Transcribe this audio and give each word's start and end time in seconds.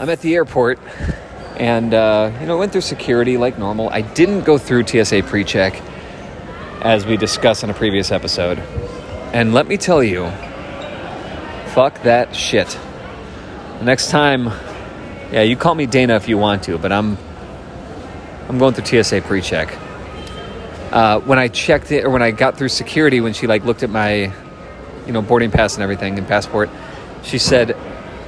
I'm 0.00 0.08
at 0.08 0.22
the 0.22 0.34
airport 0.34 0.78
and, 1.58 1.92
uh, 1.92 2.32
you 2.40 2.46
know, 2.46 2.56
went 2.56 2.72
through 2.72 2.80
security 2.80 3.36
like 3.36 3.58
normal. 3.58 3.90
I 3.90 4.00
didn't 4.00 4.44
go 4.44 4.56
through 4.56 4.86
TSA 4.86 5.24
pre 5.24 5.44
check 5.44 5.78
as 6.80 7.04
we 7.04 7.18
discussed 7.18 7.64
in 7.64 7.68
a 7.68 7.74
previous 7.74 8.10
episode. 8.10 8.58
And 9.34 9.52
let 9.52 9.68
me 9.68 9.76
tell 9.76 10.02
you, 10.02 10.30
fuck 11.74 12.02
that 12.04 12.34
shit. 12.34 12.78
Next 13.82 14.08
time, 14.08 14.46
yeah, 15.32 15.42
you 15.42 15.54
call 15.54 15.74
me 15.74 15.84
Dana 15.84 16.16
if 16.16 16.28
you 16.30 16.38
want 16.38 16.62
to, 16.62 16.78
but 16.78 16.92
I'm 16.92 17.18
I'm 18.48 18.58
going 18.58 18.72
through 18.72 19.02
TSA 19.02 19.20
pre-check. 19.20 19.78
Uh, 20.90 21.20
when 21.20 21.38
I 21.38 21.48
checked 21.48 21.92
it, 21.92 22.04
or 22.04 22.10
when 22.10 22.22
I 22.22 22.30
got 22.30 22.56
through 22.56 22.70
security, 22.70 23.20
when 23.20 23.34
she 23.34 23.46
like 23.46 23.64
looked 23.64 23.82
at 23.82 23.90
my, 23.90 24.32
you 25.06 25.12
know, 25.12 25.20
boarding 25.20 25.50
pass 25.50 25.74
and 25.74 25.82
everything 25.82 26.18
and 26.18 26.26
passport, 26.26 26.70
she 27.22 27.38
said, 27.38 27.76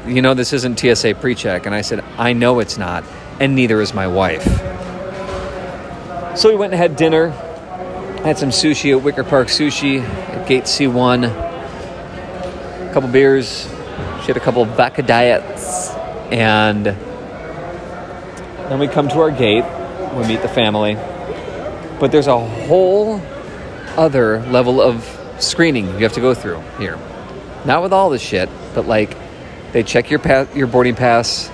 "You 0.06 0.22
know, 0.22 0.34
this 0.34 0.52
isn't 0.52 0.78
TSA 0.78 1.14
pre-check," 1.14 1.66
and 1.66 1.74
I 1.74 1.80
said, 1.80 2.02
"I 2.18 2.32
know 2.32 2.60
it's 2.60 2.78
not, 2.78 3.04
and 3.40 3.54
neither 3.54 3.80
is 3.80 3.94
my 3.94 4.06
wife." 4.06 4.44
So 6.34 6.48
we 6.48 6.56
went 6.56 6.72
and 6.72 6.80
had 6.80 6.96
dinner. 6.96 7.32
Had 8.24 8.38
some 8.38 8.50
sushi 8.50 8.96
at 8.96 9.02
Wicker 9.02 9.24
Park 9.24 9.48
Sushi 9.48 10.02
at 10.02 10.46
Gate 10.46 10.64
C1. 10.64 11.24
A 11.24 12.90
couple 12.92 13.08
beers. 13.08 13.68
She 14.20 14.28
had 14.28 14.36
a 14.36 14.40
couple 14.40 14.62
of 14.62 14.68
vodka 14.70 15.02
diets, 15.02 15.92
and 16.30 16.86
then 16.86 18.78
we 18.78 18.86
come 18.86 19.08
to 19.08 19.20
our 19.20 19.30
gate 19.30 19.64
we 20.16 20.26
meet 20.26 20.42
the 20.42 20.48
family. 20.48 20.96
But 21.98 22.12
there's 22.12 22.26
a 22.26 22.38
whole 22.38 23.20
other 23.96 24.40
level 24.50 24.80
of 24.80 25.18
screening 25.38 25.86
you 25.86 25.98
have 25.98 26.12
to 26.14 26.20
go 26.20 26.34
through 26.34 26.62
here. 26.78 26.98
Not 27.64 27.82
with 27.82 27.92
all 27.92 28.10
this 28.10 28.22
shit, 28.22 28.48
but 28.74 28.86
like 28.86 29.16
they 29.72 29.82
check 29.82 30.10
your 30.10 30.18
pa- 30.18 30.46
your 30.54 30.66
boarding 30.66 30.94
pass 30.94 31.50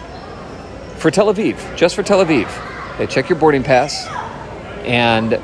for 0.96 1.10
Tel 1.10 1.32
Aviv, 1.32 1.76
just 1.76 1.94
for 1.94 2.02
Tel 2.02 2.24
Aviv. 2.24 2.48
They 2.98 3.06
check 3.06 3.28
your 3.28 3.38
boarding 3.38 3.62
pass 3.62 4.06
and 4.84 5.40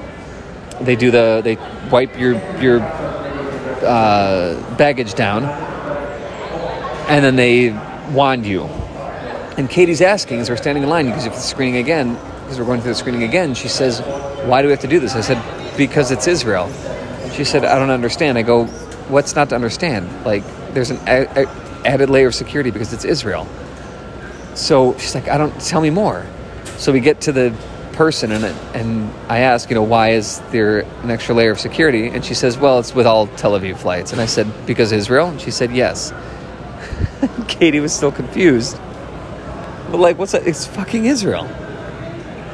they 0.81 0.97
do 0.97 1.11
the 1.11 1.41
they 1.45 1.57
wipe 1.91 2.19
your 2.19 2.33
your 2.61 2.81
uh, 2.81 4.77
baggage 4.77 5.15
down 5.15 5.45
and 7.09 7.25
then 7.25 7.37
they 7.37 7.71
wand 8.13 8.47
you. 8.47 8.65
And 9.57 9.70
Katie's 9.70 10.01
asking 10.01 10.41
as 10.41 10.51
we're 10.51 10.57
standing 10.57 10.83
in 10.83 10.89
line 10.89 11.07
because 11.07 11.27
if 11.27 11.33
it's 11.35 11.45
screening 11.45 11.77
again, 11.77 12.15
because 12.15 12.59
we're 12.59 12.65
going 12.67 12.81
through 12.81 12.91
the 12.91 12.97
screening 12.97 13.23
again, 13.23 13.55
she 13.55 13.69
says, 13.69 14.01
Why 14.47 14.63
do 14.63 14.69
we 14.69 14.73
have 14.73 14.81
to 14.81 14.89
do 14.89 14.98
this? 14.98 15.15
I 15.15 15.20
said, 15.20 15.77
Because 15.77 16.11
it's 16.11 16.27
Israel. 16.27 16.70
She 17.33 17.45
said, 17.45 17.65
I 17.65 17.79
don't 17.79 17.91
understand. 17.91 18.37
I 18.37 18.43
go, 18.43 18.65
What's 19.09 19.37
not 19.37 19.51
to 19.51 19.55
understand? 19.55 20.25
Like, 20.25 20.43
there's 20.75 20.91
an 20.91 20.98
added 21.85 22.11
layer 22.11 22.29
of 22.29 22.35
security 22.35 22.71
because 22.71 22.93
it's 22.93 23.05
Israel. 23.05 23.47
So 24.55 24.97
she's 24.99 25.15
like, 25.15 25.29
I 25.29 25.39
don't, 25.39 25.59
tell 25.61 25.81
me 25.81 25.91
more. 25.91 26.27
So 26.77 26.93
we 26.93 27.01
get 27.01 27.21
to 27.23 27.33
the 27.33 27.55
person 27.93 28.33
and, 28.33 28.45
and 28.45 29.13
I 29.29 29.41
ask, 29.41 29.69
you 29.69 29.75
know, 29.75 29.83
why 29.83 30.11
is 30.11 30.41
there 30.51 30.81
an 31.03 31.11
extra 31.11 31.35
layer 31.35 31.53
of 31.53 31.61
security? 31.61 32.09
And 32.09 32.25
she 32.25 32.35
says, 32.35 32.59
well, 32.59 32.79
it's 32.79 32.95
with 32.95 33.07
all 33.07 33.27
Tel 33.29 33.53
Aviv 33.53 33.79
flights. 33.79 34.13
And 34.13 34.21
I 34.21 34.27
said, 34.27 34.53
because 34.67 34.93
Israel? 34.93 35.29
And 35.29 35.41
she 35.41 35.51
said, 35.51 35.73
yes. 35.73 36.13
Katie 37.49 37.81
was 37.81 37.93
still 37.93 38.13
confused. 38.13 38.77
But 39.91 39.98
like, 39.98 40.19
what's 40.19 40.33
that? 40.33 40.47
It's 40.47 40.67
fucking 40.67 41.07
Israel 41.07 41.48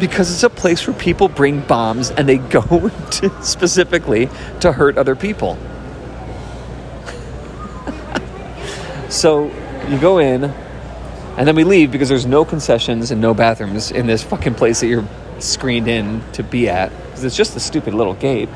because 0.00 0.32
it's 0.32 0.42
a 0.42 0.50
place 0.50 0.86
where 0.86 0.96
people 0.96 1.28
bring 1.28 1.60
bombs 1.60 2.10
and 2.10 2.28
they 2.28 2.38
go 2.38 2.88
to, 3.10 3.42
specifically 3.42 4.28
to 4.60 4.72
hurt 4.72 4.98
other 4.98 5.14
people. 5.14 5.58
So 9.10 9.50
you 9.88 9.98
go 9.98 10.18
in 10.18 10.44
and 10.44 11.48
then 11.48 11.56
we 11.56 11.64
leave 11.64 11.90
because 11.90 12.08
there's 12.08 12.26
no 12.26 12.44
concessions 12.44 13.10
and 13.10 13.20
no 13.20 13.34
bathrooms 13.34 13.90
in 13.90 14.06
this 14.06 14.22
fucking 14.22 14.54
place 14.54 14.80
that 14.80 14.86
you're 14.86 15.06
screened 15.38 15.88
in 15.88 16.22
to 16.32 16.42
be 16.42 16.68
at 16.68 16.90
because 17.06 17.24
it's 17.24 17.36
just 17.36 17.56
a 17.56 17.60
stupid 17.60 17.94
little 17.94 18.14
gate. 18.14 18.48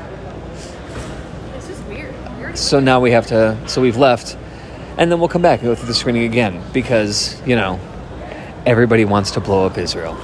It's 1.55 1.67
just 1.67 1.83
weird. 1.87 2.13
Weird. 2.37 2.57
So 2.57 2.79
now 2.79 2.99
we 2.99 3.11
have 3.11 3.27
to, 3.27 3.57
so 3.67 3.81
we've 3.81 3.97
left 3.97 4.37
and 4.97 5.11
then 5.11 5.19
we'll 5.19 5.29
come 5.29 5.41
back 5.41 5.59
and 5.59 5.67
go 5.67 5.75
through 5.75 5.87
the 5.87 5.93
screening 5.93 6.23
again 6.23 6.63
because, 6.71 7.41
you 7.45 7.55
know, 7.55 7.79
everybody 8.65 9.03
wants 9.03 9.31
to 9.31 9.41
blow 9.41 9.65
up 9.65 9.77
Israel. 9.77 10.17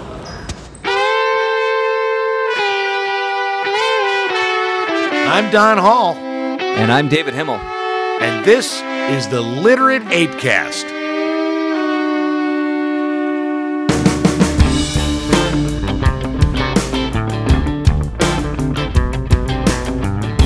I'm 5.34 5.52
Don 5.52 5.78
Hall, 5.78 6.14
And 6.14 6.92
I'm 6.92 7.10
David 7.10 7.34
Himmel. 7.34 7.81
And 8.22 8.46
this 8.46 8.82
is 9.12 9.28
the 9.28 9.42
Literate 9.42 10.04
Apecast. 10.04 10.88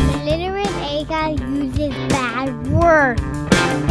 The 0.01 0.23
literate 0.23 0.67
Apecast 0.67 1.39
uses 1.49 1.93
bad 2.07 2.47
words. 2.67 3.21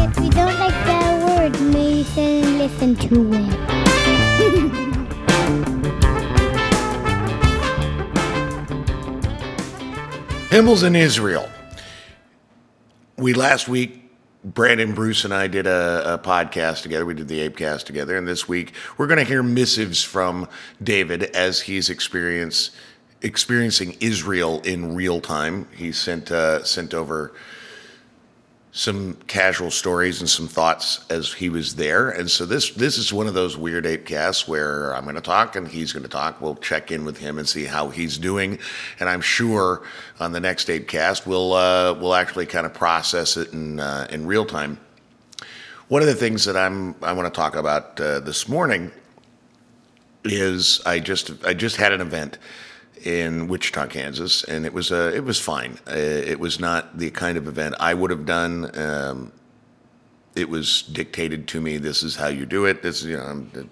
If 0.00 0.16
you 0.24 0.30
don't 0.30 0.58
like 0.58 0.72
bad 0.86 1.22
words, 1.28 1.60
maybe 1.60 2.04
sit 2.04 2.44
and 2.44 2.58
listen 2.58 2.96
to 2.96 3.32
it. 3.34 3.74
Himmel's 10.50 10.84
in 10.84 10.96
Israel. 10.96 11.50
We 13.24 13.32
last 13.32 13.68
week, 13.68 14.02
Brandon 14.44 14.92
Bruce 14.92 15.24
and 15.24 15.32
I 15.32 15.46
did 15.46 15.66
a, 15.66 16.16
a 16.16 16.18
podcast 16.18 16.82
together. 16.82 17.06
We 17.06 17.14
did 17.14 17.26
the 17.26 17.48
Apecast 17.48 17.84
together, 17.84 18.18
and 18.18 18.28
this 18.28 18.46
week 18.46 18.74
we're 18.98 19.06
going 19.06 19.18
to 19.18 19.24
hear 19.24 19.42
missives 19.42 20.02
from 20.02 20.46
David 20.82 21.22
as 21.22 21.62
he's 21.62 21.88
experiencing 21.88 23.96
Israel 23.98 24.60
in 24.60 24.94
real 24.94 25.22
time. 25.22 25.66
He 25.74 25.90
sent 25.90 26.30
uh, 26.30 26.64
sent 26.64 26.92
over 26.92 27.32
some 28.76 29.14
casual 29.28 29.70
stories 29.70 30.18
and 30.18 30.28
some 30.28 30.48
thoughts 30.48 31.06
as 31.08 31.32
he 31.32 31.48
was 31.48 31.76
there. 31.76 32.10
And 32.10 32.28
so 32.28 32.44
this 32.44 32.70
this 32.70 32.98
is 32.98 33.12
one 33.12 33.28
of 33.28 33.34
those 33.34 33.56
weird 33.56 33.86
ape 33.86 34.04
casts 34.04 34.48
where 34.48 34.92
I'm 34.96 35.04
going 35.04 35.14
to 35.14 35.20
talk 35.20 35.54
and 35.54 35.68
he's 35.68 35.92
going 35.92 36.02
to 36.02 36.08
talk. 36.08 36.40
We'll 36.40 36.56
check 36.56 36.90
in 36.90 37.04
with 37.04 37.16
him 37.16 37.38
and 37.38 37.48
see 37.48 37.66
how 37.66 37.90
he's 37.90 38.18
doing. 38.18 38.58
And 38.98 39.08
I'm 39.08 39.20
sure 39.20 39.84
on 40.18 40.32
the 40.32 40.40
next 40.40 40.68
ape 40.68 40.88
cast 40.88 41.24
we'll 41.24 41.52
uh, 41.52 41.94
we'll 41.94 42.16
actually 42.16 42.46
kind 42.46 42.66
of 42.66 42.74
process 42.74 43.36
it 43.36 43.52
in 43.52 43.78
uh, 43.78 44.08
in 44.10 44.26
real 44.26 44.44
time. 44.44 44.80
One 45.86 46.02
of 46.02 46.08
the 46.08 46.16
things 46.16 46.44
that 46.44 46.56
I'm 46.56 46.96
I 47.00 47.12
want 47.12 47.32
to 47.32 47.40
talk 47.40 47.54
about 47.54 48.00
uh, 48.00 48.18
this 48.18 48.48
morning 48.48 48.90
is 50.24 50.80
I 50.84 50.98
just 50.98 51.30
I 51.46 51.54
just 51.54 51.76
had 51.76 51.92
an 51.92 52.00
event 52.00 52.38
in 53.04 53.48
Wichita, 53.48 53.86
Kansas, 53.86 54.42
and 54.44 54.64
it 54.64 54.72
was 54.72 54.90
uh, 54.90 55.12
it 55.14 55.24
was 55.24 55.38
fine. 55.38 55.78
Uh, 55.86 55.94
it 55.94 56.40
was 56.40 56.58
not 56.58 56.98
the 56.98 57.10
kind 57.10 57.36
of 57.36 57.46
event 57.46 57.74
I 57.78 57.94
would 57.94 58.10
have 58.10 58.26
done. 58.26 58.76
Um, 58.78 59.32
it 60.34 60.48
was 60.48 60.82
dictated 60.82 61.46
to 61.48 61.60
me. 61.60 61.76
This 61.76 62.02
is 62.02 62.16
how 62.16 62.28
you 62.28 62.46
do 62.46 62.64
it. 62.64 62.82
This 62.82 63.04
you 63.04 63.16
know 63.16 63.22
I'm 63.22 63.50
the, 63.50 63.68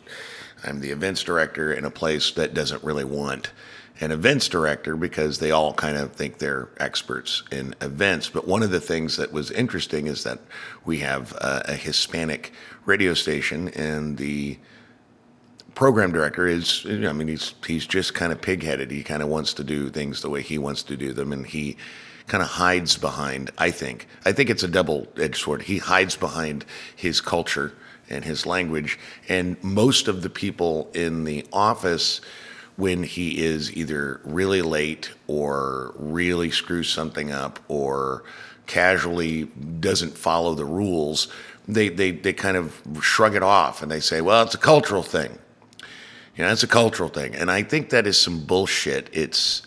I'm 0.65 0.81
the 0.81 0.91
events 0.91 1.22
director 1.22 1.72
in 1.72 1.84
a 1.84 1.91
place 1.91 2.31
that 2.32 2.54
doesn't 2.54 2.84
really 2.84 3.04
want 3.04 3.50
an 4.00 4.10
events 4.10 4.48
director 4.48 4.97
because 4.97 5.38
they 5.38 5.50
all 5.50 5.72
kind 5.72 5.97
of 5.97 6.12
think 6.12 6.38
they're 6.38 6.69
experts 6.78 7.42
in 7.50 7.75
events. 7.81 8.28
But 8.28 8.47
one 8.48 8.62
of 8.62 8.71
the 8.71 8.81
things 8.81 9.16
that 9.16 9.32
was 9.32 9.50
interesting 9.50 10.06
is 10.06 10.25
that 10.25 10.41
we 10.84 10.98
have 10.98 11.34
uh, 11.41 11.62
a 11.66 11.75
Hispanic 11.75 12.53
radio 12.84 13.15
station 13.15 13.69
and 13.69 14.19
the 14.19 14.59
program 15.75 16.12
director 16.12 16.47
is 16.47 16.84
I 16.87 17.12
mean 17.12 17.28
he's 17.28 17.55
he's 17.66 17.87
just 17.87 18.15
kind 18.15 18.33
of 18.33 18.41
pigheaded. 18.41 18.91
He 18.91 19.03
kind 19.03 19.22
of 19.22 19.28
wants 19.28 19.55
to 19.55 19.65
do 19.65 19.88
things 19.88 20.22
the 20.22 20.31
way 20.31 20.43
he 20.43 20.59
wants 20.59 20.83
to 20.84 20.97
do 20.97 21.12
them 21.12 21.33
and 21.33 21.47
he 21.47 21.77
kind 22.27 22.43
of 22.43 22.49
hides 22.49 22.97
behind 22.97 23.50
I 23.59 23.71
think. 23.71 24.06
I 24.25 24.33
think 24.33 24.50
it's 24.50 24.62
a 24.62 24.69
double-edged 24.69 25.37
sword. 25.37 25.62
He 25.62 25.78
hides 25.78 26.16
behind 26.16 26.65
his 26.95 27.21
culture 27.21 27.72
and 28.09 28.24
his 28.24 28.47
language 28.47 28.98
and 29.28 29.63
most 29.63 30.09
of 30.09 30.22
the 30.22 30.30
people 30.30 30.91
in 30.95 31.24
the 31.24 31.47
office 31.53 32.21
when 32.77 33.03
he 33.03 33.45
is 33.45 33.74
either 33.77 34.21
really 34.24 34.63
late 34.63 35.10
or 35.27 35.95
really 35.97 36.51
screws 36.51 36.89
something 36.89 37.30
up 37.30 37.60
or 37.69 38.24
casually 38.66 39.45
doesn't 39.80 40.16
follow 40.16 40.54
the 40.54 40.65
rules, 40.65 41.28
they, 41.69 41.89
they, 41.89 42.10
they 42.10 42.33
kind 42.33 42.57
of 42.57 42.80
shrug 43.01 43.34
it 43.34 43.42
off 43.42 43.83
and 43.83 43.91
they 43.91 44.01
say, 44.01 44.21
well, 44.21 44.42
it's 44.42 44.54
a 44.54 44.59
cultural 44.59 45.03
thing. 45.03 45.39
You 46.37 46.45
know, 46.45 46.51
it's 46.51 46.63
a 46.63 46.69
cultural 46.69 47.09
thing. 47.09 47.34
And 47.34 47.51
I 47.51 47.63
think 47.63 47.91
that 47.91 48.07
is 48.07 48.19
some 48.19 48.45
bullshit. 48.45 49.11
It's 49.13 49.63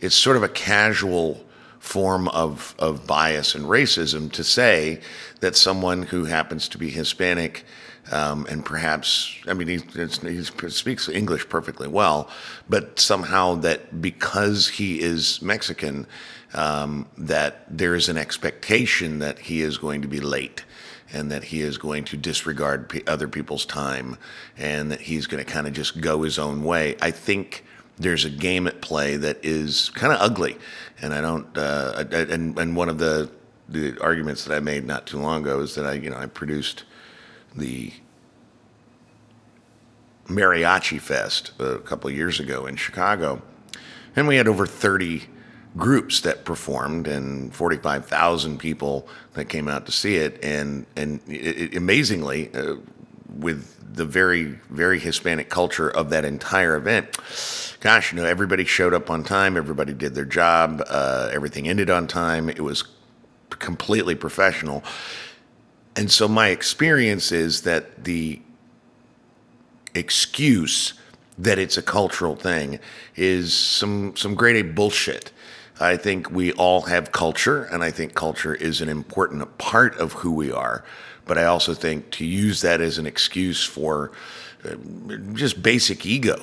it's 0.00 0.14
sort 0.14 0.36
of 0.36 0.42
a 0.42 0.48
casual 0.48 1.44
form 1.78 2.28
of, 2.28 2.74
of 2.78 3.06
bias 3.06 3.54
and 3.54 3.66
racism 3.66 4.32
to 4.32 4.42
say 4.42 5.00
that 5.40 5.54
someone 5.54 6.02
who 6.02 6.24
happens 6.24 6.68
to 6.68 6.78
be 6.78 6.90
Hispanic 6.90 7.64
um, 8.10 8.46
and 8.50 8.64
perhaps, 8.64 9.34
I 9.46 9.54
mean, 9.54 9.68
he, 9.68 9.76
he 9.76 10.42
speaks 10.70 11.08
English 11.08 11.48
perfectly 11.48 11.88
well, 11.88 12.28
but 12.68 12.98
somehow 12.98 13.54
that 13.56 14.02
because 14.02 14.68
he 14.68 15.00
is 15.00 15.40
Mexican, 15.40 16.06
um, 16.54 17.06
that 17.16 17.64
there 17.68 17.94
is 17.94 18.08
an 18.08 18.16
expectation 18.16 19.18
that 19.20 19.38
he 19.38 19.60
is 19.60 19.78
going 19.78 20.02
to 20.02 20.08
be 20.08 20.20
late 20.20 20.64
and 21.12 21.30
that 21.30 21.44
he 21.44 21.60
is 21.60 21.78
going 21.78 22.04
to 22.04 22.16
disregard 22.16 22.88
p- 22.88 23.02
other 23.06 23.28
people's 23.28 23.66
time 23.66 24.16
and 24.56 24.90
that 24.90 25.00
he's 25.00 25.26
going 25.26 25.44
to 25.44 25.50
kind 25.50 25.66
of 25.66 25.72
just 25.72 26.00
go 26.00 26.22
his 26.22 26.38
own 26.38 26.64
way. 26.64 26.96
I 27.00 27.10
think 27.10 27.64
there's 27.98 28.24
a 28.24 28.30
game 28.30 28.66
at 28.66 28.80
play 28.80 29.16
that 29.16 29.44
is 29.44 29.90
kind 29.90 30.12
of 30.12 30.20
ugly, 30.20 30.56
and 31.00 31.14
I 31.14 31.20
don't. 31.20 31.56
Uh, 31.56 32.04
I, 32.10 32.16
and 32.16 32.58
and 32.58 32.76
one 32.76 32.88
of 32.88 32.98
the 32.98 33.30
the 33.68 33.98
arguments 34.00 34.44
that 34.44 34.54
I 34.54 34.60
made 34.60 34.84
not 34.84 35.06
too 35.06 35.18
long 35.18 35.42
ago 35.42 35.60
is 35.60 35.74
that 35.76 35.86
I 35.86 35.92
you 35.94 36.10
know 36.10 36.16
I 36.16 36.26
produced 36.26 36.84
the 37.54 37.92
Mariachi 40.26 41.00
Fest 41.00 41.52
a 41.58 41.78
couple 41.78 42.10
years 42.10 42.40
ago 42.40 42.66
in 42.66 42.76
Chicago, 42.76 43.42
and 44.16 44.26
we 44.26 44.36
had 44.36 44.48
over 44.48 44.66
30 44.66 45.28
groups 45.76 46.20
that 46.20 46.44
performed 46.44 47.08
and 47.08 47.54
45,000 47.54 48.58
people 48.58 49.08
that 49.32 49.46
came 49.48 49.68
out 49.68 49.86
to 49.86 49.92
see 49.92 50.16
it. 50.16 50.42
And 50.42 50.86
and 50.96 51.20
it, 51.28 51.74
it, 51.74 51.76
amazingly, 51.76 52.52
uh, 52.54 52.76
with 53.38 53.70
the 53.94 54.04
very 54.04 54.58
very 54.70 54.98
Hispanic 54.98 55.48
culture 55.48 55.88
of 55.88 56.10
that 56.10 56.24
entire 56.24 56.76
event, 56.76 57.16
gosh, 57.80 58.12
you 58.12 58.20
know, 58.20 58.24
everybody 58.24 58.64
showed 58.64 58.94
up 58.94 59.10
on 59.10 59.24
time. 59.24 59.56
Everybody 59.56 59.92
did 59.92 60.14
their 60.14 60.24
job. 60.24 60.82
Uh, 60.88 61.30
everything 61.32 61.68
ended 61.68 61.90
on 61.90 62.06
time. 62.06 62.48
It 62.48 62.60
was 62.60 62.84
completely 63.50 64.14
professional. 64.14 64.82
And 65.96 66.10
so 66.10 66.26
my 66.26 66.48
experience 66.48 67.30
is 67.30 67.62
that 67.62 68.04
the 68.04 68.40
excuse 69.94 70.94
that 71.38 71.58
it's 71.58 71.76
a 71.76 71.82
cultural 71.82 72.36
thing 72.36 72.78
is 73.16 73.52
some 73.52 74.16
some 74.16 74.34
grade 74.34 74.56
A 74.56 74.62
bullshit. 74.72 75.30
I 75.80 75.96
think 75.96 76.30
we 76.30 76.52
all 76.52 76.82
have 76.82 77.10
culture, 77.10 77.64
and 77.64 77.82
I 77.82 77.90
think 77.90 78.14
culture 78.14 78.54
is 78.54 78.80
an 78.80 78.88
important 78.88 79.58
part 79.58 79.96
of 79.98 80.12
who 80.12 80.32
we 80.32 80.52
are. 80.52 80.84
But 81.26 81.38
I 81.38 81.44
also 81.46 81.74
think 81.74 82.10
to 82.12 82.24
use 82.24 82.60
that 82.60 82.80
as 82.80 82.98
an 82.98 83.06
excuse 83.06 83.64
for 83.64 84.12
uh, 84.64 84.76
just 85.32 85.62
basic 85.62 86.06
ego, 86.06 86.36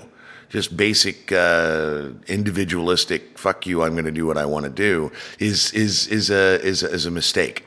just 0.49 0.75
basic 0.75 1.31
uh, 1.31 2.09
individualistic 2.27 3.37
"fuck 3.37 3.65
you," 3.65 3.83
I'm 3.83 3.93
going 3.93 4.05
to 4.05 4.11
do 4.11 4.25
what 4.25 4.37
I 4.37 4.45
want 4.45 4.65
to 4.65 4.71
do 4.71 5.11
is 5.39 5.71
is 5.71 6.07
is 6.07 6.29
a 6.29 6.59
is 6.61 6.83
a, 6.83 6.91
is 6.91 7.05
a 7.05 7.11
mistake. 7.11 7.63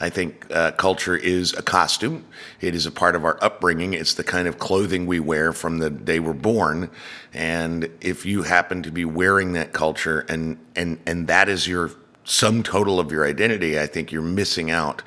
I 0.00 0.10
think 0.10 0.46
uh, 0.50 0.72
culture 0.72 1.16
is 1.16 1.52
a 1.54 1.62
costume. 1.62 2.24
It 2.60 2.74
is 2.74 2.86
a 2.86 2.92
part 2.92 3.16
of 3.16 3.24
our 3.24 3.38
upbringing. 3.42 3.94
It's 3.94 4.14
the 4.14 4.24
kind 4.24 4.46
of 4.46 4.58
clothing 4.58 5.06
we 5.06 5.18
wear 5.18 5.52
from 5.52 5.78
the 5.78 5.90
day 5.90 6.20
we're 6.20 6.34
born. 6.34 6.90
And 7.34 7.90
if 8.00 8.24
you 8.24 8.42
happen 8.42 8.82
to 8.84 8.90
be 8.92 9.04
wearing 9.04 9.54
that 9.54 9.72
culture 9.72 10.20
and 10.28 10.58
and 10.76 10.98
and 11.06 11.26
that 11.26 11.48
is 11.48 11.66
your 11.66 11.90
sum 12.24 12.62
total 12.62 13.00
of 13.00 13.10
your 13.10 13.26
identity, 13.26 13.78
I 13.78 13.86
think 13.86 14.12
you're 14.12 14.22
missing 14.22 14.70
out 14.70 15.02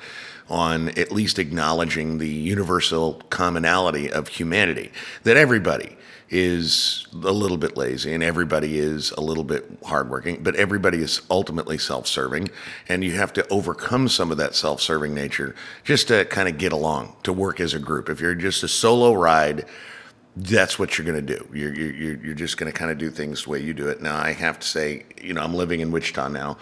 on 0.52 0.90
at 0.90 1.10
least 1.10 1.38
acknowledging 1.38 2.18
the 2.18 2.28
universal 2.28 3.14
commonality 3.30 4.12
of 4.12 4.28
humanity 4.28 4.92
that 5.22 5.36
everybody 5.36 5.96
is 6.28 7.06
a 7.12 7.32
little 7.32 7.56
bit 7.56 7.76
lazy 7.76 8.12
and 8.12 8.22
everybody 8.22 8.78
is 8.78 9.10
a 9.12 9.20
little 9.20 9.44
bit 9.44 9.64
hardworking, 9.84 10.42
but 10.42 10.54
everybody 10.56 10.98
is 10.98 11.22
ultimately 11.30 11.78
self 11.78 12.06
serving. 12.06 12.50
And 12.88 13.02
you 13.02 13.12
have 13.12 13.32
to 13.34 13.48
overcome 13.48 14.08
some 14.08 14.30
of 14.30 14.36
that 14.36 14.54
self 14.54 14.80
serving 14.82 15.14
nature 15.14 15.54
just 15.84 16.08
to 16.08 16.26
kind 16.26 16.48
of 16.48 16.58
get 16.58 16.72
along, 16.72 17.16
to 17.22 17.32
work 17.32 17.58
as 17.58 17.72
a 17.72 17.78
group. 17.78 18.10
If 18.10 18.20
you're 18.20 18.34
just 18.34 18.62
a 18.62 18.68
solo 18.68 19.14
ride, 19.14 19.64
that's 20.36 20.78
what 20.78 20.96
you're 20.96 21.06
going 21.06 21.26
to 21.26 21.36
do. 21.36 21.48
You're, 21.52 21.74
you're, 21.74 22.16
you're 22.16 22.34
just 22.34 22.56
going 22.56 22.70
to 22.70 22.76
kind 22.76 22.90
of 22.90 22.98
do 22.98 23.10
things 23.10 23.44
the 23.44 23.50
way 23.50 23.60
you 23.60 23.74
do 23.74 23.88
it. 23.88 24.00
Now, 24.00 24.16
I 24.16 24.32
have 24.32 24.58
to 24.60 24.66
say, 24.66 25.04
you 25.20 25.34
know, 25.34 25.42
I'm 25.42 25.54
living 25.54 25.80
in 25.80 25.90
Wichita 25.90 26.28
now. 26.28 26.56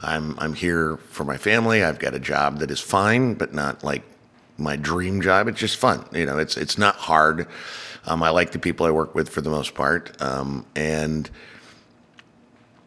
I'm, 0.00 0.36
I'm 0.40 0.54
here 0.54 0.96
for 0.96 1.24
my 1.24 1.36
family. 1.36 1.84
I've 1.84 2.00
got 2.00 2.14
a 2.14 2.18
job 2.18 2.58
that 2.58 2.70
is 2.70 2.80
fine, 2.80 3.34
but 3.34 3.54
not 3.54 3.84
like 3.84 4.02
my 4.58 4.74
dream 4.76 5.22
job. 5.22 5.46
It's 5.46 5.60
just 5.60 5.76
fun. 5.76 6.04
You 6.12 6.26
know, 6.26 6.38
it's, 6.38 6.56
it's 6.56 6.76
not 6.76 6.96
hard. 6.96 7.46
Um, 8.06 8.22
I 8.22 8.30
like 8.30 8.50
the 8.52 8.58
people 8.58 8.86
I 8.86 8.90
work 8.90 9.14
with 9.14 9.28
for 9.28 9.40
the 9.40 9.50
most 9.50 9.74
part, 9.74 10.20
um, 10.20 10.66
and 10.74 11.30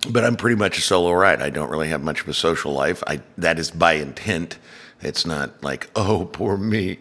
but 0.10 0.24
I'm 0.24 0.36
pretty 0.36 0.58
much 0.58 0.78
a 0.78 0.82
solo 0.82 1.12
ride. 1.14 1.42
I 1.42 1.50
don't 1.50 1.70
really 1.70 1.88
have 1.88 2.04
much 2.04 2.22
of 2.22 2.28
a 2.28 2.34
social 2.34 2.74
life. 2.74 3.02
I 3.08 3.22
that 3.38 3.58
is 3.58 3.72
by 3.72 3.94
intent. 3.94 4.60
It's 5.02 5.26
not 5.26 5.64
like 5.64 5.90
oh 5.96 6.26
poor 6.26 6.58
me. 6.58 7.00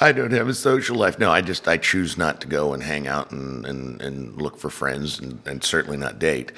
I 0.00 0.12
don't 0.12 0.32
have 0.32 0.48
a 0.48 0.54
social 0.54 0.96
life. 0.96 1.18
No, 1.18 1.30
I 1.30 1.40
just 1.40 1.68
I 1.68 1.76
choose 1.76 2.16
not 2.16 2.40
to 2.40 2.46
go 2.46 2.72
and 2.72 2.82
hang 2.82 3.06
out 3.06 3.30
and 3.30 3.64
and, 3.66 4.00
and 4.00 4.40
look 4.40 4.58
for 4.58 4.70
friends 4.70 5.18
and, 5.18 5.40
and 5.46 5.62
certainly 5.62 5.96
not 5.96 6.18
date. 6.18 6.52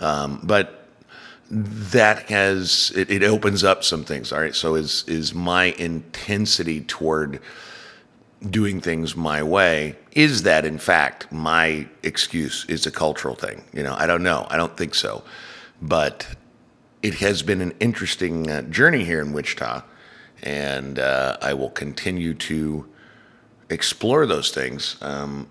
Um, 0.00 0.40
but 0.42 0.88
that 1.50 2.30
has 2.30 2.92
it, 2.94 3.10
it 3.10 3.22
opens 3.22 3.64
up 3.64 3.84
some 3.84 4.04
things. 4.04 4.32
All 4.32 4.40
right, 4.40 4.54
so 4.54 4.74
is 4.74 5.04
is 5.06 5.34
my 5.34 5.66
intensity 5.78 6.80
toward 6.82 7.40
doing 8.48 8.80
things 8.80 9.14
my 9.14 9.42
way 9.42 9.94
is 10.12 10.44
that 10.44 10.64
in 10.64 10.78
fact 10.78 11.30
my 11.30 11.86
excuse 12.02 12.64
is 12.66 12.86
a 12.86 12.90
cultural 12.90 13.34
thing 13.34 13.62
you 13.74 13.82
know 13.82 13.94
i 13.98 14.06
don't 14.06 14.22
know 14.22 14.46
i 14.48 14.56
don't 14.56 14.78
think 14.78 14.94
so 14.94 15.22
but 15.82 16.26
it 17.02 17.14
has 17.14 17.42
been 17.42 17.60
an 17.60 17.72
interesting 17.80 18.50
uh, 18.50 18.62
journey 18.62 19.04
here 19.04 19.20
in 19.20 19.34
wichita 19.34 19.82
and 20.42 20.98
uh, 20.98 21.36
i 21.42 21.52
will 21.54 21.70
continue 21.70 22.34
to 22.34 22.86
explore 23.68 24.26
those 24.26 24.50
things 24.50 24.96
um, 25.00 25.46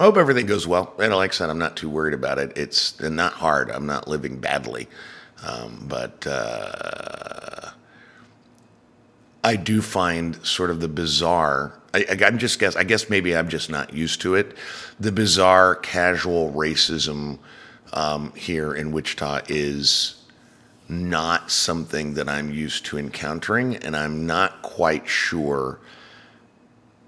I 0.00 0.04
hope 0.04 0.16
everything 0.16 0.46
goes 0.46 0.66
well. 0.66 0.94
And 0.98 1.14
like 1.14 1.32
I 1.32 1.34
said, 1.34 1.50
I'm 1.50 1.58
not 1.58 1.76
too 1.76 1.90
worried 1.90 2.14
about 2.14 2.38
it. 2.38 2.56
It's 2.56 2.98
not 3.02 3.34
hard. 3.34 3.70
I'm 3.70 3.84
not 3.84 4.08
living 4.08 4.38
badly. 4.38 4.88
Um, 5.46 5.84
but 5.86 6.26
uh, 6.26 7.70
I 9.44 9.56
do 9.56 9.82
find 9.82 10.44
sort 10.44 10.70
of 10.70 10.80
the 10.80 10.88
bizarre. 10.88 11.78
I, 11.92 12.06
am 12.08 12.38
just 12.38 12.58
guess. 12.58 12.76
I 12.76 12.84
guess 12.84 13.10
maybe 13.10 13.36
I'm 13.36 13.50
just 13.50 13.68
not 13.68 13.92
used 13.92 14.22
to 14.22 14.36
it. 14.36 14.56
The 14.98 15.12
bizarre, 15.12 15.74
casual 15.74 16.50
racism 16.52 17.38
um, 17.92 18.32
here 18.34 18.72
in 18.72 18.92
Wichita 18.92 19.40
is 19.48 20.19
not 20.90 21.50
something 21.50 22.14
that 22.14 22.28
I'm 22.28 22.52
used 22.52 22.84
to 22.86 22.98
encountering, 22.98 23.76
and 23.76 23.96
I'm 23.96 24.26
not 24.26 24.62
quite 24.62 25.08
sure 25.08 25.78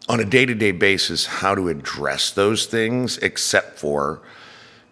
on 0.08 0.20
a 0.20 0.24
day-to-day 0.24 0.72
basis 0.72 1.26
how 1.26 1.54
to 1.54 1.68
address 1.68 2.30
those 2.30 2.66
things, 2.66 3.18
except 3.18 3.78
for 3.78 4.22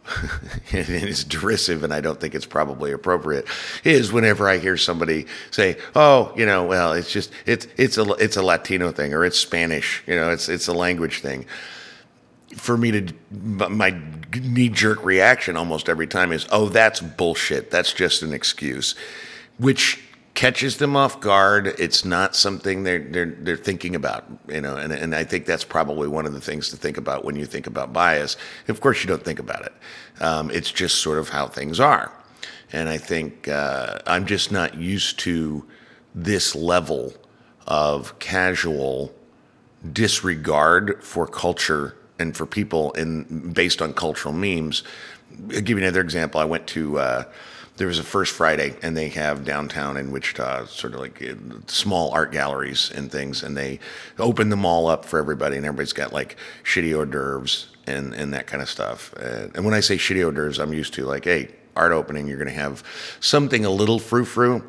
and 0.72 0.88
it 0.88 1.04
is 1.04 1.24
derisive 1.24 1.84
and 1.84 1.92
I 1.92 2.00
don't 2.00 2.20
think 2.20 2.34
it's 2.34 2.46
probably 2.46 2.90
appropriate 2.90 3.46
is 3.84 4.12
whenever 4.12 4.48
I 4.48 4.58
hear 4.58 4.76
somebody 4.76 5.26
say, 5.50 5.76
"Oh, 5.94 6.32
you 6.36 6.46
know, 6.46 6.64
well, 6.64 6.94
it's 6.94 7.12
just 7.12 7.30
it's 7.46 7.68
it's 7.76 7.98
a 7.98 8.10
it's 8.14 8.36
a 8.36 8.42
Latino 8.42 8.90
thing 8.92 9.14
or 9.14 9.24
it's 9.24 9.38
Spanish, 9.38 10.02
you 10.06 10.14
know, 10.14 10.30
it's 10.30 10.48
it's 10.48 10.68
a 10.68 10.72
language 10.72 11.20
thing." 11.20 11.46
For 12.54 12.76
me 12.76 12.90
to 12.90 13.14
my 13.30 13.96
knee 14.34 14.68
jerk 14.68 15.04
reaction 15.04 15.56
almost 15.56 15.88
every 15.88 16.06
time 16.06 16.32
is, 16.32 16.46
"Oh, 16.50 16.68
that's 16.68 17.00
bullshit. 17.00 17.70
That's 17.70 17.92
just 17.92 18.22
an 18.22 18.32
excuse." 18.32 18.94
Which 19.58 20.00
catches 20.34 20.78
them 20.78 20.96
off 20.96 21.20
guard. 21.20 21.74
It's 21.78 22.04
not 22.04 22.34
something 22.34 22.82
they're 22.82 22.98
they're 22.98 23.34
they're 23.40 23.56
thinking 23.56 23.94
about, 23.94 24.24
you 24.48 24.60
know. 24.60 24.76
And 24.76 24.92
and 24.92 25.14
I 25.14 25.24
think 25.24 25.46
that's 25.46 25.64
probably 25.64 26.08
one 26.08 26.26
of 26.26 26.32
the 26.32 26.40
things 26.40 26.70
to 26.70 26.76
think 26.76 26.96
about 26.96 27.24
when 27.24 27.36
you 27.36 27.44
think 27.44 27.66
about 27.66 27.92
bias. 27.92 28.36
Of 28.68 28.80
course, 28.80 29.02
you 29.02 29.08
don't 29.08 29.24
think 29.24 29.38
about 29.38 29.66
it. 29.66 29.72
Um, 30.20 30.50
it's 30.50 30.72
just 30.72 31.02
sort 31.02 31.18
of 31.18 31.28
how 31.28 31.46
things 31.46 31.78
are. 31.78 32.12
And 32.72 32.88
I 32.88 32.98
think 32.98 33.48
uh, 33.48 33.98
I'm 34.06 34.26
just 34.26 34.52
not 34.52 34.76
used 34.76 35.18
to 35.20 35.66
this 36.14 36.54
level 36.54 37.12
of 37.66 38.18
casual 38.18 39.12
disregard 39.92 41.02
for 41.02 41.26
culture 41.26 41.96
and 42.20 42.36
for 42.36 42.46
people 42.46 42.92
in 42.92 43.52
based 43.52 43.82
on 43.82 43.92
cultural 43.94 44.34
memes. 44.34 44.82
I'll 45.54 45.60
give 45.60 45.78
you 45.78 45.78
another 45.78 46.00
example. 46.00 46.40
I 46.40 46.44
went 46.44 46.66
to 46.68 46.98
uh, 46.98 47.24
there 47.80 47.86
was 47.86 47.98
a 47.98 48.04
First 48.04 48.34
Friday, 48.34 48.76
and 48.82 48.94
they 48.94 49.08
have 49.08 49.42
downtown 49.42 49.96
in 49.96 50.12
Wichita 50.12 50.66
sort 50.66 50.92
of 50.92 51.00
like 51.00 51.22
uh, 51.22 51.34
small 51.66 52.10
art 52.10 52.30
galleries 52.30 52.90
and 52.94 53.10
things, 53.10 53.42
and 53.42 53.56
they 53.56 53.80
open 54.18 54.50
them 54.50 54.66
all 54.66 54.86
up 54.86 55.06
for 55.06 55.18
everybody, 55.18 55.56
and 55.56 55.64
everybody's 55.64 55.94
got 55.94 56.12
like 56.12 56.36
shitty 56.62 56.94
hors 56.94 57.06
d'oeuvres 57.06 57.68
and 57.86 58.12
and 58.12 58.34
that 58.34 58.46
kind 58.46 58.62
of 58.62 58.68
stuff. 58.68 59.14
And, 59.14 59.56
and 59.56 59.64
when 59.64 59.72
I 59.72 59.80
say 59.80 59.96
shitty 59.96 60.22
hors 60.22 60.34
d'oeuvres, 60.34 60.58
I'm 60.58 60.74
used 60.74 60.92
to 60.94 61.06
like, 61.06 61.24
hey, 61.24 61.48
art 61.74 61.92
opening, 61.92 62.28
you're 62.28 62.36
going 62.36 62.48
to 62.48 62.54
have 62.54 62.84
something 63.20 63.64
a 63.64 63.70
little 63.70 63.98
frou 63.98 64.26
frou. 64.26 64.62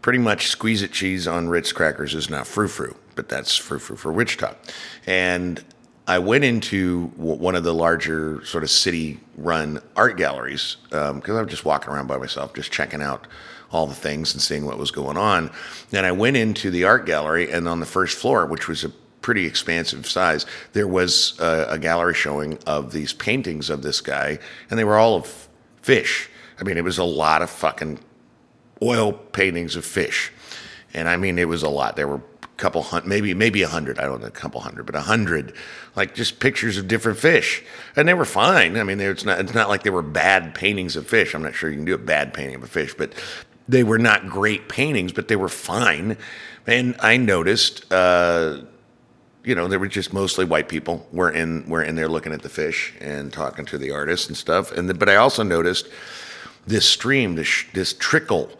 Pretty 0.00 0.20
much 0.20 0.46
squeeze 0.46 0.82
it 0.82 0.92
cheese 0.92 1.26
on 1.26 1.48
Ritz 1.48 1.72
crackers 1.72 2.14
is 2.14 2.30
not 2.30 2.46
frou 2.46 2.68
frou, 2.68 2.94
but 3.16 3.28
that's 3.28 3.56
frou 3.56 3.80
frou 3.80 3.96
for 3.96 4.12
Wichita. 4.12 4.54
And 5.04 5.64
I 6.08 6.20
went 6.20 6.44
into 6.44 7.06
one 7.16 7.56
of 7.56 7.64
the 7.64 7.74
larger 7.74 8.44
sort 8.44 8.62
of 8.62 8.70
city-run 8.70 9.80
art 9.96 10.16
galleries 10.16 10.76
um, 10.92 11.18
because 11.18 11.36
I 11.36 11.42
was 11.42 11.50
just 11.50 11.64
walking 11.64 11.92
around 11.92 12.06
by 12.06 12.16
myself, 12.16 12.54
just 12.54 12.70
checking 12.70 13.02
out 13.02 13.26
all 13.72 13.88
the 13.88 13.94
things 13.94 14.32
and 14.32 14.40
seeing 14.40 14.64
what 14.64 14.78
was 14.78 14.92
going 14.92 15.16
on. 15.16 15.50
And 15.92 16.06
I 16.06 16.12
went 16.12 16.36
into 16.36 16.70
the 16.70 16.84
art 16.84 17.06
gallery, 17.06 17.50
and 17.50 17.68
on 17.68 17.80
the 17.80 17.86
first 17.86 18.16
floor, 18.16 18.46
which 18.46 18.68
was 18.68 18.84
a 18.84 18.90
pretty 19.20 19.46
expansive 19.46 20.06
size, 20.06 20.46
there 20.72 20.86
was 20.86 21.36
a, 21.40 21.66
a 21.70 21.78
gallery 21.78 22.14
showing 22.14 22.58
of 22.66 22.92
these 22.92 23.12
paintings 23.12 23.68
of 23.68 23.82
this 23.82 24.00
guy, 24.00 24.38
and 24.70 24.78
they 24.78 24.84
were 24.84 24.96
all 24.96 25.16
of 25.16 25.48
fish. 25.82 26.30
I 26.60 26.62
mean, 26.62 26.76
it 26.76 26.84
was 26.84 26.98
a 26.98 27.04
lot 27.04 27.42
of 27.42 27.50
fucking 27.50 27.98
oil 28.80 29.12
paintings 29.12 29.74
of 29.74 29.84
fish, 29.84 30.30
and 30.94 31.08
I 31.08 31.16
mean, 31.16 31.36
it 31.40 31.48
was 31.48 31.64
a 31.64 31.68
lot. 31.68 31.96
There 31.96 32.06
were 32.06 32.22
couple 32.56 32.82
hundred, 32.82 33.06
maybe 33.06 33.34
maybe 33.34 33.62
a 33.62 33.68
hundred. 33.68 33.98
I 33.98 34.04
don't 34.04 34.20
know, 34.20 34.26
a 34.26 34.30
couple 34.30 34.60
hundred, 34.60 34.86
but 34.86 34.94
a 34.94 35.02
hundred, 35.02 35.54
like 35.94 36.14
just 36.14 36.40
pictures 36.40 36.78
of 36.78 36.88
different 36.88 37.18
fish, 37.18 37.62
and 37.94 38.08
they 38.08 38.14
were 38.14 38.24
fine. 38.24 38.76
I 38.76 38.82
mean, 38.82 39.00
it's 39.00 39.24
not 39.24 39.40
it's 39.40 39.54
not 39.54 39.68
like 39.68 39.82
they 39.82 39.90
were 39.90 40.02
bad 40.02 40.54
paintings 40.54 40.96
of 40.96 41.06
fish. 41.06 41.34
I'm 41.34 41.42
not 41.42 41.54
sure 41.54 41.70
you 41.70 41.76
can 41.76 41.84
do 41.84 41.94
a 41.94 41.98
bad 41.98 42.32
painting 42.34 42.56
of 42.56 42.62
a 42.62 42.68
fish, 42.68 42.94
but 42.94 43.12
they 43.68 43.82
were 43.82 43.98
not 43.98 44.28
great 44.28 44.68
paintings, 44.68 45.12
but 45.12 45.28
they 45.28 45.36
were 45.36 45.48
fine. 45.48 46.16
And 46.66 46.96
I 47.00 47.16
noticed. 47.16 47.90
Uh, 47.92 48.62
you 49.44 49.54
know, 49.54 49.68
there 49.68 49.78
were 49.78 49.86
just 49.86 50.12
mostly 50.12 50.44
white 50.44 50.68
people 50.68 51.06
were 51.12 51.30
in 51.30 51.68
were 51.68 51.84
in 51.84 51.94
there 51.94 52.08
looking 52.08 52.32
at 52.32 52.42
the 52.42 52.48
fish 52.48 52.92
and 53.00 53.32
talking 53.32 53.64
to 53.66 53.78
the 53.78 53.92
artists 53.92 54.26
and 54.26 54.36
stuff. 54.36 54.72
And 54.72 54.88
the, 54.88 54.94
but 54.94 55.08
I 55.08 55.14
also 55.14 55.44
noticed 55.44 55.88
this 56.66 56.84
stream, 56.84 57.36
this 57.36 57.64
this 57.72 57.92
trickle 57.94 58.50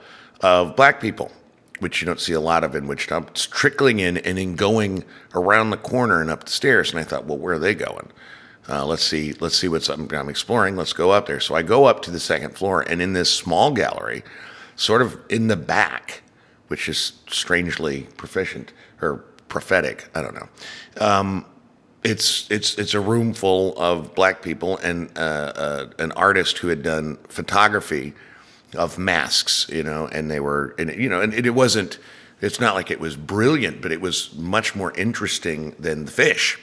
of 0.42 0.76
black 0.76 1.00
people, 1.00 1.32
which 1.78 2.00
you 2.00 2.06
don't 2.06 2.20
see 2.20 2.32
a 2.32 2.40
lot 2.40 2.64
of 2.64 2.74
in 2.74 2.86
Wichita. 2.86 3.24
It's 3.28 3.46
trickling 3.46 3.98
in 3.98 4.18
and 4.18 4.38
then 4.38 4.54
going 4.54 5.04
around 5.34 5.70
the 5.70 5.76
corner 5.76 6.20
and 6.20 6.30
up 6.30 6.44
the 6.44 6.50
stairs. 6.50 6.90
And 6.90 6.98
I 6.98 7.04
thought, 7.04 7.26
well, 7.26 7.38
where 7.38 7.54
are 7.54 7.58
they 7.58 7.74
going? 7.74 8.10
Uh, 8.68 8.84
let's 8.84 9.04
see. 9.04 9.32
Let's 9.34 9.56
see 9.56 9.68
what's 9.68 9.88
I'm, 9.88 10.08
I'm 10.12 10.28
exploring. 10.28 10.76
Let's 10.76 10.92
go 10.92 11.10
up 11.10 11.26
there. 11.26 11.40
So 11.40 11.54
I 11.54 11.62
go 11.62 11.84
up 11.84 12.02
to 12.02 12.10
the 12.10 12.20
second 12.20 12.56
floor, 12.56 12.82
and 12.82 13.00
in 13.00 13.12
this 13.12 13.32
small 13.32 13.70
gallery, 13.72 14.24
sort 14.74 15.02
of 15.02 15.18
in 15.28 15.46
the 15.46 15.56
back, 15.56 16.22
which 16.68 16.88
is 16.88 17.12
strangely 17.28 18.08
proficient 18.16 18.72
or 19.00 19.18
prophetic. 19.48 20.08
I 20.14 20.22
don't 20.22 20.34
know. 20.34 20.48
Um, 21.00 21.46
it's 22.02 22.48
it's 22.50 22.76
it's 22.78 22.94
a 22.94 23.00
room 23.00 23.34
full 23.34 23.76
of 23.78 24.14
black 24.14 24.42
people 24.42 24.78
and 24.78 25.10
uh, 25.16 25.20
uh, 25.20 25.86
an 25.98 26.12
artist 26.12 26.58
who 26.58 26.68
had 26.68 26.82
done 26.82 27.18
photography 27.28 28.14
of 28.74 28.98
masks, 28.98 29.66
you 29.68 29.82
know, 29.82 30.08
and 30.08 30.30
they 30.30 30.40
were, 30.40 30.74
and 30.78 30.94
you 30.94 31.08
know, 31.08 31.20
and 31.20 31.32
it, 31.34 31.50
wasn't. 31.50 31.98
It's 32.40 32.60
not 32.60 32.74
like 32.74 32.90
it 32.90 33.00
was 33.00 33.16
brilliant, 33.16 33.80
but 33.80 33.92
it 33.92 34.00
was 34.00 34.34
much 34.34 34.74
more 34.74 34.92
interesting 34.92 35.74
than 35.78 36.04
the 36.04 36.10
fish. 36.10 36.58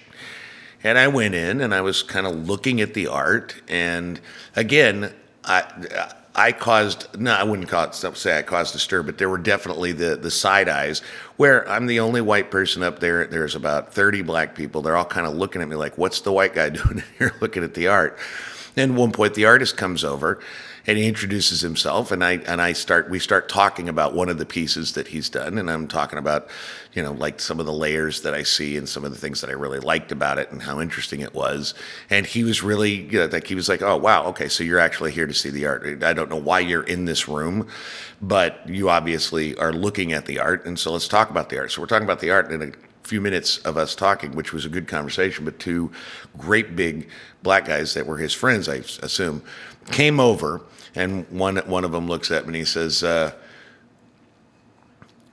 And 0.83 0.97
I 0.97 1.07
went 1.07 1.33
in 1.33 1.61
and 1.61 1.73
I 1.73 1.81
was 1.81 2.03
kind 2.03 2.27
of 2.27 2.47
looking 2.47 2.81
at 2.81 2.93
the 2.93 3.07
art, 3.07 3.55
and 3.67 4.19
again, 4.55 5.13
I 5.45 6.11
I 6.35 6.51
caused 6.51 7.07
no, 7.19 7.31
I 7.31 7.43
wouldn't 7.43 7.69
call 7.69 7.85
it 7.85 7.93
say 7.93 8.37
I 8.37 8.41
caused 8.41 8.75
a 8.75 8.79
stir, 8.79 9.03
but 9.03 9.17
there 9.17 9.29
were 9.29 9.37
definitely 9.37 9.91
the 9.91 10.15
the 10.15 10.31
side 10.31 10.67
eyes 10.67 11.01
where 11.37 11.67
I'm 11.69 11.85
the 11.85 11.99
only 11.99 12.21
white 12.21 12.49
person 12.49 12.81
up 12.81 12.99
there. 12.99 13.25
There's 13.27 13.55
about 13.55 13.93
30 13.93 14.23
black 14.23 14.55
people. 14.55 14.81
They're 14.81 14.97
all 14.97 15.05
kind 15.05 15.27
of 15.27 15.35
looking 15.35 15.61
at 15.61 15.67
me 15.67 15.75
like, 15.75 15.97
"What's 15.97 16.21
the 16.21 16.31
white 16.31 16.55
guy 16.55 16.69
doing 16.69 17.03
here 17.17 17.33
looking 17.39 17.63
at 17.63 17.75
the 17.75 17.87
art?" 17.87 18.17
And 18.75 18.93
at 18.93 18.97
one 18.97 19.11
point, 19.11 19.35
the 19.35 19.45
artist 19.45 19.77
comes 19.77 20.03
over 20.03 20.39
and 20.85 20.97
he 20.97 21.07
introduces 21.07 21.61
himself 21.61 22.11
and 22.11 22.23
I 22.23 22.33
and 22.33 22.61
I 22.61 22.73
start 22.73 23.09
we 23.09 23.19
start 23.19 23.49
talking 23.49 23.87
about 23.87 24.13
one 24.13 24.29
of 24.29 24.37
the 24.37 24.45
pieces 24.45 24.93
that 24.93 25.07
he's 25.07 25.29
done 25.29 25.57
and 25.57 25.69
I'm 25.69 25.87
talking 25.87 26.19
about 26.19 26.49
you 26.93 27.01
know 27.01 27.13
like 27.13 27.39
some 27.39 27.59
of 27.59 27.65
the 27.65 27.73
layers 27.73 28.21
that 28.21 28.33
I 28.33 28.43
see 28.43 28.77
and 28.77 28.87
some 28.87 29.05
of 29.05 29.11
the 29.11 29.17
things 29.17 29.41
that 29.41 29.49
I 29.49 29.53
really 29.53 29.79
liked 29.79 30.11
about 30.11 30.37
it 30.37 30.51
and 30.51 30.61
how 30.61 30.81
interesting 30.81 31.21
it 31.21 31.33
was. 31.33 31.73
And 32.09 32.25
he 32.25 32.43
was 32.43 32.63
really 32.63 32.91
you 32.91 33.19
know, 33.19 33.25
like 33.25 33.47
he 33.47 33.55
was 33.55 33.69
like 33.69 33.81
oh 33.81 33.97
wow 33.97 34.25
okay 34.27 34.49
so 34.49 34.63
you're 34.63 34.79
actually 34.79 35.11
here 35.11 35.27
to 35.27 35.33
see 35.33 35.49
the 35.49 35.65
art. 35.65 36.03
I 36.03 36.13
don't 36.13 36.29
know 36.29 36.37
why 36.37 36.59
you're 36.59 36.83
in 36.83 37.05
this 37.05 37.27
room 37.27 37.67
but 38.21 38.67
you 38.67 38.89
obviously 38.89 39.55
are 39.57 39.73
looking 39.73 40.13
at 40.13 40.25
the 40.25 40.39
art 40.39 40.65
and 40.65 40.77
so 40.77 40.91
let's 40.91 41.07
talk 41.07 41.29
about 41.29 41.49
the 41.49 41.59
art. 41.59 41.71
So 41.71 41.81
we're 41.81 41.87
talking 41.87 42.05
about 42.05 42.19
the 42.19 42.31
art 42.31 42.51
in 42.51 42.61
a 42.61 42.71
few 43.07 43.21
minutes 43.21 43.57
of 43.59 43.77
us 43.77 43.95
talking, 43.95 44.31
which 44.31 44.53
was 44.53 44.65
a 44.65 44.69
good 44.69 44.87
conversation, 44.87 45.45
but 45.45 45.59
two 45.59 45.91
great 46.37 46.75
big 46.75 47.09
black 47.43 47.65
guys 47.65 47.93
that 47.93 48.07
were 48.07 48.17
his 48.17 48.33
friends, 48.33 48.69
I 48.69 48.75
assume, 48.75 49.43
came 49.91 50.19
over, 50.19 50.61
and 50.95 51.27
one 51.29 51.57
one 51.57 51.83
of 51.83 51.91
them 51.91 52.07
looks 52.07 52.31
at 52.31 52.43
me 52.43 52.47
and 52.47 52.55
he 52.55 52.65
says, 52.65 53.03
uh, 53.03 53.33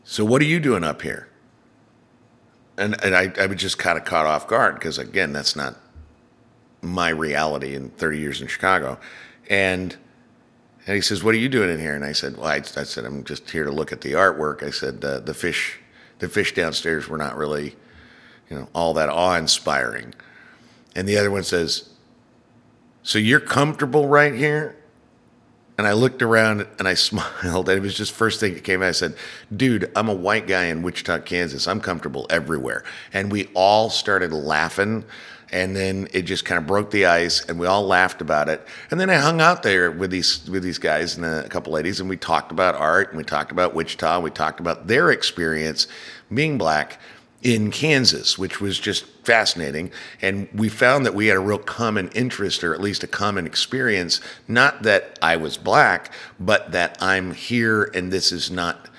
"So 0.04 0.24
what 0.24 0.42
are 0.42 0.46
you 0.46 0.60
doing 0.60 0.84
up 0.84 1.02
here?" 1.02 1.28
And 2.76 3.02
and 3.04 3.14
I, 3.14 3.32
I 3.38 3.46
was 3.46 3.58
just 3.58 3.78
kind 3.78 3.98
of 3.98 4.04
caught 4.04 4.26
off 4.26 4.46
guard 4.46 4.74
because 4.74 4.98
again, 4.98 5.32
that's 5.32 5.56
not 5.56 5.76
my 6.82 7.10
reality 7.10 7.74
in 7.74 7.90
30 7.90 8.18
years 8.18 8.40
in 8.40 8.48
Chicago, 8.48 8.98
and. 9.48 9.96
And 10.86 10.94
he 10.94 11.02
says, 11.02 11.22
"What 11.22 11.34
are 11.34 11.38
you 11.38 11.50
doing 11.50 11.68
in 11.68 11.78
here?" 11.78 11.94
And 11.94 12.02
I 12.02 12.12
said, 12.12 12.38
"Well, 12.38 12.46
I, 12.46 12.56
I 12.56 12.84
said 12.84 13.04
I'm 13.04 13.22
just 13.22 13.50
here 13.50 13.64
to 13.64 13.70
look 13.70 13.92
at 13.92 14.00
the 14.00 14.12
artwork." 14.12 14.62
I 14.62 14.70
said, 14.70 15.04
uh, 15.04 15.20
"The 15.20 15.34
fish 15.34 15.78
the 16.20 16.28
fish 16.28 16.54
downstairs 16.54 17.08
were 17.08 17.18
not 17.18 17.36
really, 17.36 17.74
you 18.48 18.56
know, 18.56 18.68
all 18.72 18.94
that 18.94 19.08
awe-inspiring. 19.08 20.14
And 20.94 21.08
the 21.08 21.18
other 21.18 21.30
one 21.30 21.42
says, 21.42 21.89
"So 23.02 23.18
you're 23.18 23.40
comfortable 23.40 24.08
right 24.08 24.34
here?" 24.34 24.76
And 25.78 25.86
I 25.86 25.92
looked 25.92 26.20
around 26.20 26.66
and 26.78 26.86
I 26.86 26.94
smiled. 27.08 27.68
And 27.68 27.78
it 27.78 27.80
was 27.80 27.94
just 27.94 28.12
first 28.12 28.40
thing 28.40 28.54
that 28.54 28.64
came 28.64 28.82
out. 28.82 28.88
I 28.88 28.92
said, 28.92 29.14
"Dude, 29.54 29.90
I'm 29.96 30.08
a 30.08 30.14
white 30.14 30.46
guy 30.46 30.64
in 30.66 30.82
Wichita, 30.82 31.20
Kansas. 31.20 31.66
I'm 31.66 31.80
comfortable 31.80 32.26
everywhere." 32.30 32.84
And 33.12 33.32
we 33.32 33.48
all 33.54 33.90
started 33.90 34.32
laughing. 34.32 35.04
And 35.52 35.74
then 35.74 36.06
it 36.12 36.22
just 36.22 36.44
kind 36.44 36.60
of 36.60 36.66
broke 36.68 36.92
the 36.92 37.06
ice, 37.06 37.44
and 37.44 37.58
we 37.58 37.66
all 37.66 37.84
laughed 37.84 38.20
about 38.20 38.48
it. 38.48 38.64
And 38.92 39.00
then 39.00 39.10
I 39.10 39.16
hung 39.16 39.40
out 39.40 39.64
there 39.64 39.90
with 39.90 40.12
these 40.12 40.48
with 40.48 40.62
these 40.62 40.78
guys 40.78 41.16
and 41.16 41.26
a 41.26 41.48
couple 41.48 41.72
ladies, 41.72 41.98
and 41.98 42.08
we 42.08 42.16
talked 42.16 42.52
about 42.52 42.76
art, 42.76 43.08
and 43.08 43.18
we 43.18 43.24
talked 43.24 43.50
about 43.50 43.74
Wichita, 43.74 44.14
and 44.14 44.22
we 44.22 44.30
talked 44.30 44.60
about 44.60 44.86
their 44.86 45.10
experience 45.10 45.88
being 46.32 46.56
black 46.56 47.00
in 47.42 47.70
Kansas, 47.70 48.38
which 48.38 48.60
was 48.60 48.78
just 48.78 49.19
fascinating. 49.30 49.92
And 50.20 50.48
we 50.52 50.68
found 50.68 51.06
that 51.06 51.14
we 51.14 51.28
had 51.28 51.36
a 51.36 51.40
real 51.40 51.56
common 51.56 52.08
interest, 52.08 52.64
or 52.64 52.74
at 52.74 52.80
least 52.80 53.04
a 53.04 53.06
common 53.06 53.46
experience. 53.46 54.20
Not 54.48 54.82
that 54.82 55.20
I 55.22 55.36
was 55.36 55.56
black, 55.56 56.12
but 56.40 56.72
that 56.72 56.98
I'm 57.00 57.32
here, 57.32 57.84
and 57.94 58.12
this 58.12 58.32
is 58.32 58.50
not 58.50 58.89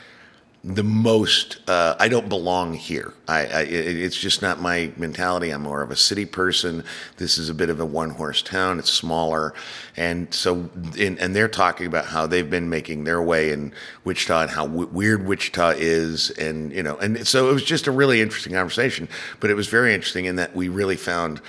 the 0.63 0.83
most 0.83 1.57
uh, 1.67 1.95
i 1.99 2.07
don't 2.07 2.29
belong 2.29 2.73
here. 2.75 3.13
I, 3.27 3.45
I 3.45 3.61
it's 3.61 4.15
just 4.15 4.43
not 4.43 4.61
my 4.61 4.91
mentality. 4.95 5.49
I'm 5.49 5.63
more 5.63 5.81
of 5.81 5.89
a 5.89 5.95
city 5.95 6.25
person. 6.25 6.83
This 7.17 7.39
is 7.39 7.49
a 7.49 7.53
bit 7.53 7.71
of 7.71 7.79
a 7.79 7.85
one 7.85 8.11
horse 8.11 8.43
town. 8.43 8.77
It's 8.77 8.91
smaller. 8.91 9.55
And 9.97 10.31
so 10.31 10.69
in, 10.97 11.17
and 11.17 11.35
they're 11.35 11.47
talking 11.47 11.87
about 11.87 12.05
how 12.05 12.27
they've 12.27 12.49
been 12.49 12.69
making 12.69 13.05
their 13.05 13.21
way 13.21 13.51
in 13.51 13.73
wichita 14.03 14.41
and 14.43 14.51
how 14.51 14.67
w- 14.67 14.87
weird 14.87 15.25
wichita 15.25 15.73
is 15.77 16.29
and 16.31 16.71
you 16.71 16.83
know 16.83 16.95
and 16.97 17.27
so 17.27 17.49
it 17.49 17.53
was 17.53 17.63
just 17.63 17.87
a 17.87 17.91
really 17.91 18.21
interesting 18.21 18.53
conversation. 18.53 19.07
But 19.39 19.49
it 19.49 19.55
was 19.55 19.67
very 19.67 19.95
interesting 19.95 20.25
in 20.25 20.35
that 20.35 20.55
we 20.55 20.69
really 20.69 20.97
found 20.97 21.41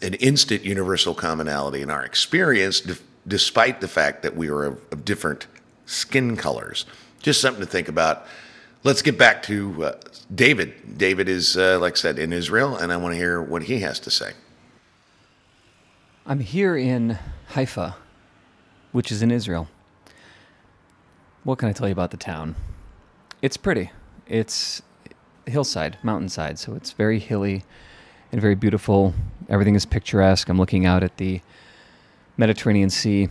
an 0.00 0.14
instant 0.14 0.64
universal 0.64 1.14
commonality 1.14 1.82
in 1.82 1.90
our 1.90 2.04
experience 2.04 2.80
d- 2.80 2.94
despite 3.26 3.82
the 3.82 3.88
fact 3.88 4.22
that 4.22 4.36
we 4.36 4.50
were 4.50 4.66
of, 4.66 4.80
of 4.90 5.04
different 5.04 5.46
skin 5.84 6.36
colors. 6.36 6.86
Just 7.20 7.40
something 7.40 7.60
to 7.60 7.70
think 7.70 7.88
about 7.88 8.26
let's 8.84 9.02
get 9.02 9.18
back 9.18 9.42
to 9.44 9.84
uh, 9.84 10.00
David. 10.32 10.96
David 10.96 11.28
is, 11.28 11.56
uh, 11.56 11.78
like 11.80 11.94
I 11.94 11.96
said, 11.96 12.18
in 12.18 12.32
Israel, 12.32 12.76
and 12.76 12.92
I 12.92 12.96
want 12.96 13.14
to 13.14 13.16
hear 13.16 13.42
what 13.42 13.64
he 13.64 13.80
has 13.80 13.98
to 14.00 14.10
say. 14.10 14.32
I'm 16.26 16.40
here 16.40 16.76
in 16.76 17.18
Haifa, 17.48 17.96
which 18.92 19.10
is 19.10 19.22
in 19.22 19.30
Israel. 19.30 19.68
What 21.42 21.58
can 21.58 21.68
I 21.68 21.72
tell 21.72 21.88
you 21.88 21.92
about 21.92 22.10
the 22.10 22.16
town? 22.16 22.56
It's 23.42 23.56
pretty. 23.56 23.90
It's 24.26 24.80
hillside, 25.46 25.98
mountainside, 26.02 26.58
so 26.58 26.74
it's 26.74 26.92
very 26.92 27.18
hilly 27.18 27.64
and 28.32 28.40
very 28.40 28.54
beautiful. 28.54 29.14
Everything 29.48 29.74
is 29.74 29.84
picturesque. 29.84 30.48
I'm 30.48 30.58
looking 30.58 30.86
out 30.86 31.02
at 31.02 31.18
the 31.18 31.42
Mediterranean 32.36 32.88
Sea. 32.88 33.28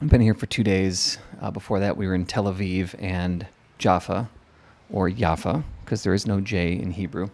I've 0.00 0.08
been 0.08 0.20
here 0.20 0.34
for 0.34 0.46
two 0.46 0.62
days. 0.62 1.18
Uh, 1.40 1.50
before 1.50 1.80
that, 1.80 1.96
we 1.96 2.06
were 2.06 2.14
in 2.14 2.26
Tel 2.26 2.44
Aviv 2.44 2.94
and 3.02 3.46
Jaffa, 3.78 4.28
or 4.92 5.10
Jaffa, 5.10 5.64
because 5.80 6.02
there 6.02 6.14
is 6.14 6.26
no 6.26 6.40
J 6.40 6.72
in 6.72 6.92
Hebrew. 6.92 7.28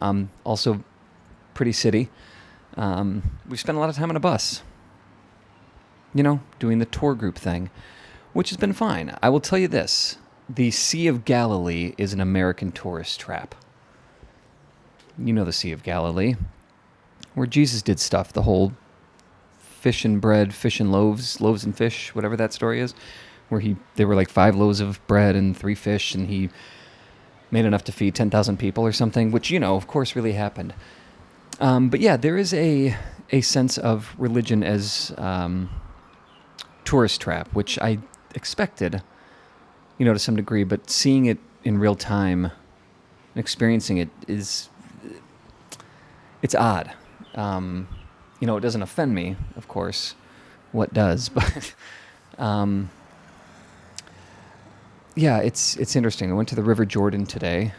Um, 0.00 0.30
also, 0.44 0.82
pretty 1.54 1.72
city. 1.72 2.10
Um, 2.76 3.38
we 3.48 3.56
spent 3.56 3.76
a 3.78 3.80
lot 3.80 3.88
of 3.88 3.96
time 3.96 4.10
on 4.10 4.16
a 4.16 4.20
bus, 4.20 4.62
you 6.14 6.22
know, 6.22 6.40
doing 6.58 6.78
the 6.78 6.86
tour 6.86 7.14
group 7.14 7.36
thing, 7.36 7.70
which 8.32 8.50
has 8.50 8.56
been 8.56 8.72
fine. 8.72 9.16
I 9.22 9.28
will 9.28 9.40
tell 9.40 9.58
you 9.58 9.68
this 9.68 10.18
the 10.48 10.70
Sea 10.70 11.06
of 11.06 11.24
Galilee 11.24 11.94
is 11.96 12.12
an 12.12 12.20
American 12.20 12.72
tourist 12.72 13.20
trap. 13.20 13.54
You 15.18 15.32
know 15.32 15.44
the 15.44 15.52
Sea 15.52 15.72
of 15.72 15.82
Galilee, 15.82 16.34
where 17.34 17.46
Jesus 17.46 17.82
did 17.82 18.00
stuff, 18.00 18.32
the 18.32 18.42
whole 18.42 18.72
fish 19.58 20.04
and 20.04 20.20
bread, 20.20 20.54
fish 20.54 20.80
and 20.80 20.90
loaves, 20.90 21.40
loaves 21.40 21.64
and 21.64 21.76
fish, 21.76 22.14
whatever 22.14 22.36
that 22.36 22.52
story 22.52 22.80
is, 22.80 22.94
where 23.52 23.60
he 23.60 23.76
there 23.96 24.08
were 24.08 24.14
like 24.14 24.30
five 24.30 24.56
loaves 24.56 24.80
of 24.80 25.06
bread 25.06 25.36
and 25.36 25.54
three 25.54 25.74
fish, 25.74 26.14
and 26.14 26.26
he 26.26 26.48
made 27.50 27.66
enough 27.66 27.84
to 27.84 27.92
feed 27.92 28.14
ten 28.14 28.30
thousand 28.30 28.56
people 28.56 28.82
or 28.82 28.92
something, 28.92 29.30
which 29.30 29.50
you 29.50 29.60
know, 29.60 29.76
of 29.76 29.86
course, 29.86 30.16
really 30.16 30.32
happened. 30.32 30.72
Um, 31.60 31.90
but 31.90 32.00
yeah, 32.00 32.16
there 32.16 32.38
is 32.38 32.54
a 32.54 32.96
a 33.30 33.42
sense 33.42 33.76
of 33.76 34.14
religion 34.16 34.62
as 34.62 35.12
um, 35.18 35.68
tourist 36.86 37.20
trap, 37.20 37.46
which 37.52 37.78
I 37.78 37.98
expected, 38.34 39.02
you 39.98 40.06
know, 40.06 40.14
to 40.14 40.18
some 40.18 40.34
degree. 40.34 40.64
But 40.64 40.88
seeing 40.88 41.26
it 41.26 41.38
in 41.62 41.76
real 41.76 41.94
time, 41.94 42.46
and 42.46 43.36
experiencing 43.36 43.98
it 43.98 44.08
is 44.26 44.70
it's 46.40 46.54
odd. 46.54 46.90
Um, 47.34 47.86
you 48.40 48.46
know, 48.46 48.56
it 48.56 48.62
doesn't 48.62 48.82
offend 48.82 49.14
me, 49.14 49.36
of 49.56 49.68
course. 49.68 50.14
What 50.72 50.94
does? 50.94 51.28
But 51.38 51.74
um, 52.38 52.88
yeah, 55.14 55.38
it's 55.38 55.76
it's 55.76 55.96
interesting. 55.96 56.30
I 56.30 56.34
went 56.34 56.48
to 56.50 56.54
the 56.54 56.62
River 56.62 56.84
Jordan 56.84 57.26
today, 57.26 57.72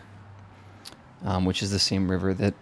um, 1.23 1.45
which 1.45 1.63
is 1.63 1.71
the 1.71 1.79
same 1.79 2.09
river 2.09 2.33
that 2.35 2.53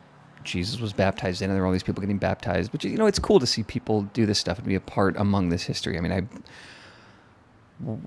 Jesus 0.43 0.79
was 0.79 0.93
baptized 0.93 1.41
in, 1.41 1.49
and 1.49 1.55
there 1.55 1.61
were 1.61 1.67
all 1.67 1.73
these 1.73 1.83
people 1.83 2.01
getting 2.01 2.17
baptized. 2.17 2.71
But 2.71 2.83
you 2.83 2.97
know, 2.97 3.05
it's 3.05 3.19
cool 3.19 3.39
to 3.39 3.47
see 3.47 3.63
people 3.63 4.03
do 4.13 4.25
this 4.25 4.39
stuff 4.39 4.57
and 4.57 4.67
be 4.67 4.75
a 4.75 4.81
part 4.81 5.15
among 5.17 5.49
this 5.49 5.63
history. 5.63 5.97
I 5.97 6.01
mean, 6.01 6.11
I 6.11 7.97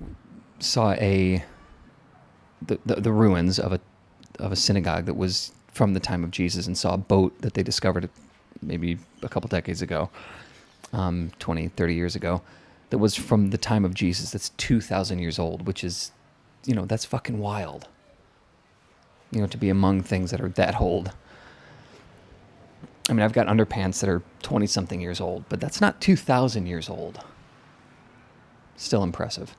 saw 0.59 0.93
a 0.93 1.43
the, 2.61 2.79
the, 2.85 2.95
the 2.95 3.11
ruins 3.11 3.59
of 3.59 3.73
a 3.73 3.79
of 4.39 4.51
a 4.51 4.55
synagogue 4.55 5.05
that 5.05 5.15
was 5.15 5.51
from 5.71 5.93
the 5.93 5.99
time 5.99 6.23
of 6.23 6.31
Jesus, 6.31 6.67
and 6.67 6.77
saw 6.77 6.93
a 6.93 6.97
boat 6.97 7.39
that 7.41 7.53
they 7.53 7.63
discovered 7.63 8.09
maybe 8.61 8.97
a 9.21 9.29
couple 9.29 9.47
decades 9.49 9.81
ago, 9.81 10.09
um, 10.93 11.31
20, 11.39 11.67
30 11.69 11.93
years 11.93 12.15
ago, 12.15 12.41
that 12.89 12.97
was 12.97 13.15
from 13.15 13.49
the 13.49 13.57
time 13.57 13.83
of 13.85 13.93
Jesus. 13.93 14.31
That's 14.31 14.49
two 14.49 14.81
thousand 14.81 15.19
years 15.19 15.37
old, 15.37 15.67
which 15.67 15.83
is, 15.83 16.11
you 16.65 16.75
know, 16.75 16.85
that's 16.85 17.05
fucking 17.05 17.39
wild. 17.39 17.87
You 19.31 19.41
know, 19.41 19.47
to 19.47 19.57
be 19.57 19.69
among 19.69 20.01
things 20.03 20.31
that 20.31 20.41
are 20.41 20.49
that 20.49 20.79
old. 20.79 21.11
I 23.09 23.13
mean, 23.13 23.21
I've 23.21 23.33
got 23.33 23.47
underpants 23.47 23.99
that 24.01 24.09
are 24.09 24.23
20 24.41 24.65
something 24.65 24.99
years 24.99 25.21
old, 25.21 25.45
but 25.49 25.59
that's 25.59 25.79
not 25.79 26.01
2,000 26.01 26.65
years 26.65 26.89
old. 26.89 27.23
Still 28.77 29.03
impressive. 29.03 29.55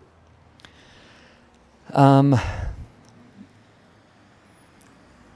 Um, 1.92 2.38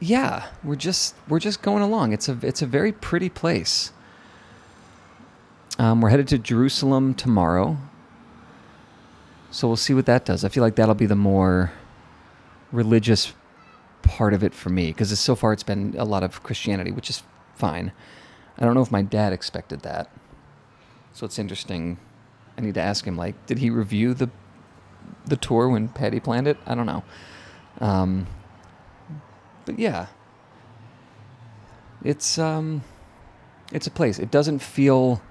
yeah, 0.00 0.46
we're 0.64 0.76
just 0.76 1.14
we're 1.28 1.38
just 1.38 1.62
going 1.62 1.82
along. 1.82 2.12
It's 2.12 2.28
a 2.28 2.36
it's 2.42 2.62
a 2.62 2.66
very 2.66 2.90
pretty 2.90 3.28
place. 3.28 3.92
Um, 5.78 6.00
we're 6.00 6.10
headed 6.10 6.28
to 6.28 6.38
Jerusalem 6.38 7.14
tomorrow, 7.14 7.78
so 9.50 9.66
we'll 9.66 9.76
see 9.76 9.94
what 9.94 10.06
that 10.06 10.24
does. 10.24 10.44
I 10.44 10.48
feel 10.48 10.62
like 10.62 10.76
that'll 10.76 10.94
be 10.94 11.06
the 11.06 11.16
more 11.16 11.72
religious 12.72 13.32
part 14.02 14.32
of 14.32 14.42
it 14.42 14.54
for 14.54 14.70
me 14.70 14.88
because 14.88 15.18
so 15.18 15.34
far 15.34 15.52
it's 15.52 15.62
been 15.62 15.94
a 15.98 16.04
lot 16.04 16.22
of 16.22 16.42
Christianity, 16.42 16.90
which 16.90 17.10
is 17.10 17.22
fine. 17.54 17.92
I 18.58 18.64
don't 18.64 18.74
know 18.74 18.82
if 18.82 18.90
my 18.90 19.02
dad 19.02 19.32
expected 19.32 19.80
that. 19.80 20.10
So 21.12 21.26
it's 21.26 21.38
interesting. 21.38 21.98
I 22.56 22.60
need 22.60 22.74
to 22.74 22.80
ask 22.80 23.04
him 23.04 23.16
like, 23.16 23.46
did 23.46 23.58
he 23.58 23.70
review 23.70 24.14
the 24.14 24.30
the 25.26 25.36
tour 25.36 25.68
when 25.68 25.88
Patty 25.88 26.20
planned 26.20 26.46
it? 26.46 26.56
I 26.66 26.74
don't 26.74 26.86
know. 26.86 27.02
Um, 27.80 28.26
but 29.64 29.78
yeah, 29.78 30.06
it's 32.04 32.38
um, 32.38 32.82
it's 33.72 33.86
a 33.86 33.90
place. 33.90 34.18
It 34.18 34.30
doesn't 34.30 34.60
feel. 34.60 35.22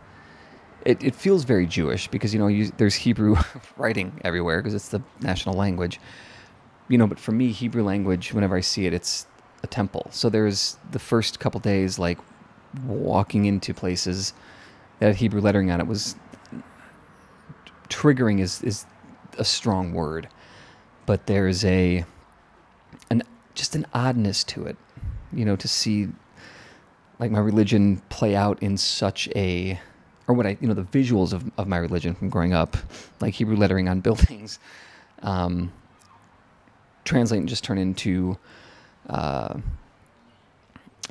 It, 0.85 1.03
it 1.03 1.15
feels 1.15 1.43
very 1.43 1.65
Jewish 1.65 2.07
because 2.07 2.33
you 2.33 2.39
know 2.39 2.47
you, 2.47 2.71
there's 2.77 2.95
Hebrew 2.95 3.35
writing 3.77 4.19
everywhere 4.23 4.61
because 4.61 4.73
it's 4.73 4.89
the 4.89 5.01
national 5.21 5.55
language. 5.55 5.99
You 6.87 6.97
know, 6.97 7.07
but 7.07 7.19
for 7.19 7.31
me, 7.31 7.51
Hebrew 7.51 7.83
language, 7.83 8.33
whenever 8.33 8.55
I 8.55 8.61
see 8.61 8.85
it, 8.85 8.93
it's 8.93 9.27
a 9.63 9.67
temple. 9.67 10.07
So 10.11 10.29
there's 10.29 10.77
the 10.91 10.99
first 10.99 11.39
couple 11.39 11.59
days 11.59 11.99
like 11.99 12.17
walking 12.85 13.45
into 13.45 13.73
places 13.73 14.33
that 14.99 15.15
Hebrew 15.15 15.41
lettering 15.41 15.71
on 15.71 15.79
it 15.79 15.87
was 15.87 16.15
triggering 17.89 18.39
is 18.39 18.61
is 18.63 18.85
a 19.37 19.45
strong 19.45 19.93
word, 19.93 20.29
but 21.05 21.27
there's 21.27 21.65
a 21.65 22.05
an 23.09 23.23
just 23.55 23.75
an 23.75 23.85
oddness 23.93 24.43
to 24.45 24.65
it, 24.65 24.77
you 25.33 25.45
know, 25.45 25.55
to 25.55 25.67
see 25.67 26.09
like 27.19 27.31
my 27.31 27.39
religion 27.39 28.01
play 28.09 28.35
out 28.35 28.61
in 28.63 28.77
such 28.77 29.27
a 29.35 29.79
or 30.29 30.33
what 30.33 30.45
I 30.45 30.57
you 30.61 30.67
know 30.67 30.75
the 30.75 30.83
visuals 30.83 31.33
of, 31.33 31.51
of 31.57 31.67
my 31.67 31.77
religion 31.77 32.13
from 32.13 32.29
growing 32.29 32.53
up, 32.53 32.77
like 33.19 33.33
Hebrew 33.33 33.57
lettering 33.57 33.89
on 33.89 33.99
buildings, 34.07 34.59
um, 35.23 35.73
translate 37.03 37.39
and 37.39 37.49
just 37.49 37.63
turn 37.63 37.79
into 37.79 38.37
uh, 39.09 39.55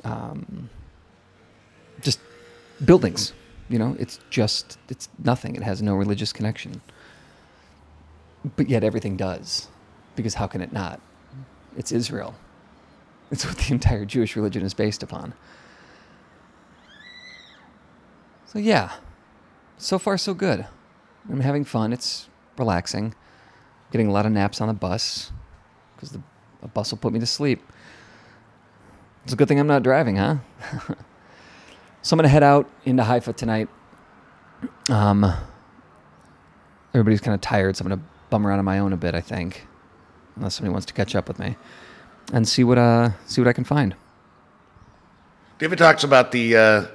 um, 0.05 0.69
just 2.01 2.19
buildings. 2.83 3.33
You 3.67 3.77
know, 3.77 3.95
it's 3.99 4.19
just 4.29 4.79
it's 4.87 5.09
nothing. 5.23 5.55
It 5.55 5.63
has 5.63 5.81
no 5.81 5.95
religious 5.95 6.33
connection. 6.33 6.81
But 8.55 8.69
yet 8.69 8.85
everything 8.85 9.17
does, 9.17 9.67
because 10.15 10.35
how 10.35 10.47
can 10.47 10.61
it 10.61 10.71
not? 10.71 11.01
It's 11.77 11.91
Israel. 11.91 12.35
It's 13.31 13.45
what 13.45 13.57
the 13.57 13.73
entire 13.73 14.05
Jewish 14.05 14.37
religion 14.37 14.63
is 14.63 14.73
based 14.73 15.03
upon. 15.03 15.33
So 18.45 18.59
yeah, 18.59 18.93
so 19.79 19.97
far 19.97 20.17
so 20.17 20.33
good. 20.33 20.67
I'm 21.29 21.39
having 21.39 21.65
fun. 21.65 21.91
It's 21.91 22.29
relaxing. 22.57 23.15
Getting 23.91 24.07
a 24.07 24.11
lot 24.11 24.25
of 24.25 24.31
naps 24.31 24.61
on 24.61 24.67
the 24.67 24.73
bus 24.73 25.31
because 25.95 26.11
the 26.11 26.21
bus 26.67 26.91
will 26.91 26.99
put 26.99 27.11
me 27.11 27.19
to 27.19 27.25
sleep. 27.25 27.61
It's 29.23 29.33
a 29.33 29.35
good 29.35 29.47
thing 29.47 29.59
I'm 29.59 29.67
not 29.67 29.83
driving, 29.83 30.17
huh? 30.17 30.37
so 32.01 32.13
I'm 32.13 32.17
gonna 32.17 32.27
head 32.27 32.43
out 32.43 32.69
into 32.85 33.03
Haifa 33.03 33.33
tonight. 33.33 33.67
Um, 34.89 35.25
everybody's 36.93 37.21
kind 37.21 37.35
of 37.35 37.41
tired, 37.41 37.75
so 37.75 37.83
I'm 37.83 37.89
gonna 37.89 38.01
bum 38.29 38.45
around 38.45 38.59
on 38.59 38.65
my 38.65 38.79
own 38.79 38.93
a 38.93 38.97
bit. 38.97 39.15
I 39.15 39.21
think, 39.21 39.67
unless 40.35 40.55
somebody 40.55 40.71
wants 40.71 40.85
to 40.87 40.93
catch 40.93 41.15
up 41.15 41.27
with 41.27 41.39
me, 41.39 41.57
and 42.33 42.47
see 42.47 42.63
what 42.63 42.77
uh 42.77 43.11
see 43.25 43.41
what 43.41 43.47
I 43.47 43.53
can 43.53 43.63
find. 43.63 43.95
David 45.57 45.77
talks 45.77 46.03
about 46.05 46.31
the 46.31 46.55
uh, 46.55 46.85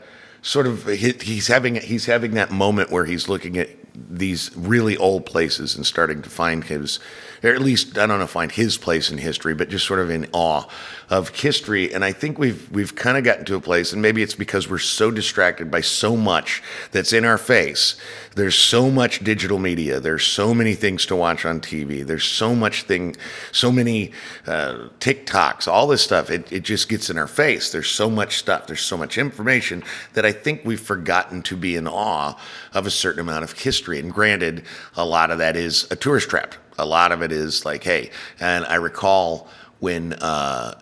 sort 0.45 0.67
of 0.67 0.87
he's 0.87 1.49
having 1.49 1.77
he's 1.77 2.05
having 2.05 2.33
that 2.33 2.51
moment 2.53 2.91
where 2.91 3.07
he's 3.07 3.29
looking 3.31 3.57
at 3.57 3.71
these 3.95 4.55
really 4.55 4.97
old 4.99 5.25
places 5.25 5.75
and 5.75 5.87
starting 5.87 6.21
to 6.21 6.29
find 6.29 6.65
his, 6.65 7.01
or 7.45 7.55
at 7.55 7.61
least 7.61 7.99
I 7.99 8.07
don't 8.07 8.19
know, 8.19 8.27
find 8.27 8.51
his 8.51 8.79
place 8.79 9.11
in 9.11 9.19
history, 9.19 9.55
but 9.55 9.69
just 9.69 9.87
sort 9.87 10.01
of 10.01 10.11
in 10.11 10.27
awe 10.33 10.65
of 11.11 11.29
history. 11.29 11.93
And 11.93 12.05
I 12.05 12.13
think 12.13 12.39
we've 12.39 12.71
we've 12.71 12.95
kind 12.95 13.19
of 13.19 13.25
gotten 13.25 13.45
to 13.47 13.57
a 13.57 13.61
place, 13.61 13.93
and 13.93 14.01
maybe 14.01 14.23
it's 14.23 14.35
because 14.35 14.69
we're 14.69 14.79
so 14.79 15.11
distracted 15.11 15.71
by 15.71 15.83
so 15.83 16.17
much 16.17 16.63
that's 16.91 17.13
in 17.13 17.25
our 17.25 17.37
face. 17.37 17.97
There's 18.35 18.57
so 18.57 18.91
much 18.91 19.23
digital 19.23 19.59
media. 19.59 20.01
There's 20.01 20.25
so 20.25 20.55
many 20.55 20.75
things 20.75 21.07
to 21.07 21.17
watch 21.17 21.45
on 21.45 21.61
TV. 21.61 22.05
There's 22.05 22.25
so 22.25 22.55
much 22.55 22.83
thing, 22.85 23.15
so 23.53 23.71
many 23.71 24.13
uh, 24.47 24.89
TikToks, 24.99 25.69
all 25.69 25.87
this 25.87 26.03
stuff. 26.03 26.31
It 26.31 26.51
it 26.51 26.63
just 26.63 26.89
gets 26.89 27.11
in 27.11 27.19
our 27.19 27.29
face. 27.29 27.71
There's 27.71 27.91
so 27.91 28.09
much 28.09 28.39
stuff. 28.39 28.67
There's 28.67 28.81
so 28.81 28.97
much 28.97 29.19
information 29.19 29.85
that 30.15 30.25
I 30.25 30.33
think 30.33 30.63
we've 30.65 30.81
forgotten 30.81 31.43
to 31.43 31.57
be 31.57 31.77
in 31.77 31.87
awe 31.87 32.41
of 32.73 32.87
a 32.87 32.91
certain 32.91 33.21
amount 33.21 33.45
of 33.45 33.53
history. 33.53 33.99
And 33.99 34.13
granted, 34.13 34.65
a 34.97 35.05
lot 35.05 35.31
of 35.31 35.39
that 35.39 35.57
is 35.57 35.87
a 35.91 35.97
tourist 35.97 36.31
trap. 36.31 36.55
A 36.79 36.85
lot 36.85 37.13
of 37.13 37.23
it 37.23 37.33
is 37.33 37.65
like, 37.65 37.85
hey, 37.85 38.11
and 38.41 38.65
I 38.67 38.77
recall 38.77 39.49
when 39.81 40.15
uh, 40.15 40.81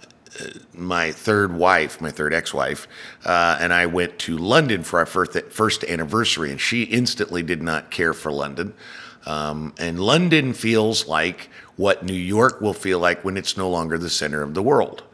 my 0.73 1.13
third 1.13 1.55
wife, 1.55 2.01
my 2.01 2.11
third 2.11 2.33
ex-wife, 2.33 2.89
uh, 3.25 3.59
and 3.61 3.73
I 3.73 3.87
went 3.87 4.19
to 4.21 4.39
London 4.39 4.83
for 4.83 4.99
our 4.99 5.07
first 5.07 5.39
first 5.51 5.85
anniversary, 5.85 6.51
and 6.51 6.61
she 6.61 6.85
instantly 6.85 7.43
did 7.43 7.63
not 7.63 7.91
care 7.91 8.15
for 8.15 8.33
London. 8.33 8.75
Um, 9.27 9.75
and 9.79 10.01
London 10.01 10.53
feels 10.53 11.07
like 11.07 11.49
what 11.77 12.05
New 12.05 12.13
York 12.13 12.61
will 12.61 12.75
feel 12.75 12.99
like 12.99 13.25
when 13.25 13.37
it's 13.37 13.57
no 13.57 13.69
longer 13.69 13.99
the 13.99 14.11
center 14.11 14.43
of 14.43 14.55
the 14.55 14.63
world. 14.63 15.05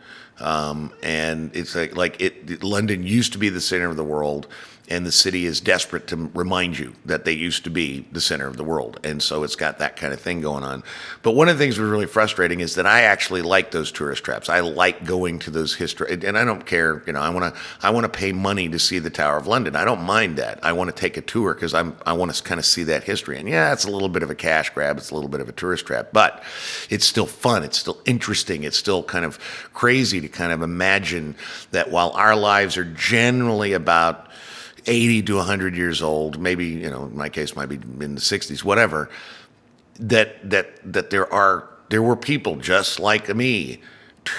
Um, 0.40 0.92
and 1.02 1.54
it's 1.54 1.74
like 1.74 1.96
like 1.96 2.20
it. 2.20 2.62
London 2.62 3.02
used 3.02 3.32
to 3.32 3.38
be 3.38 3.48
the 3.48 3.60
center 3.60 3.88
of 3.88 3.96
the 3.96 4.04
world, 4.04 4.46
and 4.88 5.06
the 5.06 5.12
city 5.12 5.46
is 5.46 5.60
desperate 5.60 6.06
to 6.08 6.30
remind 6.34 6.78
you 6.78 6.94
that 7.04 7.24
they 7.24 7.32
used 7.32 7.64
to 7.64 7.70
be 7.70 8.06
the 8.12 8.20
center 8.20 8.46
of 8.46 8.56
the 8.56 8.64
world, 8.64 8.98
and 9.04 9.22
so 9.22 9.42
it's 9.42 9.56
got 9.56 9.78
that 9.78 9.96
kind 9.96 10.12
of 10.12 10.20
thing 10.20 10.40
going 10.40 10.64
on. 10.64 10.82
But 11.22 11.32
one 11.32 11.48
of 11.48 11.58
the 11.58 11.64
things 11.64 11.76
that 11.76 11.82
was 11.82 11.90
really 11.90 12.06
frustrating 12.06 12.60
is 12.60 12.74
that 12.76 12.86
I 12.86 13.02
actually 13.02 13.42
like 13.42 13.70
those 13.70 13.92
tourist 13.92 14.24
traps. 14.24 14.48
I 14.48 14.60
like 14.60 15.04
going 15.04 15.38
to 15.40 15.50
those 15.50 15.74
history, 15.74 16.12
and 16.12 16.38
I 16.38 16.44
don't 16.44 16.64
care. 16.64 17.02
You 17.06 17.12
know, 17.12 17.20
I 17.20 17.30
want 17.30 17.54
to 17.54 17.60
I 17.82 17.90
want 17.90 18.04
to 18.04 18.08
pay 18.08 18.32
money 18.32 18.68
to 18.68 18.78
see 18.78 18.98
the 18.98 19.10
Tower 19.10 19.36
of 19.36 19.46
London. 19.46 19.76
I 19.76 19.84
don't 19.84 20.02
mind 20.02 20.36
that. 20.36 20.58
I 20.62 20.72
want 20.72 20.94
to 20.94 20.96
take 20.98 21.16
a 21.16 21.22
tour 21.22 21.54
because 21.54 21.74
I'm 21.74 21.96
I 22.06 22.12
want 22.12 22.34
to 22.34 22.42
kind 22.42 22.58
of 22.58 22.66
see 22.66 22.84
that 22.84 23.04
history. 23.04 23.38
And 23.38 23.48
yeah, 23.48 23.72
it's 23.72 23.84
a 23.84 23.90
little 23.90 24.08
bit 24.08 24.22
of 24.22 24.30
a 24.30 24.34
cash 24.34 24.70
grab. 24.70 24.96
It's 24.98 25.10
a 25.10 25.14
little 25.14 25.30
bit 25.30 25.40
of 25.40 25.48
a 25.48 25.52
tourist 25.52 25.86
trap, 25.86 26.08
but 26.12 26.42
it's 26.90 27.06
still 27.06 27.26
fun. 27.26 27.62
It's 27.64 27.78
still 27.78 28.00
interesting. 28.04 28.64
It's 28.64 28.78
still 28.78 29.02
kind 29.02 29.24
of 29.24 29.38
crazy 29.74 30.20
to 30.20 30.28
kind 30.28 30.52
of 30.52 30.62
imagine 30.62 31.36
that 31.70 31.90
while 31.90 32.10
our 32.10 32.36
lives 32.36 32.76
are 32.76 32.84
generally 32.84 33.72
about 33.72 34.27
80 34.86 35.22
to 35.22 35.36
100 35.36 35.76
years 35.76 36.02
old, 36.02 36.38
maybe, 36.40 36.66
you 36.66 36.90
know, 36.90 37.04
in 37.04 37.16
my 37.16 37.28
case, 37.28 37.56
might 37.56 37.68
be 37.68 37.76
in 37.76 38.14
the 38.14 38.20
60s, 38.20 38.64
whatever, 38.64 39.10
that, 39.98 40.48
that, 40.48 40.92
that 40.92 41.10
there 41.10 41.32
are, 41.32 41.68
there 41.88 42.02
were 42.02 42.16
people 42.16 42.56
just 42.56 43.00
like 43.00 43.34
me 43.34 43.80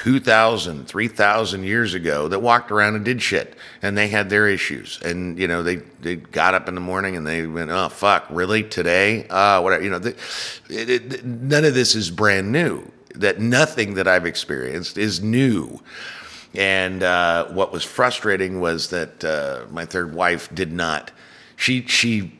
2,000, 0.04 0.88
3,000 0.88 1.64
years 1.64 1.96
ago 1.96 2.28
that 2.28 2.40
walked 2.40 2.72
around 2.72 2.96
and 2.96 3.04
did 3.04 3.22
shit. 3.22 3.56
And 3.82 3.98
they 3.98 4.08
had 4.08 4.30
their 4.30 4.48
issues. 4.48 5.00
And, 5.02 5.38
you 5.40 5.48
know, 5.48 5.64
they, 5.64 5.78
they 6.02 6.18
got 6.18 6.54
up 6.54 6.68
in 6.68 6.76
the 6.76 6.82
morning 6.82 7.16
and 7.16 7.26
they 7.26 7.48
went, 7.48 7.72
oh, 7.72 7.90
fuck, 7.90 8.28
really? 8.30 8.64
Today? 8.64 9.28
Uh, 9.30 9.62
whatever. 9.62 9.84
You 9.84 9.90
know, 9.90 10.00
the, 10.00 10.16
it, 10.70 10.90
it, 10.90 11.26
none 11.26 11.66
of 11.66 11.74
this 11.74 11.96
is 11.96 12.12
brand 12.12 12.52
new. 12.52 12.90
That 13.16 13.40
nothing 13.40 13.96
that 13.96 14.08
I've 14.08 14.28
experienced 14.28 14.98
is 14.98 15.22
new. 15.22 15.82
And 16.56 17.04
uh, 17.04 17.48
what 17.50 17.72
was 17.72 17.84
frustrating 17.84 18.60
was 18.60 18.90
that 18.90 19.24
uh, 19.24 19.66
my 19.72 19.86
third 19.86 20.14
wife 20.14 20.54
did 20.54 20.72
not, 20.72 21.12
she, 21.56 21.86
she 21.86 22.40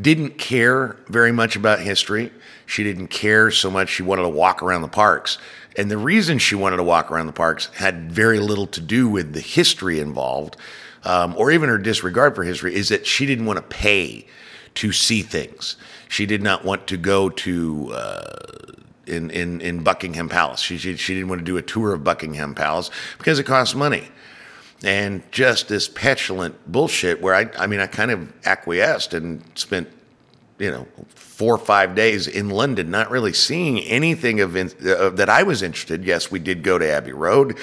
didn't 0.00 0.38
care 0.38 0.96
very 1.08 1.32
much 1.32 1.56
about 1.56 1.80
history. 1.80 2.32
She 2.66 2.84
didn't 2.84 3.08
care 3.08 3.50
so 3.50 3.70
much. 3.70 3.88
She 3.88 4.02
wanted 4.02 4.22
to 4.22 4.28
walk 4.28 4.62
around 4.62 4.82
the 4.82 4.88
parks. 4.88 5.38
And 5.76 5.90
the 5.90 5.98
reason 5.98 6.38
she 6.38 6.54
wanted 6.54 6.76
to 6.76 6.82
walk 6.82 7.10
around 7.10 7.26
the 7.26 7.32
parks 7.32 7.66
had 7.74 8.10
very 8.12 8.38
little 8.38 8.66
to 8.68 8.80
do 8.80 9.08
with 9.08 9.32
the 9.32 9.40
history 9.40 10.00
involved 10.00 10.56
um, 11.04 11.34
or 11.36 11.50
even 11.50 11.68
her 11.68 11.78
disregard 11.78 12.34
for 12.34 12.44
history, 12.44 12.74
is 12.74 12.88
that 12.88 13.06
she 13.06 13.26
didn't 13.26 13.46
want 13.46 13.56
to 13.56 13.62
pay 13.62 14.26
to 14.74 14.92
see 14.92 15.22
things. 15.22 15.76
She 16.08 16.26
did 16.26 16.42
not 16.42 16.64
want 16.64 16.86
to 16.88 16.96
go 16.96 17.28
to. 17.30 17.92
Uh, 17.92 18.72
in, 19.08 19.30
in, 19.30 19.60
in 19.60 19.82
Buckingham 19.82 20.28
Palace. 20.28 20.60
She, 20.60 20.78
she, 20.78 20.96
she 20.96 21.14
didn't 21.14 21.28
want 21.28 21.40
to 21.40 21.44
do 21.44 21.56
a 21.56 21.62
tour 21.62 21.94
of 21.94 22.04
Buckingham 22.04 22.54
Palace 22.54 22.90
because 23.18 23.38
it 23.38 23.44
costs 23.44 23.74
money 23.74 24.08
and 24.84 25.22
just 25.32 25.68
this 25.68 25.88
petulant 25.88 26.54
bullshit 26.70 27.20
where 27.20 27.34
I, 27.34 27.50
I 27.58 27.66
mean, 27.66 27.80
I 27.80 27.86
kind 27.86 28.10
of 28.10 28.32
acquiesced 28.46 29.14
and 29.14 29.42
spent, 29.54 29.88
you 30.58 30.70
know, 30.70 30.86
four 31.14 31.54
or 31.54 31.58
five 31.58 31.94
days 31.94 32.26
in 32.26 32.50
London, 32.50 32.90
not 32.90 33.10
really 33.10 33.32
seeing 33.32 33.78
anything 33.80 34.40
of 34.40 34.56
in, 34.56 34.72
uh, 34.84 35.10
that 35.10 35.28
I 35.28 35.44
was 35.44 35.62
interested. 35.62 36.04
Yes, 36.04 36.30
we 36.30 36.40
did 36.40 36.62
go 36.62 36.78
to 36.78 36.88
Abbey 36.88 37.12
Road 37.12 37.56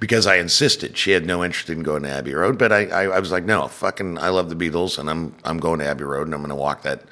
because 0.00 0.26
I 0.26 0.36
insisted. 0.36 0.98
She 0.98 1.12
had 1.12 1.26
no 1.26 1.42
interest 1.42 1.70
in 1.70 1.82
going 1.82 2.02
to 2.02 2.10
Abbey 2.10 2.34
Road, 2.34 2.58
but 2.58 2.72
I, 2.72 2.86
I, 2.86 3.02
I 3.04 3.18
was 3.18 3.32
like, 3.32 3.44
no, 3.44 3.68
fucking, 3.68 4.18
I 4.18 4.28
love 4.28 4.50
the 4.50 4.54
Beatles, 4.54 4.98
and 4.98 5.08
I'm, 5.08 5.34
I'm 5.44 5.58
going 5.58 5.78
to 5.80 5.86
Abbey 5.86 6.04
Road, 6.04 6.26
and 6.26 6.34
I'm 6.34 6.40
going 6.40 6.50
to 6.50 6.54
walk 6.54 6.82
that. 6.82 7.04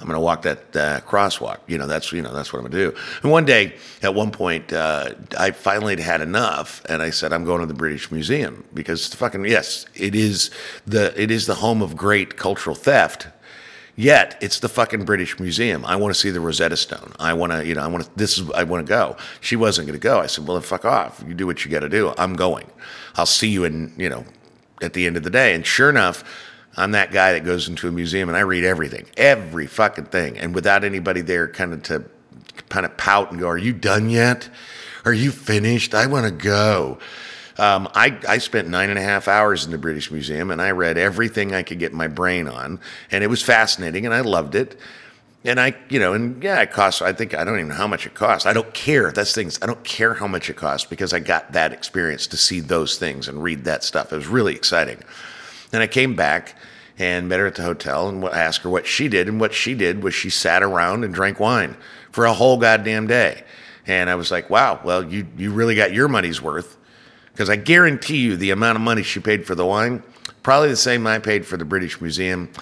I'm 0.00 0.06
going 0.06 0.16
to 0.16 0.20
walk 0.20 0.42
that 0.42 0.76
uh, 0.76 1.00
crosswalk. 1.00 1.58
You 1.66 1.78
know, 1.78 1.86
that's 1.86 2.12
you 2.12 2.20
know 2.20 2.32
that's 2.34 2.52
what 2.52 2.58
I'm 2.58 2.70
going 2.70 2.72
to 2.72 2.90
do. 2.90 2.98
And 3.22 3.30
one 3.30 3.44
day, 3.44 3.74
at 4.02 4.14
one 4.14 4.30
point, 4.30 4.72
uh, 4.72 5.14
I 5.38 5.52
finally 5.52 6.00
had 6.00 6.20
enough, 6.20 6.84
and 6.88 7.00
I 7.00 7.10
said, 7.10 7.32
I'm 7.32 7.44
going 7.44 7.60
to 7.60 7.66
the 7.66 7.74
British 7.74 8.10
Museum 8.10 8.64
because 8.74 9.14
fucking 9.14 9.44
yes, 9.46 9.86
it 9.94 10.14
is 10.14 10.50
the 10.86 11.18
it 11.20 11.30
is 11.30 11.46
the 11.46 11.54
home 11.54 11.80
of 11.80 11.96
great 11.96 12.36
cultural 12.36 12.74
theft. 12.74 13.28
Yet 13.96 14.36
it's 14.40 14.58
the 14.58 14.68
fucking 14.68 15.04
British 15.04 15.38
Museum. 15.38 15.84
I 15.84 15.94
want 15.94 16.12
to 16.12 16.18
see 16.18 16.30
the 16.30 16.40
Rosetta 16.40 16.76
Stone. 16.76 17.12
I 17.20 17.32
want 17.32 17.52
to, 17.52 17.64
you 17.64 17.76
know, 17.76 17.82
I 17.82 17.86
want 17.86 18.04
to. 18.04 18.10
This 18.16 18.38
is 18.38 18.50
I 18.50 18.64
want 18.64 18.84
to 18.84 18.90
go. 18.90 19.16
She 19.40 19.54
wasn't 19.54 19.86
going 19.86 19.98
to 19.98 20.02
go. 20.02 20.18
I 20.18 20.26
said, 20.26 20.46
well, 20.46 20.56
then 20.56 20.64
fuck 20.64 20.84
off. 20.84 21.22
You 21.26 21.34
do 21.34 21.46
what 21.46 21.64
you 21.64 21.70
got 21.70 21.80
to 21.80 21.88
do. 21.88 22.12
I'm 22.18 22.34
going. 22.34 22.68
I'll 23.14 23.26
see 23.26 23.48
you 23.48 23.62
in, 23.62 23.94
you 23.96 24.08
know, 24.08 24.24
at 24.82 24.94
the 24.94 25.06
end 25.06 25.16
of 25.16 25.22
the 25.22 25.30
day. 25.30 25.54
And 25.54 25.64
sure 25.64 25.88
enough, 25.88 26.24
I'm 26.76 26.92
that 26.92 27.12
guy 27.12 27.32
that 27.32 27.44
goes 27.44 27.68
into 27.68 27.88
a 27.88 27.92
museum 27.92 28.28
and 28.28 28.36
I 28.36 28.40
read 28.40 28.64
everything, 28.64 29.06
every 29.16 29.66
fucking 29.66 30.06
thing, 30.06 30.38
and 30.38 30.54
without 30.54 30.84
anybody 30.84 31.20
there, 31.20 31.48
kind 31.48 31.72
of 31.72 31.82
to 31.84 32.04
kind 32.68 32.84
of 32.84 32.96
pout 32.96 33.30
and 33.30 33.40
go, 33.40 33.48
"Are 33.48 33.58
you 33.58 33.72
done 33.72 34.10
yet? 34.10 34.48
Are 35.04 35.12
you 35.12 35.30
finished? 35.30 35.94
I 35.94 36.06
want 36.06 36.26
to 36.26 36.32
go." 36.32 36.98
Um, 37.56 37.88
I, 37.94 38.18
I 38.28 38.38
spent 38.38 38.68
nine 38.68 38.90
and 38.90 38.98
a 38.98 39.02
half 39.02 39.28
hours 39.28 39.64
in 39.64 39.70
the 39.70 39.78
British 39.78 40.10
Museum 40.10 40.50
and 40.50 40.60
I 40.60 40.72
read 40.72 40.98
everything 40.98 41.54
I 41.54 41.62
could 41.62 41.78
get 41.78 41.92
my 41.92 42.08
brain 42.08 42.48
on, 42.48 42.80
and 43.10 43.22
it 43.22 43.28
was 43.28 43.42
fascinating 43.42 44.04
and 44.06 44.14
I 44.14 44.20
loved 44.20 44.54
it. 44.54 44.78
And 45.46 45.60
I, 45.60 45.76
you 45.90 45.98
know, 45.98 46.14
and 46.14 46.42
yeah, 46.42 46.62
it 46.62 46.72
costs, 46.72 47.02
I 47.02 47.12
think, 47.12 47.34
I 47.34 47.44
don't 47.44 47.56
even 47.56 47.68
know 47.68 47.74
how 47.74 47.86
much 47.86 48.06
it 48.06 48.14
costs. 48.14 48.46
I 48.46 48.54
don't 48.54 48.72
care. 48.72 49.12
That's 49.12 49.34
things, 49.34 49.58
I 49.60 49.66
don't 49.66 49.84
care 49.84 50.14
how 50.14 50.26
much 50.26 50.48
it 50.48 50.56
costs 50.56 50.88
because 50.88 51.12
I 51.12 51.18
got 51.18 51.52
that 51.52 51.70
experience 51.70 52.26
to 52.28 52.38
see 52.38 52.60
those 52.60 52.96
things 52.96 53.28
and 53.28 53.42
read 53.42 53.64
that 53.64 53.84
stuff. 53.84 54.10
It 54.10 54.16
was 54.16 54.26
really 54.26 54.54
exciting. 54.54 55.02
Then 55.74 55.82
I 55.82 55.88
came 55.88 56.14
back 56.14 56.54
and 57.00 57.28
met 57.28 57.40
her 57.40 57.48
at 57.48 57.56
the 57.56 57.64
hotel 57.64 58.08
and 58.08 58.22
asked 58.22 58.62
her 58.62 58.70
what 58.70 58.86
she 58.86 59.08
did. 59.08 59.26
And 59.26 59.40
what 59.40 59.52
she 59.52 59.74
did 59.74 60.04
was 60.04 60.14
she 60.14 60.30
sat 60.30 60.62
around 60.62 61.02
and 61.02 61.12
drank 61.12 61.40
wine 61.40 61.76
for 62.12 62.26
a 62.26 62.32
whole 62.32 62.58
goddamn 62.58 63.08
day. 63.08 63.42
And 63.84 64.08
I 64.08 64.14
was 64.14 64.30
like, 64.30 64.48
wow, 64.48 64.78
well, 64.84 65.02
you, 65.02 65.26
you 65.36 65.50
really 65.50 65.74
got 65.74 65.92
your 65.92 66.06
money's 66.06 66.40
worth. 66.40 66.76
Because 67.32 67.50
I 67.50 67.56
guarantee 67.56 68.18
you 68.18 68.36
the 68.36 68.52
amount 68.52 68.76
of 68.76 68.82
money 68.82 69.02
she 69.02 69.18
paid 69.18 69.44
for 69.44 69.56
the 69.56 69.66
wine, 69.66 70.04
probably 70.44 70.68
the 70.68 70.76
same 70.76 71.08
I 71.08 71.18
paid 71.18 71.44
for 71.44 71.56
the 71.56 71.64
British 71.64 72.00
Museum. 72.00 72.52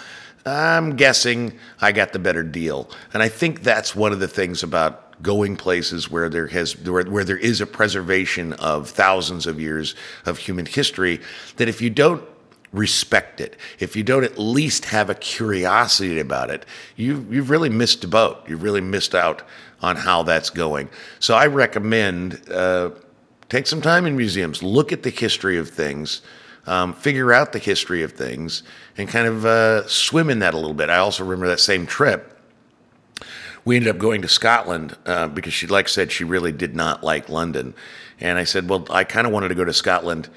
I'm 0.46 0.96
guessing 0.96 1.52
I 1.82 1.92
got 1.92 2.14
the 2.14 2.18
better 2.18 2.42
deal. 2.42 2.88
And 3.12 3.22
I 3.22 3.28
think 3.28 3.62
that's 3.62 3.94
one 3.94 4.12
of 4.12 4.20
the 4.20 4.28
things 4.28 4.62
about 4.62 5.20
going 5.22 5.56
places 5.56 6.10
where 6.10 6.30
there 6.30 6.46
has 6.46 6.78
where, 6.78 7.04
where 7.04 7.24
there 7.24 7.36
is 7.36 7.60
a 7.60 7.66
preservation 7.66 8.54
of 8.54 8.88
thousands 8.88 9.46
of 9.46 9.60
years 9.60 9.94
of 10.24 10.38
human 10.38 10.64
history 10.64 11.20
that 11.58 11.68
if 11.68 11.82
you 11.82 11.90
don't 11.90 12.22
respect 12.72 13.40
it, 13.40 13.56
if 13.78 13.94
you 13.96 14.02
don't 14.02 14.24
at 14.24 14.38
least 14.38 14.86
have 14.86 15.10
a 15.10 15.14
curiosity 15.14 16.18
about 16.18 16.50
it, 16.50 16.64
you 16.96 17.26
you've 17.30 17.50
really 17.50 17.68
missed 17.68 18.00
the 18.00 18.08
boat. 18.08 18.48
You've 18.48 18.62
really 18.62 18.80
missed 18.80 19.14
out 19.14 19.42
on 19.80 19.96
how 19.96 20.22
that's 20.22 20.50
going. 20.50 20.88
So 21.18 21.34
I 21.34 21.46
recommend 21.46 22.48
uh, 22.50 22.90
take 23.48 23.66
some 23.66 23.82
time 23.82 24.06
in 24.06 24.16
museums, 24.16 24.62
look 24.62 24.92
at 24.92 25.02
the 25.02 25.10
history 25.10 25.58
of 25.58 25.68
things, 25.68 26.22
um, 26.66 26.94
figure 26.94 27.32
out 27.32 27.52
the 27.52 27.58
history 27.58 28.02
of 28.02 28.12
things, 28.12 28.62
and 28.96 29.08
kind 29.08 29.26
of 29.26 29.44
uh, 29.44 29.86
swim 29.88 30.30
in 30.30 30.38
that 30.38 30.54
a 30.54 30.56
little 30.56 30.74
bit. 30.74 30.88
I 30.88 30.98
also 30.98 31.24
remember 31.24 31.48
that 31.48 31.60
same 31.60 31.86
trip. 31.86 32.28
We 33.64 33.76
ended 33.76 33.94
up 33.94 33.98
going 33.98 34.22
to 34.22 34.28
Scotland 34.28 34.96
uh, 35.06 35.28
because 35.28 35.52
she, 35.52 35.66
like 35.66 35.88
said, 35.88 36.10
she 36.10 36.24
really 36.24 36.50
did 36.50 36.74
not 36.74 37.04
like 37.04 37.28
London. 37.28 37.74
And 38.20 38.38
I 38.38 38.44
said, 38.44 38.68
well, 38.68 38.86
I 38.90 39.04
kind 39.04 39.26
of 39.26 39.32
wanted 39.32 39.48
to 39.48 39.54
go 39.54 39.64
to 39.64 39.72
Scotland 39.72 40.28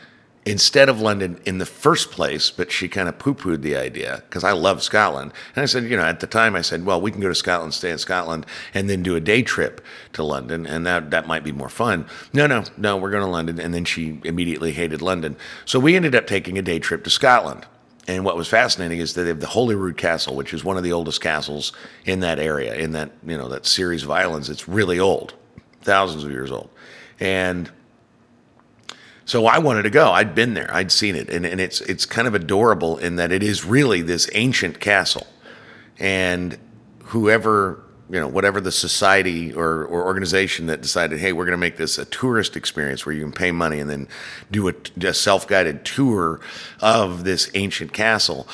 instead 0.45 0.89
of 0.89 1.01
London 1.01 1.39
in 1.45 1.57
the 1.57 1.65
first 1.65 2.11
place, 2.11 2.51
but 2.51 2.71
she 2.71 2.87
kind 2.87 3.09
of 3.09 3.17
poo 3.17 3.33
pooed 3.33 3.61
the 3.61 3.75
idea 3.75 4.23
because 4.29 4.43
I 4.43 4.51
love 4.51 4.83
Scotland. 4.83 5.33
And 5.55 5.63
I 5.63 5.65
said, 5.65 5.85
you 5.85 5.97
know, 5.97 6.03
at 6.03 6.19
the 6.19 6.27
time 6.27 6.55
I 6.55 6.61
said, 6.61 6.85
well, 6.85 7.01
we 7.01 7.11
can 7.11 7.19
go 7.19 7.27
to 7.27 7.35
Scotland, 7.35 7.73
stay 7.73 7.89
in 7.89 7.97
Scotland, 7.97 8.45
and 8.73 8.87
then 8.87 9.01
do 9.01 9.15
a 9.15 9.19
day 9.19 9.41
trip 9.41 9.83
to 10.13 10.23
London, 10.23 10.67
and 10.67 10.85
that, 10.85 11.09
that 11.09 11.25
might 11.25 11.43
be 11.43 11.51
more 11.51 11.69
fun. 11.69 12.05
No, 12.31 12.45
no, 12.45 12.63
no, 12.77 12.95
we're 12.95 13.09
going 13.09 13.23
to 13.23 13.29
London. 13.29 13.59
And 13.59 13.73
then 13.73 13.85
she 13.85 14.19
immediately 14.23 14.71
hated 14.71 15.01
London. 15.01 15.35
So 15.65 15.79
we 15.79 15.95
ended 15.95 16.13
up 16.13 16.27
taking 16.27 16.57
a 16.57 16.61
day 16.61 16.77
trip 16.77 17.03
to 17.05 17.09
Scotland. 17.09 17.65
And 18.07 18.23
what 18.23 18.37
was 18.37 18.47
fascinating 18.47 18.99
is 18.99 19.15
that 19.15 19.23
they 19.23 19.29
have 19.29 19.39
the 19.39 19.47
Holyrood 19.47 19.97
Castle, 19.97 20.35
which 20.35 20.53
is 20.53 20.63
one 20.63 20.77
of 20.77 20.83
the 20.83 20.93
oldest 20.93 21.21
castles 21.21 21.71
in 22.05 22.19
that 22.19 22.37
area, 22.37 22.75
in 22.75 22.91
that, 22.91 23.11
you 23.25 23.35
know, 23.35 23.49
that 23.49 23.65
series 23.65 24.03
of 24.03 24.11
islands. 24.11 24.47
It's 24.47 24.67
really 24.67 24.99
old, 24.99 25.33
thousands 25.81 26.23
of 26.23 26.29
years 26.29 26.51
old. 26.51 26.69
And 27.19 27.71
so 29.25 29.47
I 29.47 29.57
wanted 29.57 29.83
to 29.83 29.89
go. 29.89 30.11
I'd 30.11 30.35
been 30.35 30.53
there. 30.53 30.71
I'd 30.73 30.91
seen 30.91 31.15
it, 31.15 31.29
and, 31.29 31.45
and 31.45 31.59
it's 31.59 31.81
it's 31.81 32.05
kind 32.05 32.27
of 32.27 32.35
adorable 32.35 32.97
in 32.97 33.15
that 33.15 33.31
it 33.31 33.41
is 33.41 33.65
really 33.65 34.01
this 34.01 34.29
ancient 34.33 34.79
castle, 34.79 35.25
and 35.99 36.57
whoever 37.05 37.81
you 38.07 38.19
know 38.19 38.27
whatever 38.27 38.61
the 38.61 38.71
society 38.71 39.51
or, 39.51 39.85
or 39.85 40.05
organization 40.05 40.67
that 40.67 40.81
decided, 40.81 41.19
hey, 41.19 41.33
we're 41.33 41.45
going 41.45 41.53
to 41.53 41.57
make 41.57 41.77
this 41.77 41.97
a 41.97 42.05
tourist 42.05 42.55
experience 42.55 43.03
where 43.03 43.15
you 43.15 43.21
can 43.21 43.31
pay 43.31 43.51
money 43.51 43.79
and 43.79 43.89
then 43.89 44.07
do 44.51 44.69
a, 44.69 44.73
a 45.01 45.13
self 45.13 45.47
guided 45.47 45.83
tour 45.83 46.39
of 46.81 47.23
this 47.23 47.49
ancient 47.55 47.93
castle. 47.93 48.47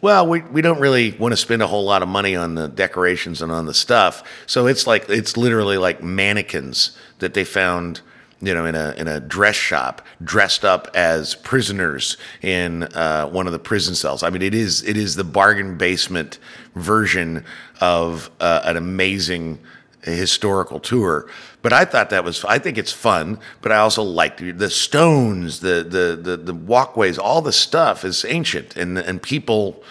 Well, 0.00 0.26
we 0.26 0.40
we 0.40 0.60
don't 0.60 0.80
really 0.80 1.12
want 1.12 1.32
to 1.32 1.36
spend 1.36 1.62
a 1.62 1.68
whole 1.68 1.84
lot 1.84 2.02
of 2.02 2.08
money 2.08 2.34
on 2.34 2.56
the 2.56 2.66
decorations 2.66 3.40
and 3.42 3.52
on 3.52 3.66
the 3.66 3.74
stuff, 3.74 4.24
so 4.46 4.66
it's 4.66 4.88
like 4.88 5.08
it's 5.08 5.36
literally 5.36 5.78
like 5.78 6.02
mannequins 6.02 6.98
that 7.20 7.34
they 7.34 7.44
found 7.44 8.00
you 8.40 8.52
know, 8.52 8.66
in 8.66 8.74
a 8.74 8.94
in 8.96 9.08
a 9.08 9.18
dress 9.18 9.56
shop, 9.56 10.02
dressed 10.22 10.64
up 10.64 10.88
as 10.94 11.34
prisoners 11.36 12.16
in 12.42 12.82
uh, 12.82 13.26
one 13.28 13.46
of 13.46 13.52
the 13.52 13.58
prison 13.58 13.94
cells. 13.94 14.22
I 14.22 14.30
mean, 14.30 14.42
it 14.42 14.54
is 14.54 14.82
it 14.82 14.96
is 14.96 15.16
the 15.16 15.24
bargain 15.24 15.78
basement 15.78 16.38
version 16.74 17.44
of 17.80 18.30
uh, 18.40 18.60
an 18.64 18.76
amazing 18.76 19.58
historical 20.02 20.80
tour. 20.80 21.28
But 21.62 21.72
I 21.72 21.84
thought 21.84 22.10
that 22.10 22.24
was 22.24 22.44
I 22.44 22.58
think 22.58 22.76
it's 22.76 22.92
fun. 22.92 23.38
But 23.62 23.72
I 23.72 23.78
also 23.78 24.02
liked 24.02 24.40
the 24.58 24.70
stones, 24.70 25.60
the 25.60 25.82
the 25.82 26.18
the, 26.20 26.36
the 26.36 26.54
walkways, 26.54 27.18
all 27.18 27.40
the 27.40 27.52
stuff 27.52 28.04
is 28.04 28.24
ancient, 28.24 28.76
and 28.76 28.98
and 28.98 29.22
people. 29.22 29.82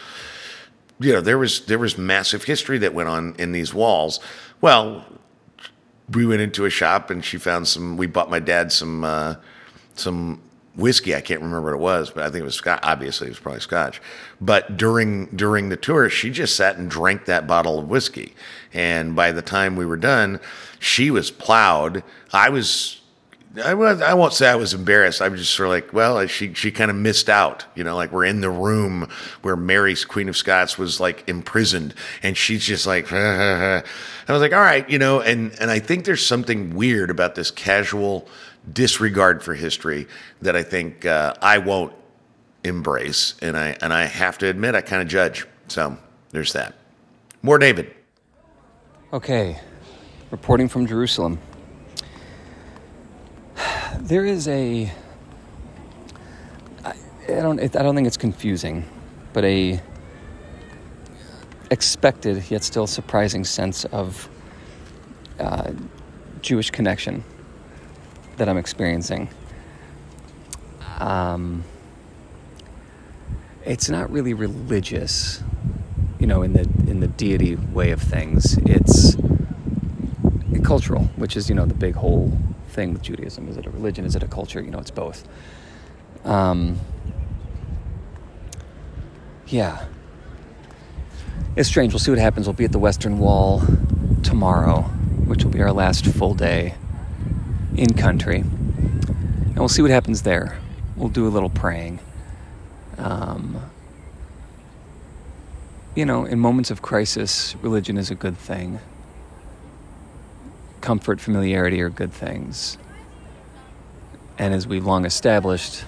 You 0.98 1.12
know, 1.12 1.20
there 1.20 1.38
was 1.38 1.66
there 1.66 1.80
was 1.80 1.98
massive 1.98 2.46
history 2.46 2.78
that 2.78 2.94
went 2.94 3.10
on 3.10 3.36
in 3.38 3.52
these 3.52 3.74
walls. 3.74 4.22
Well, 4.62 5.06
we 6.12 6.26
went 6.26 6.42
into 6.42 6.66
a 6.66 6.70
shop 6.70 7.10
and 7.10 7.24
she 7.24 7.38
found 7.38 7.68
some. 7.68 7.98
We 7.98 8.08
bought 8.08 8.30
my 8.30 8.40
dad 8.40 8.72
some 8.72 9.04
uh, 9.04 9.36
some 9.96 10.42
whiskey. 10.76 11.16
I 11.16 11.22
can't 11.22 11.42
remember 11.42 11.64
what 11.64 11.74
it 11.74 11.82
was, 11.82 12.12
but 12.12 12.24
I 12.24 12.30
think 12.30 12.42
it 12.42 12.46
was 12.46 12.56
Scotch. 12.56 12.80
Obviously, 12.84 13.28
it 13.28 13.32
was 13.32 13.40
probably 13.40 13.62
Scotch. 13.62 14.02
But 14.40 14.78
during 14.78 15.28
during 15.28 15.70
the 15.70 15.78
tour, 15.78 16.10
she 16.10 16.30
just 16.30 16.56
sat 16.56 16.78
and 16.78 16.90
drank 16.90 17.26
that 17.26 17.48
bottle 17.48 17.80
of 17.80 17.90
whiskey. 17.90 18.34
And 18.74 19.16
by 19.16 19.32
the 19.32 19.42
time 19.42 19.76
we 19.76 19.86
were 19.86 19.98
done, 19.98 20.40
she 20.80 21.10
was 21.10 21.32
plowed. 21.32 22.04
I 22.34 22.50
was 22.50 23.02
I 23.64 23.74
was 23.74 24.02
I 24.02 24.14
won't 24.14 24.34
say 24.34 24.48
I 24.48 24.56
was 24.56 24.74
embarrassed. 24.74 25.22
I 25.22 25.30
was 25.30 25.40
just 25.40 25.54
sort 25.54 25.68
of 25.68 25.72
like, 25.72 25.94
well, 25.94 26.26
she 26.28 26.54
she 26.54 26.72
kind 26.72 26.92
of 26.92 26.98
missed 26.98 27.30
out. 27.30 27.66
You 27.76 27.84
know, 27.84 27.96
like 27.96 28.12
we're 28.12 28.26
in 28.26 28.42
the 28.42 28.50
room 28.50 29.10
where 29.42 29.56
Mary, 29.56 29.96
Queen 29.96 30.28
of 30.28 30.36
Scots, 30.36 30.78
was 30.78 31.00
like 31.00 31.28
imprisoned, 31.28 31.94
and 32.22 32.36
she's 32.36 32.66
just 32.66 32.86
like, 32.86 33.12
I 33.14 33.84
was 34.28 34.42
like, 34.42 34.54
all 34.54 34.60
right, 34.60 34.90
you 34.90 35.00
know, 35.00 35.22
and 35.22 35.56
and 35.60 35.72
I 35.72 35.80
think 35.80 36.06
there's 36.06 36.26
something 36.26 36.76
weird 36.76 37.10
about 37.10 37.36
this 37.36 37.52
casual 37.52 38.28
disregard 38.72 39.44
for 39.44 39.54
history 39.54 40.08
that 40.42 40.56
I 40.56 40.64
think 40.64 41.06
uh, 41.06 41.34
I 41.42 41.60
won't 41.60 41.94
embrace, 42.64 43.36
and 43.42 43.56
I 43.56 43.78
and 43.82 43.94
I 43.94 44.06
have 44.06 44.38
to 44.40 44.48
admit 44.48 44.76
I 44.76 44.82
kind 44.82 45.02
of 45.02 45.08
judge. 45.08 45.48
So 45.68 45.98
there's 46.32 46.54
that. 46.54 46.76
More 47.42 47.58
David. 47.58 47.94
Okay, 49.14 49.60
reporting 50.32 50.68
from 50.68 50.88
Jerusalem. 50.88 51.40
There 54.06 54.24
is 54.24 54.48
a. 54.48 54.92
I, 56.84 56.94
I 57.28 57.42
don't. 57.42 57.60
I 57.60 57.82
don't 57.82 57.96
think 57.96 58.06
it's 58.06 58.18
confusing, 58.18 58.86
but 59.34 59.44
a 59.44 59.82
expected 61.72 62.52
yet 62.52 62.64
still 62.64 62.86
surprising 62.86 63.44
sense 63.44 63.84
of 63.86 64.30
uh, 65.40 65.72
Jewish 66.44 66.70
connection 66.70 67.24
that 68.38 68.48
I'm 68.48 68.58
experiencing. 68.58 69.28
Um, 71.00 71.64
it's 73.66 73.90
not 73.90 74.12
really 74.12 74.36
religious, 74.36 75.42
you 76.20 76.28
know, 76.28 76.44
in 76.44 76.54
the 76.54 76.70
in 76.88 77.00
the 77.00 77.08
deity 77.08 77.56
way 77.56 77.90
of 77.90 78.04
things. 78.04 78.60
It's 78.68 79.18
cultural, 80.64 81.06
which 81.16 81.36
is 81.36 81.50
you 81.50 81.56
know 81.56 81.66
the 81.66 81.74
big 81.74 81.96
whole 81.96 82.32
thing 82.76 82.94
with 82.94 83.02
Judaism. 83.02 83.48
Is 83.48 83.58
it 83.58 83.66
a 83.66 83.70
religion? 83.72 84.06
Is 84.06 84.16
it 84.16 84.22
a 84.22 84.28
culture? 84.28 84.62
You 84.62 84.70
know, 84.70 84.80
it's 84.80 84.92
both. 84.92 85.28
Um, 86.26 86.80
yeah, 89.48 89.86
it's 91.56 91.70
strange. 91.70 91.94
We'll 91.94 92.00
see 92.00 92.12
what 92.12 92.20
happens. 92.20 92.48
We'll 92.48 92.54
be 92.54 92.66
at 92.66 92.72
the 92.72 92.80
Western 92.80 93.18
Wall 93.18 93.64
tomorrow, 94.24 94.82
which 95.26 95.44
will 95.44 95.52
be 95.52 95.62
our 95.62 95.72
last 95.72 96.06
full 96.06 96.34
day 96.34 96.76
in 97.76 97.94
country, 97.94 98.40
and 98.40 99.56
we'll 99.56 99.70
see 99.70 99.82
what 99.82 99.92
happens 99.92 100.24
there. 100.24 100.58
We'll 100.96 101.10
do 101.10 101.28
a 101.28 101.30
little 101.30 101.50
praying. 101.50 102.00
Um, 102.98 103.62
you 105.96 106.06
know, 106.06 106.26
in 106.26 106.40
moments 106.40 106.72
of 106.72 106.82
crisis, 106.82 107.56
religion 107.62 107.98
is 107.98 108.12
a 108.12 108.16
good 108.16 108.38
thing. 108.38 108.80
Comfort, 110.86 111.20
familiarity 111.20 111.82
are 111.82 111.90
good 111.90 112.14
things. 112.14 112.78
And 114.38 114.54
as 114.54 114.68
we've 114.68 114.86
long 114.86 115.04
established, 115.04 115.84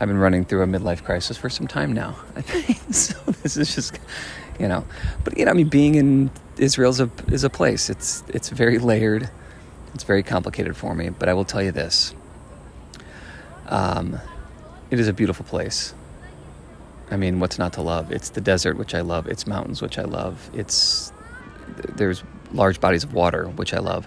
I've 0.00 0.08
been 0.08 0.18
running 0.18 0.44
through 0.44 0.62
a 0.62 0.66
midlife 0.66 1.04
crisis 1.04 1.36
for 1.36 1.48
some 1.48 1.68
time 1.68 1.92
now. 1.92 2.16
I 2.34 2.40
think 2.40 2.76
so. 2.92 3.16
This 3.44 3.56
is 3.56 3.72
just, 3.72 4.00
you 4.58 4.66
know, 4.66 4.84
but 5.22 5.38
you 5.38 5.44
know, 5.44 5.52
I 5.52 5.54
mean, 5.54 5.68
being 5.68 5.94
in 5.94 6.28
Israel 6.58 6.90
is 6.90 6.98
a 6.98 7.08
is 7.28 7.44
a 7.44 7.50
place. 7.50 7.88
It's 7.88 8.24
it's 8.26 8.48
very 8.48 8.80
layered. 8.80 9.30
It's 9.94 10.02
very 10.02 10.24
complicated 10.24 10.76
for 10.76 10.92
me. 10.92 11.10
But 11.10 11.28
I 11.28 11.34
will 11.34 11.44
tell 11.44 11.62
you 11.62 11.70
this. 11.70 12.16
Um, 13.68 14.18
it 14.90 14.98
is 14.98 15.06
a 15.06 15.12
beautiful 15.12 15.44
place. 15.44 15.94
I 17.12 17.16
mean, 17.16 17.38
what's 17.38 17.60
not 17.60 17.74
to 17.74 17.82
love? 17.82 18.10
It's 18.10 18.30
the 18.30 18.40
desert, 18.40 18.76
which 18.76 18.92
I 18.92 19.02
love. 19.02 19.28
It's 19.28 19.46
mountains, 19.46 19.80
which 19.80 20.00
I 20.00 20.02
love. 20.02 20.50
It's 20.52 21.12
there's 21.94 22.24
large 22.56 22.80
bodies 22.80 23.04
of 23.04 23.12
water, 23.12 23.46
which 23.46 23.72
I 23.74 23.78
love. 23.78 24.06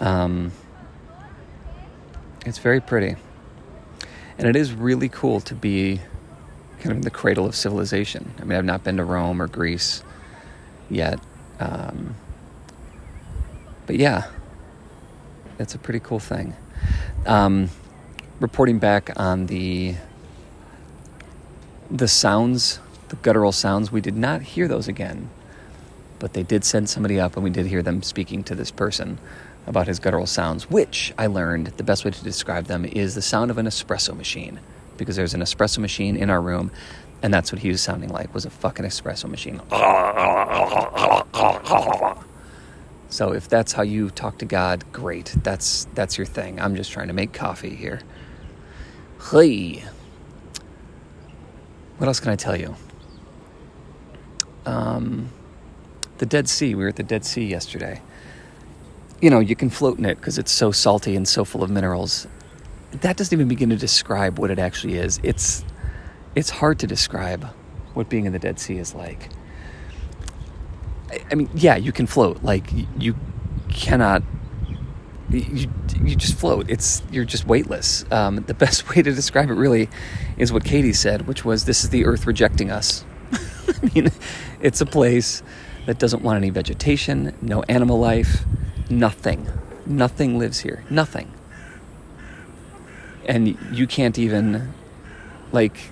Um, 0.00 0.52
it's 2.44 2.58
very 2.58 2.80
pretty, 2.80 3.16
and 4.38 4.48
it 4.48 4.56
is 4.56 4.72
really 4.72 5.08
cool 5.08 5.40
to 5.40 5.54
be 5.54 6.00
kind 6.78 6.92
of 6.92 6.96
in 6.98 7.00
the 7.00 7.10
cradle 7.10 7.46
of 7.46 7.54
civilization. 7.54 8.32
I 8.40 8.44
mean, 8.44 8.56
I've 8.56 8.64
not 8.64 8.84
been 8.84 8.98
to 8.98 9.04
Rome 9.04 9.42
or 9.42 9.48
Greece 9.48 10.02
yet, 10.88 11.18
um, 11.58 12.14
but 13.86 13.96
yeah, 13.96 14.24
that's 15.58 15.74
a 15.74 15.78
pretty 15.78 16.00
cool 16.00 16.20
thing. 16.20 16.54
Um, 17.26 17.70
reporting 18.38 18.78
back 18.78 19.10
on 19.16 19.46
the 19.46 19.96
the 21.90 22.08
sounds, 22.08 22.80
the 23.08 23.16
guttural 23.16 23.52
sounds, 23.52 23.92
we 23.92 24.00
did 24.00 24.16
not 24.16 24.42
hear 24.42 24.68
those 24.68 24.88
again. 24.88 25.30
But 26.18 26.32
they 26.32 26.42
did 26.42 26.64
send 26.64 26.88
somebody 26.88 27.20
up, 27.20 27.36
and 27.36 27.44
we 27.44 27.50
did 27.50 27.66
hear 27.66 27.82
them 27.82 28.02
speaking 28.02 28.42
to 28.44 28.54
this 28.54 28.70
person 28.70 29.18
about 29.66 29.86
his 29.86 29.98
guttural 29.98 30.26
sounds, 30.26 30.70
which 30.70 31.12
I 31.18 31.26
learned 31.26 31.68
the 31.76 31.82
best 31.82 32.04
way 32.04 32.10
to 32.10 32.24
describe 32.24 32.66
them 32.66 32.84
is 32.84 33.14
the 33.14 33.22
sound 33.22 33.50
of 33.50 33.58
an 33.58 33.66
espresso 33.66 34.16
machine. 34.16 34.60
Because 34.96 35.16
there's 35.16 35.34
an 35.34 35.40
espresso 35.42 35.78
machine 35.78 36.16
in 36.16 36.30
our 36.30 36.40
room, 36.40 36.70
and 37.22 37.34
that's 37.34 37.52
what 37.52 37.60
he 37.60 37.68
was 37.68 37.82
sounding 37.82 38.10
like 38.10 38.32
was 38.32 38.46
a 38.46 38.50
fucking 38.50 38.86
espresso 38.86 39.28
machine. 39.28 39.60
So 43.08 43.32
if 43.32 43.48
that's 43.48 43.72
how 43.72 43.82
you 43.82 44.10
talk 44.10 44.38
to 44.38 44.44
God, 44.44 44.84
great. 44.92 45.34
That's 45.42 45.86
that's 45.94 46.18
your 46.18 46.26
thing. 46.26 46.60
I'm 46.60 46.76
just 46.76 46.90
trying 46.92 47.08
to 47.08 47.14
make 47.14 47.32
coffee 47.32 47.74
here. 47.74 48.00
Hey. 49.30 49.84
What 51.98 52.06
else 52.06 52.20
can 52.20 52.30
I 52.30 52.36
tell 52.36 52.56
you? 52.56 52.76
Um, 54.66 55.30
the 56.18 56.26
Dead 56.26 56.48
Sea. 56.48 56.74
We 56.74 56.82
were 56.82 56.88
at 56.88 56.96
the 56.96 57.02
Dead 57.02 57.24
Sea 57.24 57.44
yesterday. 57.44 58.00
You 59.20 59.30
know, 59.30 59.40
you 59.40 59.56
can 59.56 59.70
float 59.70 59.98
in 59.98 60.04
it 60.04 60.16
because 60.16 60.38
it's 60.38 60.52
so 60.52 60.70
salty 60.70 61.16
and 61.16 61.26
so 61.26 61.44
full 61.44 61.62
of 61.62 61.70
minerals. 61.70 62.26
That 62.92 63.16
doesn't 63.16 63.34
even 63.34 63.48
begin 63.48 63.70
to 63.70 63.76
describe 63.76 64.38
what 64.38 64.50
it 64.50 64.58
actually 64.58 64.94
is. 64.94 65.20
It's 65.22 65.64
it's 66.34 66.50
hard 66.50 66.78
to 66.80 66.86
describe 66.86 67.44
what 67.94 68.08
being 68.08 68.26
in 68.26 68.32
the 68.32 68.38
Dead 68.38 68.60
Sea 68.60 68.78
is 68.78 68.94
like. 68.94 69.30
I, 71.10 71.20
I 71.30 71.34
mean, 71.34 71.50
yeah, 71.54 71.76
you 71.76 71.92
can 71.92 72.06
float. 72.06 72.42
Like 72.42 72.70
you 72.98 73.16
cannot 73.68 74.22
you, 75.30 75.68
you 76.02 76.14
just 76.14 76.34
float. 76.34 76.70
It's 76.70 77.02
you're 77.10 77.24
just 77.24 77.46
weightless. 77.46 78.04
Um, 78.10 78.36
the 78.36 78.54
best 78.66 78.88
way 78.88 79.02
to 79.02 79.12
describe 79.12 79.50
it 79.50 79.54
really 79.54 79.88
is 80.38 80.52
what 80.52 80.64
Katie 80.64 80.92
said, 80.92 81.26
which 81.26 81.44
was 81.44 81.64
this 81.64 81.84
is 81.84 81.90
the 81.90 82.04
earth 82.04 82.26
rejecting 82.26 82.70
us. 82.70 83.04
I 83.32 83.90
mean, 83.94 84.10
it's 84.60 84.80
a 84.80 84.86
place 84.86 85.42
that 85.86 85.98
doesn't 85.98 86.22
want 86.22 86.36
any 86.36 86.50
vegetation, 86.50 87.34
no 87.40 87.62
animal 87.62 87.98
life, 87.98 88.44
nothing. 88.90 89.48
Nothing 89.86 90.38
lives 90.38 90.60
here. 90.60 90.84
Nothing. 90.90 91.32
And 93.24 93.56
you 93.72 93.86
can't 93.86 94.18
even 94.18 94.74
like 95.52 95.90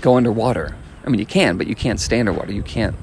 go 0.00 0.16
underwater. 0.16 0.76
I 1.04 1.08
mean, 1.08 1.20
you 1.20 1.26
can, 1.26 1.56
but 1.56 1.66
you 1.66 1.74
can't 1.74 1.98
stay 2.00 2.20
underwater. 2.20 2.52
You 2.52 2.62
can't 2.62 2.96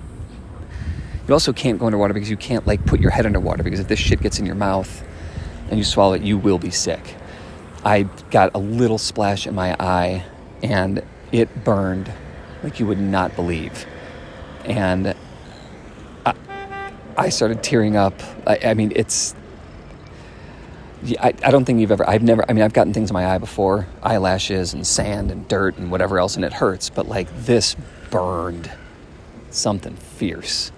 you 1.27 1.33
also 1.33 1.51
can't 1.51 1.77
go 1.77 1.87
underwater 1.87 2.13
because 2.13 2.29
you 2.29 2.37
can't 2.37 2.65
like 2.65 2.85
put 2.85 3.01
your 3.01 3.11
head 3.11 3.25
underwater 3.25 3.61
because 3.61 3.81
if 3.81 3.87
this 3.89 3.99
shit 3.99 4.21
gets 4.21 4.39
in 4.39 4.45
your 4.45 4.55
mouth 4.55 5.03
and 5.69 5.77
you 5.77 5.83
swallow 5.83 6.13
it, 6.13 6.21
you 6.21 6.37
will 6.37 6.57
be 6.57 6.71
sick. 6.71 7.15
I 7.83 8.03
got 8.31 8.55
a 8.55 8.59
little 8.59 8.97
splash 8.97 9.45
in 9.45 9.53
my 9.53 9.75
eye 9.77 10.25
and 10.63 11.03
it 11.33 11.65
burned 11.65 12.11
like 12.63 12.79
you 12.79 12.87
would 12.87 12.99
not 12.99 13.35
believe. 13.35 13.85
And 14.67 15.15
I, 16.25 16.33
I 17.17 17.29
started 17.29 17.63
tearing 17.63 17.95
up. 17.95 18.21
I, 18.45 18.59
I 18.63 18.73
mean, 18.73 18.93
it's. 18.95 19.33
I, 21.19 21.33
I 21.43 21.51
don't 21.51 21.65
think 21.65 21.79
you've 21.79 21.91
ever. 21.91 22.07
I've 22.07 22.23
never. 22.23 22.43
I 22.47 22.53
mean, 22.53 22.63
I've 22.63 22.73
gotten 22.73 22.93
things 22.93 23.09
in 23.09 23.13
my 23.13 23.25
eye 23.25 23.37
before 23.39 23.87
eyelashes 24.03 24.73
and 24.73 24.85
sand 24.85 25.31
and 25.31 25.47
dirt 25.47 25.77
and 25.77 25.89
whatever 25.89 26.19
else, 26.19 26.35
and 26.35 26.45
it 26.45 26.53
hurts. 26.53 26.89
But 26.89 27.07
like 27.07 27.27
this 27.45 27.75
burned 28.11 28.71
something 29.49 29.95
fierce 29.95 30.71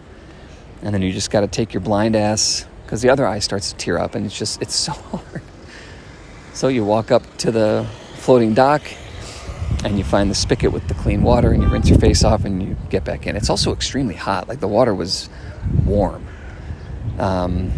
and 0.82 0.94
then 0.94 1.02
you 1.02 1.12
just 1.12 1.32
got 1.32 1.42
to 1.42 1.48
take 1.48 1.74
your 1.74 1.82
blind 1.82 2.16
ass 2.16 2.66
because 2.84 3.02
the 3.02 3.10
other 3.10 3.26
eye 3.26 3.40
starts 3.40 3.72
to 3.72 3.78
tear 3.78 4.00
up 4.00 4.16
and 4.16 4.26
it's 4.26 4.38
just 4.38 4.62
it's 4.62 4.76
so 4.76 4.92
hard 5.12 5.42
so 6.54 6.68
you 6.68 6.84
walk 6.84 7.12
up 7.12 7.24
to 7.38 7.52
the 7.52 7.88
floating 8.16 8.54
dock 8.54 8.82
and 9.84 9.98
you 9.98 10.04
find 10.04 10.30
the 10.30 10.36
spigot 10.36 10.72
with 10.72 10.88
the 10.88 10.94
clean 10.94 11.22
water 11.22 11.52
and 11.52 11.64
you 11.64 11.70
rinse 11.70 11.90
your 11.90 12.00
face 12.00 12.24
off 12.24 12.46
and 12.46 12.62
you 12.62 12.76
get 12.90 13.04
back 13.04 13.28
in. 13.28 13.36
It's 13.36 13.50
also 13.50 13.72
extremely 13.72 14.16
hot. 14.16 14.48
Like 14.48 14.60
the 14.60 14.68
water 14.68 14.94
was 14.94 15.30
warm. 15.86 16.26
Um, 17.18 17.72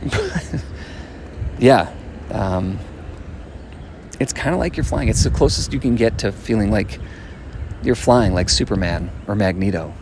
yeah 1.58 1.92
um, 2.32 2.78
it's 4.18 4.32
kind 4.32 4.54
of 4.54 4.60
like 4.60 4.76
you're 4.76 4.84
flying. 4.84 5.08
It's 5.08 5.24
the 5.24 5.30
closest 5.30 5.72
you 5.72 5.80
can 5.80 5.96
get 5.96 6.18
to 6.18 6.32
feeling 6.32 6.70
like 6.70 6.98
you're 7.82 7.94
flying 7.94 8.34
like 8.34 8.48
superman 8.48 9.10
or 9.26 9.34
magneto. 9.34 9.92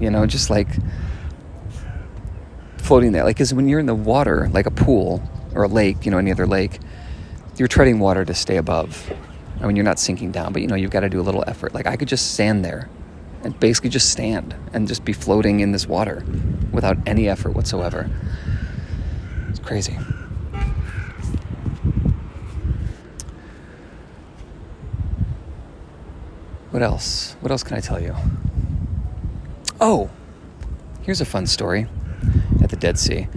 You 0.00 0.10
know 0.10 0.26
just 0.26 0.50
like 0.50 0.68
floating 2.78 3.12
there. 3.12 3.24
Like, 3.24 3.36
because 3.36 3.52
when 3.52 3.68
you're 3.68 3.80
in 3.80 3.86
the 3.86 3.94
water, 3.94 4.48
like 4.52 4.66
a 4.66 4.70
pool 4.70 5.22
or 5.54 5.64
a 5.64 5.68
lake, 5.68 6.04
you 6.04 6.10
know, 6.10 6.18
any 6.18 6.30
other 6.30 6.46
lake, 6.46 6.78
you're 7.56 7.68
treading 7.68 7.98
water 7.98 8.24
to 8.24 8.34
stay 8.34 8.56
above. 8.56 9.12
I 9.60 9.66
mean, 9.66 9.76
you're 9.76 9.84
not 9.84 9.98
sinking 9.98 10.32
down, 10.32 10.52
but 10.52 10.62
you 10.62 10.68
know, 10.68 10.74
you've 10.74 10.90
got 10.90 11.00
to 11.00 11.08
do 11.08 11.20
a 11.20 11.22
little 11.22 11.44
effort. 11.46 11.74
Like, 11.74 11.86
I 11.86 11.96
could 11.96 12.08
just 12.08 12.32
stand 12.34 12.64
there 12.64 12.88
and 13.42 13.58
basically 13.58 13.90
just 13.90 14.10
stand 14.10 14.54
and 14.72 14.86
just 14.88 15.04
be 15.04 15.12
floating 15.12 15.60
in 15.60 15.72
this 15.72 15.86
water 15.86 16.24
without 16.72 16.96
any 17.06 17.28
effort 17.28 17.54
whatsoever. 17.54 18.10
It's 19.48 19.58
crazy. 19.60 19.98
What 26.70 26.82
else? 26.82 27.36
What 27.40 27.50
else 27.50 27.62
can 27.62 27.76
I 27.76 27.80
tell 27.80 28.02
you? 28.02 28.14
Oh, 29.80 30.10
here's 31.02 31.20
a 31.20 31.24
fun 31.24 31.46
story 31.46 31.86
at 32.62 32.70
the 32.70 32.76
Dead 32.76 32.98
Sea. 32.98 33.28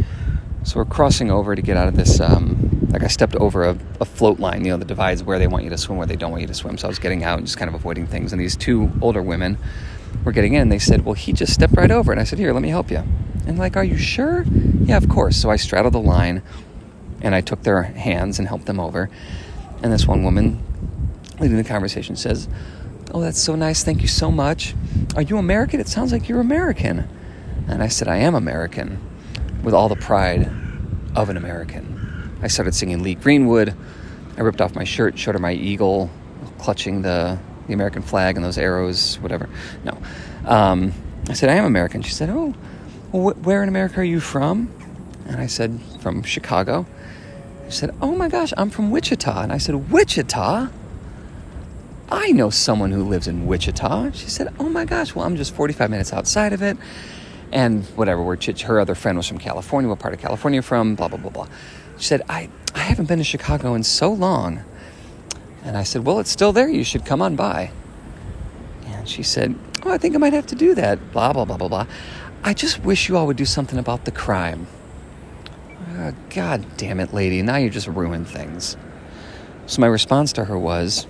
So 0.63 0.77
we're 0.77 0.85
crossing 0.85 1.31
over 1.31 1.55
to 1.55 1.61
get 1.61 1.77
out 1.77 1.87
of 1.87 1.95
this. 1.95 2.19
Um, 2.19 2.68
like 2.89 3.03
I 3.03 3.07
stepped 3.07 3.35
over 3.35 3.63
a, 3.63 3.77
a 4.01 4.05
float 4.05 4.39
line, 4.39 4.65
you 4.65 4.71
know, 4.71 4.77
that 4.77 4.87
divides 4.87 5.23
where 5.23 5.39
they 5.39 5.47
want 5.47 5.63
you 5.63 5.69
to 5.69 5.77
swim, 5.77 5.97
where 5.97 6.07
they 6.07 6.15
don't 6.15 6.31
want 6.31 6.41
you 6.41 6.47
to 6.47 6.53
swim. 6.53 6.77
So 6.77 6.87
I 6.87 6.89
was 6.89 6.99
getting 6.99 7.23
out 7.23 7.37
and 7.37 7.47
just 7.47 7.57
kind 7.57 7.69
of 7.69 7.75
avoiding 7.75 8.07
things. 8.07 8.31
And 8.31 8.41
these 8.41 8.55
two 8.55 8.91
older 9.01 9.21
women 9.21 9.57
were 10.23 10.31
getting 10.31 10.53
in. 10.53 10.63
And 10.63 10.71
they 10.71 10.79
said, 10.79 11.05
"Well, 11.05 11.13
he 11.13 11.33
just 11.33 11.53
stepped 11.53 11.75
right 11.75 11.91
over." 11.91 12.11
And 12.11 12.19
I 12.19 12.23
said, 12.23 12.39
"Here, 12.39 12.53
let 12.53 12.61
me 12.61 12.69
help 12.69 12.91
you." 12.91 13.03
And 13.45 13.57
like, 13.57 13.77
"Are 13.77 13.83
you 13.83 13.97
sure?" 13.97 14.45
Yeah, 14.83 14.97
of 14.97 15.07
course. 15.09 15.37
So 15.37 15.49
I 15.49 15.55
straddled 15.55 15.93
the 15.93 16.01
line, 16.01 16.41
and 17.21 17.35
I 17.35 17.41
took 17.41 17.63
their 17.63 17.83
hands 17.83 18.39
and 18.39 18.47
helped 18.47 18.65
them 18.65 18.79
over. 18.79 19.09
And 19.83 19.93
this 19.93 20.07
one 20.07 20.23
woman, 20.23 20.61
leading 21.39 21.57
the 21.57 21.63
conversation, 21.63 22.15
says, 22.15 22.47
"Oh, 23.13 23.21
that's 23.21 23.39
so 23.39 23.55
nice. 23.55 23.83
Thank 23.83 24.01
you 24.01 24.07
so 24.07 24.31
much. 24.31 24.75
Are 25.15 25.21
you 25.21 25.37
American? 25.37 25.79
It 25.79 25.87
sounds 25.87 26.11
like 26.11 26.27
you're 26.27 26.41
American." 26.41 27.07
And 27.67 27.83
I 27.83 27.87
said, 27.87 28.07
"I 28.07 28.17
am 28.17 28.35
American." 28.35 28.99
with 29.63 29.73
all 29.73 29.89
the 29.89 29.95
pride 29.95 30.49
of 31.15 31.29
an 31.29 31.37
American. 31.37 31.88
I 32.41 32.47
started 32.47 32.73
singing 32.73 33.03
Lee 33.03 33.15
Greenwood. 33.15 33.75
I 34.37 34.41
ripped 34.41 34.61
off 34.61 34.75
my 34.75 34.83
shirt, 34.83 35.17
showed 35.19 35.35
her 35.35 35.39
my 35.39 35.53
eagle, 35.53 36.09
clutching 36.57 37.01
the, 37.01 37.37
the 37.67 37.73
American 37.73 38.01
flag 38.01 38.35
and 38.35 38.45
those 38.45 38.57
arrows, 38.57 39.19
whatever. 39.19 39.49
No. 39.83 39.97
Um, 40.45 40.93
I 41.27 41.33
said, 41.33 41.49
I 41.49 41.55
am 41.55 41.65
American. 41.65 42.01
She 42.01 42.11
said, 42.11 42.29
Oh, 42.29 42.53
well, 43.11 43.33
wh- 43.33 43.45
where 43.45 43.61
in 43.61 43.69
America 43.69 43.99
are 43.99 44.03
you 44.03 44.19
from? 44.19 44.71
And 45.27 45.41
I 45.41 45.47
said, 45.47 45.79
From 45.99 46.23
Chicago. 46.23 46.85
She 47.65 47.73
said, 47.73 47.93
Oh 48.01 48.15
my 48.15 48.29
gosh, 48.29 48.53
I'm 48.57 48.69
from 48.69 48.91
Wichita. 48.91 49.41
And 49.41 49.51
I 49.51 49.57
said, 49.57 49.91
Wichita? 49.91 50.69
I 52.11 52.31
know 52.31 52.49
someone 52.49 52.91
who 52.91 53.03
lives 53.03 53.27
in 53.27 53.45
Wichita. 53.45 54.11
She 54.11 54.29
said, 54.29 54.53
Oh 54.59 54.69
my 54.69 54.85
gosh, 54.85 55.13
well, 55.13 55.25
I'm 55.25 55.35
just 55.35 55.53
45 55.53 55.89
minutes 55.89 56.13
outside 56.13 56.53
of 56.53 56.61
it 56.61 56.77
and 57.51 57.85
whatever. 57.95 58.23
Where 58.23 58.37
her 58.65 58.79
other 58.79 58.95
friend 58.95 59.17
was 59.17 59.27
from 59.27 59.37
California. 59.37 59.89
What 59.89 59.99
part 59.99 60.13
of 60.13 60.19
California 60.19 60.61
from? 60.61 60.95
Blah 60.95 61.07
blah 61.09 61.19
blah 61.19 61.31
blah. 61.31 61.47
She 61.99 62.05
said, 62.05 62.23
"I 62.27 62.49
I 62.73 62.79
haven't 62.79 63.05
been 63.05 63.19
to 63.19 63.23
Chicago 63.23 63.75
in 63.75 63.83
so 63.83 64.11
long." 64.11 64.63
And 65.63 65.77
I 65.77 65.83
said, 65.83 66.05
"Well, 66.05 66.19
it's 66.19 66.31
still 66.31 66.51
there. 66.53 66.69
You 66.69 66.83
should 66.83 67.05
come 67.05 67.21
on 67.21 67.35
by." 67.35 67.71
And 68.87 69.07
she 69.07 69.21
said, 69.21 69.53
"Oh, 69.83 69.91
I 69.91 69.97
think 69.97 70.15
I 70.15 70.17
might 70.17 70.33
have 70.33 70.47
to 70.47 70.55
do 70.55 70.73
that." 70.75 71.11
Blah 71.11 71.33
blah 71.33 71.45
blah 71.45 71.57
blah 71.57 71.67
blah. 71.67 71.85
I 72.43 72.53
just 72.53 72.83
wish 72.83 73.09
you 73.09 73.17
all 73.17 73.27
would 73.27 73.37
do 73.37 73.45
something 73.45 73.77
about 73.77 74.05
the 74.05 74.11
crime. 74.11 74.65
Uh, 75.97 76.13
God 76.29 76.65
damn 76.77 77.01
it, 77.01 77.13
lady! 77.13 77.41
Now 77.41 77.57
you 77.57 77.69
just 77.69 77.87
ruined 77.87 78.27
things. 78.27 78.77
So 79.65 79.81
my 79.81 79.87
response 79.87 80.33
to 80.33 80.45
her 80.45 80.57
was, 80.57 81.05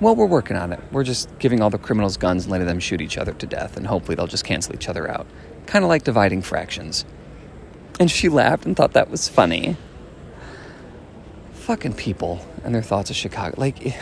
well, 0.00 0.16
we're 0.16 0.26
working 0.26 0.56
on 0.56 0.72
it. 0.72 0.80
We're 0.90 1.04
just 1.04 1.38
giving 1.38 1.60
all 1.60 1.68
the 1.68 1.78
criminals 1.78 2.16
guns 2.16 2.44
and 2.44 2.52
letting 2.52 2.66
them 2.66 2.80
shoot 2.80 3.02
each 3.02 3.18
other 3.18 3.34
to 3.34 3.46
death, 3.46 3.76
and 3.76 3.86
hopefully 3.86 4.14
they'll 4.14 4.26
just 4.26 4.44
cancel 4.44 4.74
each 4.74 4.88
other 4.88 5.10
out. 5.10 5.26
Kind 5.66 5.84
of 5.84 5.90
like 5.90 6.04
dividing 6.04 6.40
fractions. 6.40 7.04
And 8.00 8.10
she 8.10 8.30
laughed 8.30 8.64
and 8.64 8.74
thought 8.74 8.94
that 8.94 9.10
was 9.10 9.28
funny. 9.28 9.76
Fucking 11.60 11.92
people 11.92 12.44
and 12.64 12.74
their 12.74 12.82
thoughts 12.82 13.10
of 13.10 13.16
Chicago. 13.16 13.54
Like, 13.58 13.94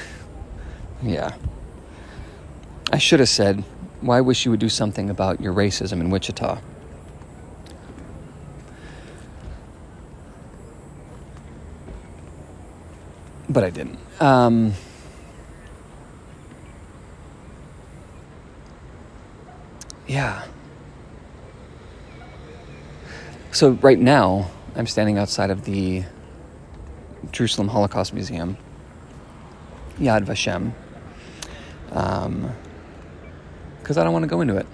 yeah. 1.02 1.34
I 2.92 2.98
should 2.98 3.20
have 3.20 3.28
said, 3.28 3.64
well, 4.02 4.16
I 4.16 4.20
wish 4.20 4.44
you 4.44 4.50
would 4.50 4.60
do 4.60 4.68
something 4.68 5.10
about 5.10 5.40
your 5.40 5.52
racism 5.52 6.00
in 6.00 6.08
Wichita. 6.08 6.58
But 13.50 13.64
I 13.64 13.70
didn't. 13.70 13.98
Um, 14.20 14.74
yeah. 20.06 20.44
So 23.50 23.70
right 23.70 23.98
now, 23.98 24.50
I'm 24.76 24.86
standing 24.86 25.18
outside 25.18 25.50
of 25.50 25.64
the 25.64 26.04
Jerusalem 27.32 27.68
Holocaust 27.68 28.14
Museum, 28.14 28.56
Yad 29.98 30.24
Vashem, 30.24 30.72
because 31.88 32.26
um, 32.26 32.54
I 33.86 34.04
don't 34.04 34.12
want 34.12 34.24
to 34.24 34.28
go 34.28 34.40
into 34.40 34.56
it. 34.56 34.66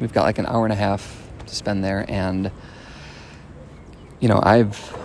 We've 0.00 0.12
got 0.12 0.24
like 0.24 0.38
an 0.38 0.46
hour 0.46 0.64
and 0.64 0.72
a 0.72 0.76
half 0.76 1.28
to 1.46 1.54
spend 1.54 1.84
there, 1.84 2.04
and 2.08 2.50
you 4.20 4.28
know, 4.28 4.40
I've 4.42 4.96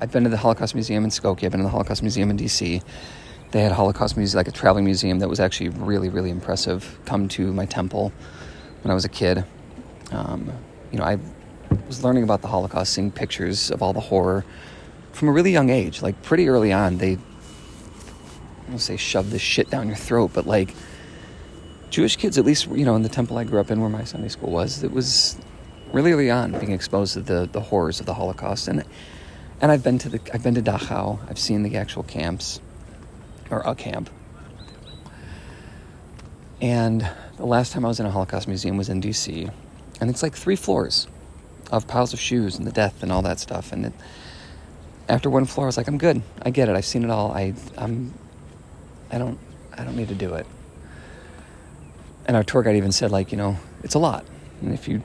I've 0.00 0.10
been 0.12 0.24
to 0.24 0.30
the 0.30 0.36
Holocaust 0.36 0.74
Museum 0.74 1.04
in 1.04 1.10
Skokie. 1.10 1.44
I've 1.44 1.52
been 1.52 1.60
to 1.60 1.64
the 1.64 1.70
Holocaust 1.70 2.02
Museum 2.02 2.30
in 2.30 2.36
D.C 2.36 2.82
they 3.50 3.62
had 3.62 3.72
Holocaust 3.72 4.16
museum, 4.16 4.38
like 4.38 4.48
a 4.48 4.52
traveling 4.52 4.84
museum 4.84 5.18
that 5.18 5.28
was 5.28 5.40
actually 5.40 5.70
really, 5.70 6.08
really 6.08 6.30
impressive. 6.30 6.98
Come 7.04 7.28
to 7.30 7.52
my 7.52 7.66
temple 7.66 8.12
when 8.82 8.90
I 8.90 8.94
was 8.94 9.04
a 9.04 9.08
kid. 9.08 9.44
Um, 10.12 10.52
you 10.92 10.98
know, 10.98 11.04
I 11.04 11.18
was 11.86 12.04
learning 12.04 12.22
about 12.22 12.42
the 12.42 12.48
Holocaust, 12.48 12.92
seeing 12.92 13.10
pictures 13.10 13.70
of 13.70 13.82
all 13.82 13.92
the 13.92 14.00
horror 14.00 14.44
from 15.12 15.28
a 15.28 15.32
really 15.32 15.52
young 15.52 15.70
age. 15.70 16.02
Like 16.02 16.22
pretty 16.22 16.48
early 16.48 16.72
on, 16.72 16.98
they, 16.98 17.12
I 17.12 18.70
don't 18.70 18.78
say 18.78 18.96
shove 18.96 19.30
this 19.30 19.42
shit 19.42 19.70
down 19.70 19.88
your 19.88 19.96
throat, 19.96 20.30
but 20.32 20.46
like 20.46 20.74
Jewish 21.90 22.16
kids, 22.16 22.38
at 22.38 22.44
least 22.44 22.68
you 22.68 22.84
know, 22.84 22.94
in 22.94 23.02
the 23.02 23.08
temple 23.08 23.38
I 23.38 23.44
grew 23.44 23.60
up 23.60 23.70
in, 23.70 23.80
where 23.80 23.90
my 23.90 24.04
Sunday 24.04 24.28
school 24.28 24.50
was, 24.50 24.82
it 24.82 24.92
was 24.92 25.36
really 25.92 26.12
early 26.12 26.30
on 26.30 26.52
being 26.52 26.72
exposed 26.72 27.14
to 27.14 27.20
the 27.20 27.48
the 27.50 27.60
horrors 27.60 28.00
of 28.00 28.06
the 28.06 28.14
Holocaust. 28.14 28.68
And 28.68 28.84
and 29.60 29.72
I've 29.72 29.82
been 29.82 29.98
to 29.98 30.08
the 30.08 30.20
I've 30.32 30.42
been 30.42 30.54
to 30.54 30.62
Dachau. 30.62 31.18
I've 31.28 31.38
seen 31.38 31.62
the 31.62 31.76
actual 31.76 32.02
camps 32.04 32.60
or 33.50 33.60
a 33.60 33.74
camp. 33.74 34.10
And 36.60 37.08
the 37.36 37.46
last 37.46 37.72
time 37.72 37.84
I 37.84 37.88
was 37.88 37.98
in 37.98 38.06
a 38.06 38.10
Holocaust 38.10 38.46
museum 38.46 38.76
was 38.76 38.88
in 38.88 39.00
DC, 39.00 39.50
and 40.00 40.10
it's 40.10 40.22
like 40.22 40.34
three 40.34 40.56
floors 40.56 41.08
of 41.70 41.86
piles 41.86 42.12
of 42.12 42.20
shoes 42.20 42.58
and 42.58 42.66
the 42.66 42.72
death 42.72 43.02
and 43.02 43.10
all 43.12 43.22
that 43.22 43.38
stuff. 43.40 43.72
And 43.72 43.86
it, 43.86 43.92
after 45.08 45.30
one 45.30 45.44
floor, 45.44 45.66
I 45.66 45.68
was 45.68 45.76
like, 45.76 45.88
I'm 45.88 45.98
good. 45.98 46.22
I 46.42 46.50
get 46.50 46.68
it. 46.68 46.76
I've 46.76 46.84
seen 46.84 47.04
it 47.04 47.10
all. 47.10 47.32
I, 47.32 47.54
I'm, 47.76 48.12
I 49.10 49.18
don't, 49.18 49.38
I 49.76 49.84
don't 49.84 49.96
need 49.96 50.08
to 50.08 50.14
do 50.14 50.34
it. 50.34 50.46
And 52.26 52.36
our 52.36 52.44
tour 52.44 52.62
guide 52.62 52.76
even 52.76 52.92
said, 52.92 53.10
like, 53.10 53.32
you 53.32 53.38
know, 53.38 53.56
it's 53.82 53.94
a 53.94 53.98
lot. 53.98 54.24
And 54.60 54.72
if 54.72 54.86
you 54.86 55.02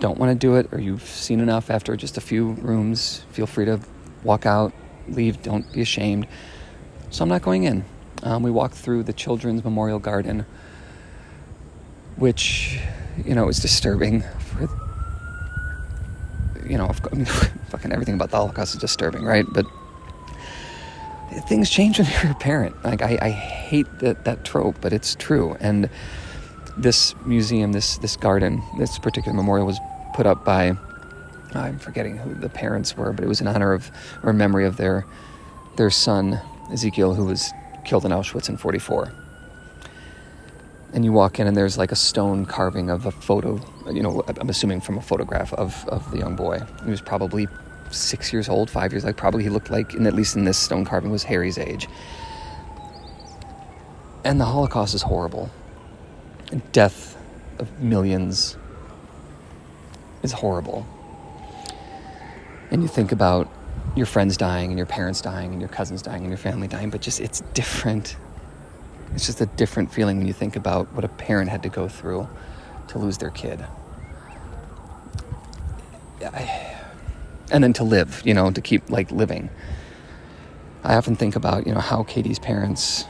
don't 0.00 0.18
want 0.18 0.32
to 0.32 0.34
do 0.34 0.56
it 0.56 0.68
or 0.72 0.80
you've 0.80 1.02
seen 1.02 1.40
enough 1.40 1.70
after 1.70 1.96
just 1.96 2.18
a 2.18 2.20
few 2.20 2.52
rooms, 2.52 3.24
feel 3.30 3.46
free 3.46 3.64
to 3.66 3.80
walk 4.24 4.46
out, 4.46 4.72
leave. 5.08 5.42
Don't 5.42 5.70
be 5.72 5.80
ashamed. 5.80 6.26
So 7.10 7.22
I'm 7.22 7.28
not 7.28 7.42
going 7.42 7.64
in. 7.64 7.84
Um, 8.22 8.42
we 8.42 8.50
walked 8.50 8.74
through 8.74 9.04
the 9.04 9.12
Children's 9.12 9.64
Memorial 9.64 9.98
Garden, 9.98 10.46
which, 12.16 12.80
you 13.24 13.34
know, 13.34 13.46
was 13.46 13.58
disturbing. 13.58 14.24
You 16.66 16.78
know, 16.78 16.90
I 17.12 17.14
mean, 17.14 17.24
fucking 17.24 17.92
everything 17.92 18.14
about 18.14 18.30
the 18.30 18.36
Holocaust 18.36 18.74
is 18.74 18.80
disturbing, 18.80 19.24
right? 19.24 19.46
But 19.50 19.66
things 21.48 21.70
change 21.70 21.98
when 21.98 22.08
you're 22.22 22.32
a 22.32 22.36
parent. 22.36 22.82
Like 22.84 23.02
I, 23.02 23.18
I 23.20 23.30
hate 23.30 23.86
that 24.00 24.24
that 24.24 24.44
trope, 24.44 24.76
but 24.80 24.92
it's 24.92 25.14
true. 25.14 25.56
And 25.60 25.88
this 26.76 27.14
museum, 27.24 27.72
this 27.72 27.98
this 27.98 28.16
garden, 28.16 28.62
this 28.78 28.98
particular 28.98 29.36
memorial 29.36 29.66
was 29.66 29.78
put 30.14 30.26
up 30.26 30.44
by 30.44 30.76
I'm 31.54 31.78
forgetting 31.78 32.16
who 32.18 32.34
the 32.34 32.48
parents 32.48 32.96
were, 32.96 33.12
but 33.12 33.24
it 33.24 33.28
was 33.28 33.40
in 33.40 33.46
honor 33.46 33.72
of 33.72 33.90
or 34.22 34.32
memory 34.32 34.64
of 34.64 34.76
their 34.76 35.04
their 35.76 35.90
son 35.90 36.40
Ezekiel, 36.72 37.14
who 37.14 37.26
was 37.26 37.52
killed 37.84 38.04
in 38.04 38.12
Auschwitz 38.12 38.48
in 38.48 38.56
44. 38.56 39.12
And 40.94 41.04
you 41.04 41.12
walk 41.12 41.40
in, 41.40 41.46
and 41.46 41.56
there's 41.56 41.78
like 41.78 41.92
a 41.92 41.96
stone 41.96 42.46
carving 42.46 42.90
of 42.90 43.06
a 43.06 43.10
photo, 43.10 43.60
you 43.90 44.02
know, 44.02 44.22
I'm 44.26 44.48
assuming 44.48 44.80
from 44.80 44.98
a 44.98 45.02
photograph 45.02 45.52
of, 45.54 45.86
of 45.88 46.10
the 46.10 46.18
young 46.18 46.36
boy. 46.36 46.60
He 46.84 46.90
was 46.90 47.00
probably 47.00 47.48
six 47.90 48.32
years 48.32 48.48
old, 48.48 48.70
five 48.70 48.92
years, 48.92 49.04
like 49.04 49.16
probably 49.16 49.42
he 49.42 49.48
looked 49.48 49.70
like, 49.70 49.94
and 49.94 50.06
at 50.06 50.14
least 50.14 50.36
in 50.36 50.44
this 50.44 50.58
stone 50.58 50.84
carving, 50.84 51.10
was 51.10 51.24
Harry's 51.24 51.58
age. 51.58 51.88
And 54.24 54.40
the 54.40 54.44
Holocaust 54.44 54.94
is 54.94 55.02
horrible. 55.02 55.50
Death 56.72 57.16
of 57.58 57.80
millions 57.80 58.56
is 60.22 60.32
horrible. 60.32 60.86
And 62.70 62.82
you 62.82 62.88
think 62.88 63.12
about 63.12 63.50
your 63.96 64.06
friends 64.06 64.36
dying 64.36 64.70
and 64.70 64.78
your 64.78 64.86
parents 64.86 65.20
dying 65.20 65.52
and 65.52 65.60
your 65.60 65.68
cousins 65.68 66.02
dying 66.02 66.20
and 66.20 66.28
your 66.28 66.38
family 66.38 66.68
dying, 66.68 66.90
but 66.90 67.00
just 67.00 67.20
it's 67.20 67.40
different. 67.52 68.16
It's 69.14 69.26
just 69.26 69.40
a 69.40 69.46
different 69.46 69.92
feeling 69.92 70.18
when 70.18 70.26
you 70.26 70.32
think 70.32 70.56
about 70.56 70.92
what 70.94 71.04
a 71.04 71.08
parent 71.08 71.50
had 71.50 71.62
to 71.64 71.68
go 71.68 71.88
through 71.88 72.28
to 72.92 72.98
lose 72.98 73.18
their 73.18 73.30
kid. 73.30 73.64
I, 76.22 76.76
and 77.50 77.64
then 77.64 77.72
to 77.74 77.84
live, 77.84 78.22
you 78.24 78.34
know, 78.34 78.50
to 78.50 78.60
keep 78.60 78.88
like 78.90 79.10
living. 79.10 79.50
I 80.84 80.94
often 80.94 81.16
think 81.16 81.34
about, 81.34 81.66
you 81.66 81.74
know, 81.74 81.80
how 81.80 82.02
Katie's 82.02 82.38
parents 82.38 83.06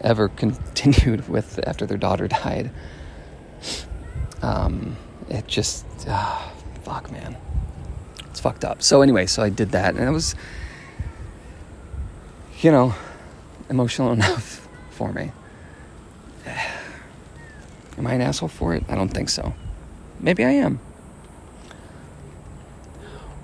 ever 0.00 0.28
continued 0.36 1.28
with 1.28 1.60
after 1.66 1.86
their 1.86 1.98
daughter 1.98 2.28
died. 2.44 2.70
Um, 4.42 4.96
it 5.28 5.46
just, 5.46 5.86
ah, 6.08 6.52
fuck, 6.82 7.10
man. 7.10 7.36
It's 8.26 8.40
fucked 8.40 8.64
up. 8.64 8.82
So, 8.82 9.02
anyway, 9.02 9.26
so 9.26 9.42
I 9.42 9.48
did 9.48 9.70
that, 9.70 9.94
and 9.94 10.04
it 10.04 10.10
was, 10.10 10.34
you 12.60 12.70
know, 12.70 12.94
emotional 13.68 14.12
enough 14.18 14.68
for 14.90 15.12
me. 15.12 15.32
Am 18.04 18.08
I 18.08 18.14
an 18.16 18.20
asshole 18.20 18.50
for 18.50 18.74
it? 18.74 18.84
I 18.90 18.96
don't 18.96 19.08
think 19.08 19.30
so. 19.30 19.54
Maybe 20.20 20.44
I 20.44 20.50
am. 20.50 20.78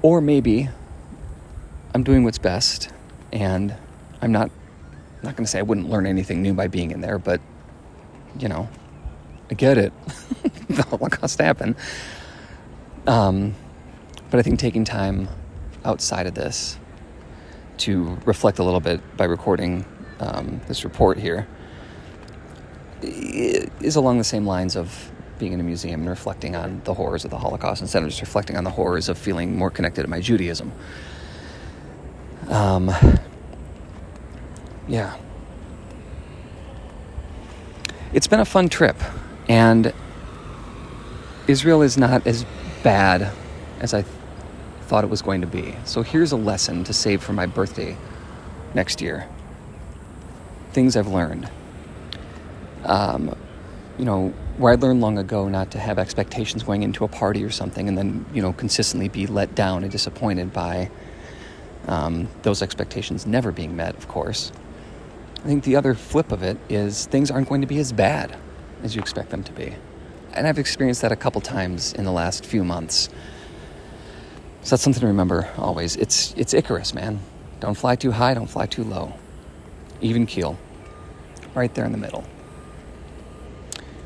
Or 0.03 0.21
maybe 0.21 0.69
I'm 1.95 2.03
doing 2.03 2.25
what's 2.25 2.37
best 2.37 2.91
and 3.33 3.75
I'm 4.21 4.33
not 4.33 4.51
I'm 4.51 5.23
not 5.23 5.35
going 5.35 5.47
to 5.47 5.51
say 5.51 5.61
I 5.61 5.63
wouldn't 5.63 5.89
learn 5.89 6.05
anything 6.05 6.43
new 6.43 6.53
by 6.53 6.67
being 6.67 6.91
in 6.91 7.01
there, 7.01 7.19
but 7.19 7.41
you 8.39 8.49
know, 8.49 8.69
I 9.51 9.55
get 9.55 9.79
it. 9.79 9.95
the 10.69 10.83
Holocaust 10.83 11.41
happened. 11.41 11.77
Um, 13.07 13.55
but 14.31 14.41
I 14.41 14.43
think 14.43 14.59
taking 14.59 14.85
time 14.85 15.31
outside 15.87 16.27
of 16.27 16.35
this 16.35 16.79
to 17.79 18.19
reflect 18.27 18.59
a 18.59 18.63
little 18.63 18.81
bit 18.81 19.01
by 19.17 19.25
recording 19.25 19.87
um, 20.19 20.61
this 20.69 20.85
report 20.85 21.17
here 21.17 21.49
is 23.03 23.97
along 23.97 24.19
the 24.19 24.25
same 24.25 24.47
lines 24.47 24.77
of 24.77 25.11
being 25.39 25.53
in 25.53 25.61
a 25.61 25.65
museum 25.65 26.01
and 26.01 26.11
reflecting 26.11 26.55
on 26.55 26.83
the 26.85 26.95
horrors 26.95 27.25
of 27.25 27.31
the 27.31 27.39
Holocaust 27.39 27.81
instead 27.81 28.03
of 28.03 28.09
just 28.09 28.21
reflecting 28.21 28.57
on 28.57 28.65
the 28.65 28.71
horrors 28.71 29.09
of 29.09 29.17
feeling 29.17 29.57
more 29.57 29.71
connected 29.71 30.03
to 30.03 30.09
my 30.09 30.21
Judaism. 30.21 30.71
Um, 32.49 32.91
yeah. 34.87 35.17
It's 38.13 38.27
been 38.27 38.41
a 38.41 38.45
fun 38.45 38.69
trip, 38.69 38.97
and 39.49 39.93
Israel 41.47 41.83
is 41.83 41.97
not 41.97 42.27
as 42.27 42.45
bad 42.83 43.33
as 43.81 43.95
I 43.95 44.03
th- 44.03 44.15
thought 44.83 45.05
it 45.05 45.11
was 45.11 45.23
going 45.23 45.41
to 45.43 45.47
be. 45.47 45.77
So 45.85 46.03
here's 46.03 46.33
a 46.33 46.37
lesson 46.37 46.85
to 46.85 46.93
save 46.93 47.23
for 47.23 47.33
my 47.33 47.47
birthday 47.47 47.97
next 48.75 49.01
year. 49.01 49.29
Things 50.73 50.97
I've 50.97 51.07
learned. 51.07 51.49
Um, 52.85 53.37
you 53.99 54.05
know, 54.05 54.29
where 54.57 54.73
I 54.73 54.77
learned 54.77 55.01
long 55.01 55.19
ago 55.19 55.49
not 55.49 55.71
to 55.73 55.79
have 55.79 55.99
expectations 55.99 56.63
going 56.63 56.83
into 56.83 57.05
a 57.05 57.09
party 57.09 57.45
or 57.45 57.51
something 57.51 57.89
and 57.89 57.99
then, 57.99 58.25
you 58.33 58.41
know, 58.41 58.53
consistently 58.53 59.09
be 59.09 59.27
let 59.27 59.55
down 59.55 59.83
and 59.83 59.93
disappointed 59.93 60.53
by 60.53 60.91
um, 61.87 62.29
those 62.43 62.63
expectations 62.63 63.27
never 63.27 63.53
being 63.53 63.77
met, 63.77 63.97
of 63.97 64.09
course. 64.09 64.53
I 65.37 65.43
think 65.43 65.65
the 65.65 65.77
other 65.77 65.95
flip 65.95 66.33
of 66.33 66.43
it 66.43 66.59
is 66.69 67.07
things 67.07 67.31
aren't 67.31 67.49
going 67.49 67.63
to 67.63 67.67
be 67.67 67.79
as 67.79 67.93
bad 67.93 68.37
as 68.83 68.95
you 68.95 69.01
expect 69.01 69.31
them 69.31 69.43
to 69.45 69.53
be. 69.53 69.75
And 70.33 70.47
I've 70.47 70.59
experienced 70.59 71.03
that 71.03 71.13
a 71.13 71.17
couple 71.17 71.41
times 71.41 71.93
in 71.95 72.05
the 72.05 72.13
last 72.13 72.45
few 72.45 72.63
months. 72.65 73.09
So 74.63 74.71
that's 74.71 74.83
something 74.83 75.01
to 75.01 75.07
remember 75.07 75.49
always. 75.57 75.97
It's, 75.97 76.35
it's 76.37 76.55
Icarus, 76.55 76.95
man. 76.95 77.21
Don't 77.61 77.77
fly 77.77 77.97
too 77.97 78.13
high, 78.13 78.35
don't 78.35 78.47
fly 78.47 78.67
too 78.67 78.85
low. 78.85 79.15
Even 80.01 80.27
keel. 80.27 80.59
Right 81.55 81.75
there 81.75 81.85
in 81.85 81.93
the 81.93 81.99
middle. 81.99 82.25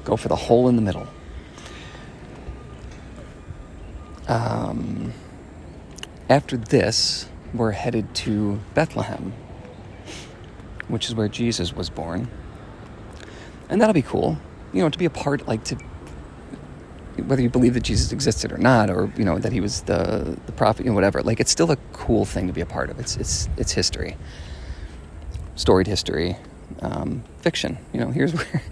Go 0.05 0.17
for 0.17 0.29
the 0.29 0.37
hole 0.37 0.69
in 0.69 0.77
the 0.77 0.83
middle. 0.83 1.07
Um, 4.29 5.13
after 6.29 6.57
this, 6.57 7.29
we're 7.53 7.73
headed 7.73 8.15
to 8.15 8.61
Bethlehem, 8.75 9.33
which 10.89 11.09
is 11.09 11.15
where 11.15 11.29
Jesus 11.29 11.75
was 11.75 11.91
born. 11.91 12.29
And 13.69 13.81
that'll 13.81 13.95
be 13.95 14.03
cool, 14.03 14.39
you 14.73 14.81
know, 14.83 14.89
to 14.89 14.99
be 14.99 15.05
a 15.05 15.11
part, 15.11 15.47
like 15.47 15.65
to, 15.65 15.77
whether 17.27 17.43
you 17.43 17.49
believe 17.49 17.75
that 17.75 17.83
Jesus 17.83 18.13
existed 18.13 18.53
or 18.53 18.59
not, 18.59 18.91
or, 18.91 19.13
you 19.17 19.25
know, 19.25 19.39
that 19.39 19.53
he 19.53 19.61
was 19.61 19.83
the, 19.83 20.39
the 20.47 20.53
prophet, 20.53 20.85
you 20.85 20.91
know, 20.91 20.95
whatever. 20.95 21.23
Like, 21.23 21.41
it's 21.41 21.51
still 21.51 21.71
a 21.71 21.77
cool 21.93 22.25
thing 22.25 22.47
to 22.47 22.53
be 22.53 22.61
a 22.61 22.67
part 22.67 22.91
of. 22.91 22.99
It's, 22.99 23.17
it's, 23.17 23.49
it's 23.57 23.73
history, 23.73 24.17
storied 25.55 25.87
history, 25.87 26.37
um, 26.81 27.23
fiction. 27.41 27.79
You 27.93 28.01
know, 28.01 28.11
here's 28.11 28.35
where, 28.35 28.63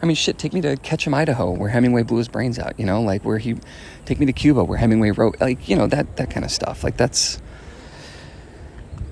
I 0.00 0.06
mean, 0.06 0.14
shit, 0.14 0.38
take 0.38 0.52
me 0.52 0.60
to 0.60 0.76
Ketchum, 0.76 1.12
Idaho, 1.12 1.50
where 1.50 1.70
Hemingway 1.70 2.04
blew 2.04 2.18
his 2.18 2.28
brains 2.28 2.58
out, 2.58 2.78
you 2.78 2.86
know, 2.86 3.02
like 3.02 3.24
where 3.24 3.38
he, 3.38 3.56
take 4.04 4.20
me 4.20 4.26
to 4.26 4.32
Cuba, 4.32 4.62
where 4.62 4.78
Hemingway 4.78 5.10
wrote, 5.10 5.40
like, 5.40 5.68
you 5.68 5.74
know, 5.74 5.88
that, 5.88 6.16
that 6.16 6.30
kind 6.30 6.44
of 6.44 6.52
stuff. 6.52 6.84
Like, 6.84 6.96
that's, 6.96 7.42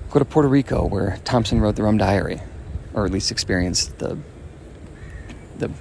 go 0.09 0.19
to 0.19 0.25
Puerto 0.25 0.47
Rico, 0.47 0.85
where 0.85 1.19
Thompson 1.25 1.59
wrote 1.59 1.75
the 1.75 1.83
Rum 1.83 1.97
Diary, 1.97 2.41
or 2.93 3.05
at 3.05 3.11
least 3.11 3.31
experienced 3.31 3.99
the 3.99 4.17
the 5.57 5.71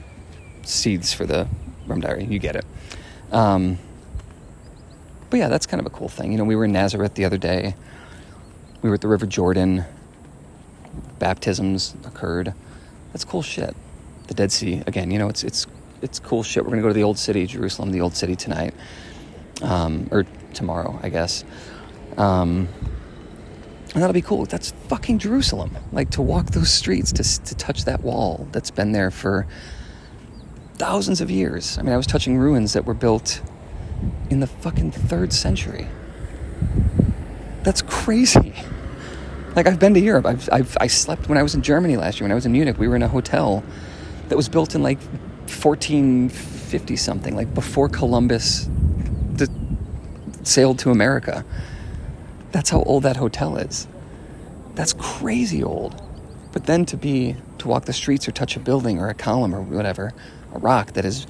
seeds 0.63 1.13
for 1.13 1.27
the 1.27 1.47
Rum 1.87 2.01
Diary. 2.01 2.25
You 2.25 2.39
get 2.39 2.57
it. 2.57 2.65
Um, 3.31 3.79
but 5.31 5.39
yeah, 5.39 5.49
that's 5.49 5.67
kind 5.67 5.81
of 5.81 5.87
a 5.87 5.91
cool 5.91 6.09
thing. 6.09 6.33
You 6.33 6.39
know, 6.39 6.45
we 6.45 6.57
were 6.57 6.65
in 6.65 6.73
Nazareth 6.73 7.15
the 7.15 7.25
other 7.25 7.39
day. 7.39 7.75
We 8.83 8.89
were 8.89 8.95
at 8.95 9.01
the 9.01 9.09
River 9.09 9.27
Jordan. 9.27 9.85
Baptisms 11.19 11.95
occurred. 12.05 12.55
That's 13.13 13.25
cool 13.25 13.43
shit. 13.43 13.77
The 14.27 14.35
Dead 14.35 14.53
Sea 14.53 14.83
again. 14.87 15.11
You 15.11 15.19
know, 15.19 15.29
it's 15.29 15.45
it's 15.45 15.67
it's 16.03 16.19
cool 16.19 16.43
shit. 16.43 16.65
We're 16.65 16.71
gonna 16.71 16.83
go 16.83 16.89
to 16.89 16.95
the 16.95 17.03
old 17.03 17.19
city, 17.19 17.47
Jerusalem, 17.47 17.93
the 17.93 18.01
old 18.01 18.15
city 18.15 18.37
tonight, 18.37 18.75
um, 19.63 20.09
or 20.11 20.25
tomorrow, 20.55 20.99
I 21.03 21.09
guess. 21.09 21.45
Um, 22.17 22.69
and 23.95 24.03
that'll 24.03 24.15
be 24.15 24.23
cool. 24.23 24.45
That's 24.45 24.73
fucking 24.89 25.21
Jerusalem. 25.21 25.77
Like 25.91 26.11
to 26.11 26.23
walk 26.23 26.51
those 26.51 26.71
streets, 26.71 27.13
to, 27.13 27.45
to 27.45 27.55
touch 27.55 27.87
that 27.87 28.03
wall 28.03 28.47
that's 28.53 28.71
been 28.71 28.93
there 28.93 29.11
for 29.11 29.47
thousands 30.75 31.23
of 31.23 31.31
years. 31.31 31.79
I 31.79 31.83
mean, 31.83 31.95
I 31.95 31.97
was 31.97 32.07
touching 32.07 32.37
ruins 32.37 32.75
that 32.75 32.85
were 32.85 32.95
built 32.95 33.41
in 34.29 34.41
the 34.41 34.47
fucking 34.47 34.91
third 34.91 35.33
century. 35.33 35.89
That's 37.63 37.81
crazy. 37.81 38.53
Like, 39.55 39.67
I've 39.67 39.79
been 39.79 39.95
to 39.95 40.01
Europe. 40.01 40.27
I've, 40.27 40.49
I've, 40.53 40.77
I 40.79 40.89
slept 40.89 41.31
when 41.31 41.39
I 41.39 41.43
was 41.43 41.55
in 41.55 41.63
Germany 41.63 41.97
last 41.97 42.21
year. 42.21 42.25
When 42.25 42.33
I 42.33 42.35
was 42.35 42.45
in 42.45 42.53
Munich, 42.53 42.79
we 42.79 42.89
were 42.89 42.97
in 42.97 43.03
a 43.03 43.09
hotel 43.09 43.65
that 44.29 44.37
was 44.37 44.49
built 44.49 44.75
in 44.75 44.83
like 44.83 44.99
1450 44.99 46.97
something, 46.97 47.37
like 47.37 47.53
before 47.55 47.89
Columbus 47.89 48.69
d- 49.35 49.47
sailed 50.43 50.79
to 50.81 50.91
America. 50.91 51.45
That's 52.53 52.71
how 52.71 52.83
old 52.83 53.05
that 53.05 53.17
hotel 53.17 53.57
is. 53.57 53.87
That's 54.75 54.93
crazy 54.95 55.63
old. 55.63 56.03
But 56.53 56.67
then 56.67 56.87
to 56.87 56.97
be 56.97 57.37
to 57.59 57.69
walk 57.69 57.85
the 57.85 57.93
streets 57.93 58.27
or 58.29 58.33
touch 58.33 58.57
a 58.57 58.61
building 58.61 58.99
or 58.99 59.09
a 59.09 59.15
column 59.15 59.55
or 59.55 59.63
whatever, 59.63 60.13
a 60.53 60.59
rock 60.59 60.93
that 60.93 61.05
is 61.05 61.27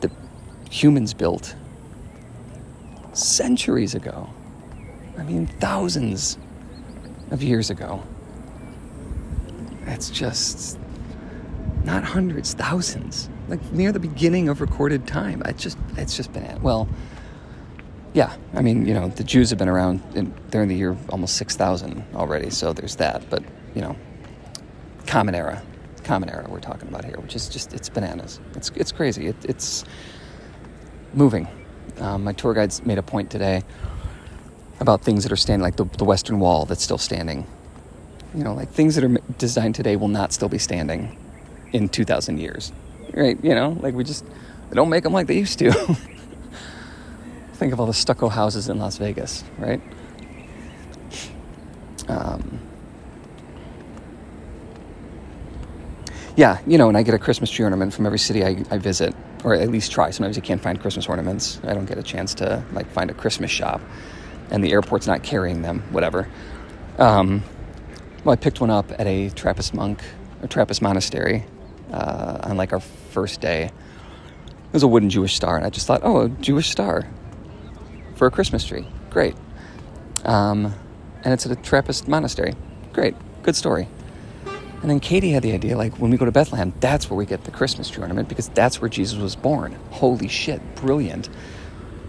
the 0.00 0.10
humans 0.70 1.14
built 1.14 1.54
centuries 3.12 3.94
ago. 3.94 4.30
I 5.18 5.22
mean 5.22 5.46
thousands 5.46 6.38
of 7.30 7.42
years 7.42 7.70
ago. 7.70 8.02
It's 9.86 10.10
just 10.10 10.78
not 11.84 12.04
hundreds, 12.04 12.54
thousands. 12.54 13.28
Like 13.48 13.62
near 13.72 13.92
the 13.92 14.00
beginning 14.00 14.48
of 14.48 14.60
recorded 14.60 15.06
time. 15.06 15.42
It's 15.44 15.62
just 15.62 15.78
it's 15.96 16.16
just 16.16 16.32
been 16.32 16.60
well 16.62 16.88
yeah, 18.14 18.32
I 18.54 18.62
mean, 18.62 18.86
you 18.86 18.94
know, 18.94 19.08
the 19.08 19.24
Jews 19.24 19.50
have 19.50 19.58
been 19.58 19.68
around. 19.68 20.00
In, 20.14 20.32
they're 20.50 20.64
the 20.64 20.76
year 20.76 20.96
almost 21.10 21.36
six 21.36 21.56
thousand 21.56 22.04
already, 22.14 22.48
so 22.48 22.72
there's 22.72 22.96
that. 22.96 23.28
But 23.28 23.42
you 23.74 23.82
know, 23.82 23.96
common 25.06 25.34
era, 25.34 25.60
common 26.04 26.30
era 26.30 26.46
we're 26.48 26.60
talking 26.60 26.88
about 26.88 27.04
here, 27.04 27.18
which 27.18 27.34
is 27.34 27.48
just 27.48 27.74
it's 27.74 27.88
bananas. 27.88 28.40
It's 28.54 28.70
it's 28.76 28.92
crazy. 28.92 29.26
It, 29.26 29.36
it's 29.44 29.84
moving. 31.12 31.48
Um, 31.98 32.22
my 32.22 32.32
tour 32.32 32.54
guides 32.54 32.86
made 32.86 32.98
a 32.98 33.02
point 33.02 33.30
today 33.30 33.62
about 34.78 35.02
things 35.02 35.24
that 35.24 35.32
are 35.32 35.36
standing, 35.36 35.62
like 35.62 35.76
the, 35.76 35.84
the 35.84 36.04
Western 36.04 36.38
Wall 36.38 36.66
that's 36.66 36.82
still 36.82 36.98
standing. 36.98 37.46
You 38.32 38.44
know, 38.44 38.54
like 38.54 38.70
things 38.70 38.94
that 38.94 39.02
are 39.04 39.18
designed 39.38 39.74
today 39.74 39.96
will 39.96 40.08
not 40.08 40.32
still 40.32 40.48
be 40.48 40.58
standing 40.58 41.16
in 41.74 41.90
two 41.90 42.06
thousand 42.06 42.38
years, 42.38 42.72
right? 43.12 43.36
You 43.44 43.54
know, 43.54 43.76
like 43.80 43.94
we 43.94 44.04
just 44.04 44.24
they 44.70 44.76
don't 44.76 44.88
make 44.88 45.02
them 45.02 45.12
like 45.12 45.26
they 45.26 45.36
used 45.38 45.58
to. 45.58 45.96
think 47.54 47.72
of 47.72 47.80
all 47.80 47.86
the 47.86 47.94
stucco 47.94 48.28
houses 48.28 48.68
in 48.68 48.78
Las 48.78 48.98
Vegas, 48.98 49.44
right? 49.58 49.80
Um, 52.08 52.60
yeah, 56.36 56.58
you 56.66 56.76
know, 56.76 56.88
and 56.88 56.96
I 56.96 57.02
get 57.02 57.14
a 57.14 57.18
Christmas 57.18 57.50
tree 57.50 57.64
ornament 57.64 57.94
from 57.94 58.06
every 58.06 58.18
city 58.18 58.44
I, 58.44 58.62
I, 58.70 58.78
visit, 58.78 59.14
or 59.44 59.54
at 59.54 59.70
least 59.70 59.92
try. 59.92 60.10
Sometimes 60.10 60.36
you 60.36 60.42
can't 60.42 60.60
find 60.60 60.80
Christmas 60.80 61.08
ornaments. 61.08 61.60
I 61.64 61.72
don't 61.72 61.86
get 61.86 61.96
a 61.96 62.02
chance 62.02 62.34
to 62.34 62.62
like 62.72 62.90
find 62.90 63.10
a 63.10 63.14
Christmas 63.14 63.50
shop, 63.50 63.80
and 64.50 64.62
the 64.62 64.72
airport's 64.72 65.06
not 65.06 65.22
carrying 65.22 65.62
them. 65.62 65.82
Whatever. 65.90 66.28
Um, 66.98 67.42
well, 68.24 68.32
I 68.32 68.36
picked 68.36 68.60
one 68.60 68.70
up 68.70 68.90
at 68.92 69.06
a 69.06 69.30
Trappist 69.30 69.74
monk, 69.74 70.02
a 70.42 70.48
Trappist 70.48 70.82
monastery, 70.82 71.44
uh, 71.94 72.38
on 72.42 72.56
like 72.56 72.72
our 72.72 72.80
first 72.80 73.40
day. 73.40 73.64
It 73.64 74.72
was 74.72 74.82
a 74.82 74.88
wooden 74.88 75.08
Jewish 75.08 75.34
star, 75.34 75.56
and 75.56 75.64
I 75.64 75.70
just 75.70 75.86
thought, 75.86 76.00
oh, 76.02 76.22
a 76.22 76.28
Jewish 76.28 76.68
star 76.68 77.08
for 78.16 78.26
a 78.26 78.30
Christmas 78.30 78.64
tree. 78.64 78.86
Great. 79.10 79.36
Um, 80.24 80.74
and 81.22 81.32
it's 81.32 81.46
at 81.46 81.52
a 81.52 81.56
Trappist 81.56 82.08
monastery. 82.08 82.54
Great. 82.92 83.14
Good 83.42 83.54
story. 83.54 83.88
And 84.82 84.90
then 84.90 85.00
Katie 85.00 85.30
had 85.30 85.42
the 85.42 85.52
idea, 85.52 85.78
like, 85.78 85.98
when 85.98 86.10
we 86.10 86.16
go 86.16 86.24
to 86.24 86.32
Bethlehem, 86.32 86.74
that's 86.80 87.08
where 87.08 87.16
we 87.16 87.24
get 87.24 87.44
the 87.44 87.50
Christmas 87.50 87.88
tree 87.88 88.02
ornament 88.02 88.28
because 88.28 88.48
that's 88.48 88.80
where 88.80 88.88
Jesus 88.88 89.18
was 89.18 89.36
born. 89.36 89.78
Holy 89.90 90.28
shit, 90.28 90.60
brilliant. 90.74 91.28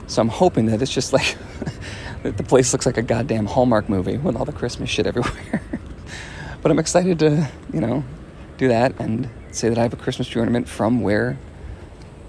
So 0.07 0.21
I'm 0.21 0.29
hoping 0.29 0.65
that 0.65 0.81
it's 0.81 0.91
just 0.91 1.13
like 1.13 1.37
the 2.23 2.43
place 2.43 2.73
looks 2.73 2.85
like 2.85 2.97
a 2.97 3.01
goddamn 3.01 3.45
Hallmark 3.45 3.87
movie 3.87 4.17
with 4.17 4.35
all 4.35 4.45
the 4.45 4.51
Christmas 4.51 4.89
shit 4.89 5.07
everywhere. 5.07 5.61
but 6.61 6.71
I'm 6.71 6.79
excited 6.79 7.19
to, 7.19 7.49
you 7.71 7.79
know, 7.79 8.03
do 8.57 8.67
that 8.67 8.99
and 8.99 9.29
say 9.55 9.69
that 9.69 9.77
I 9.77 9.83
have 9.83 9.93
a 9.93 9.97
Christmas 9.97 10.27
tree 10.27 10.39
ornament 10.39 10.67
from 10.67 11.01
where 11.01 11.37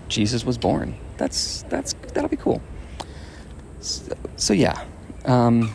Jesus 0.08 0.44
was 0.44 0.58
born. 0.58 0.96
That's 1.16 1.62
that's 1.68 1.94
that'll 2.12 2.28
be 2.28 2.36
cool. 2.36 2.62
So, 3.80 4.16
so 4.36 4.52
yeah, 4.52 4.84
um, 5.24 5.74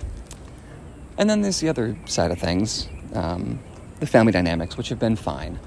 and 1.17 1.29
then 1.29 1.41
there's 1.41 1.59
the 1.59 1.69
other 1.69 1.97
side 2.05 2.31
of 2.31 2.39
things, 2.39 2.87
um, 3.13 3.59
the 3.99 4.07
family 4.07 4.31
dynamics, 4.31 4.77
which 4.77 4.89
have 4.89 4.99
been 4.99 5.15
fine. 5.15 5.59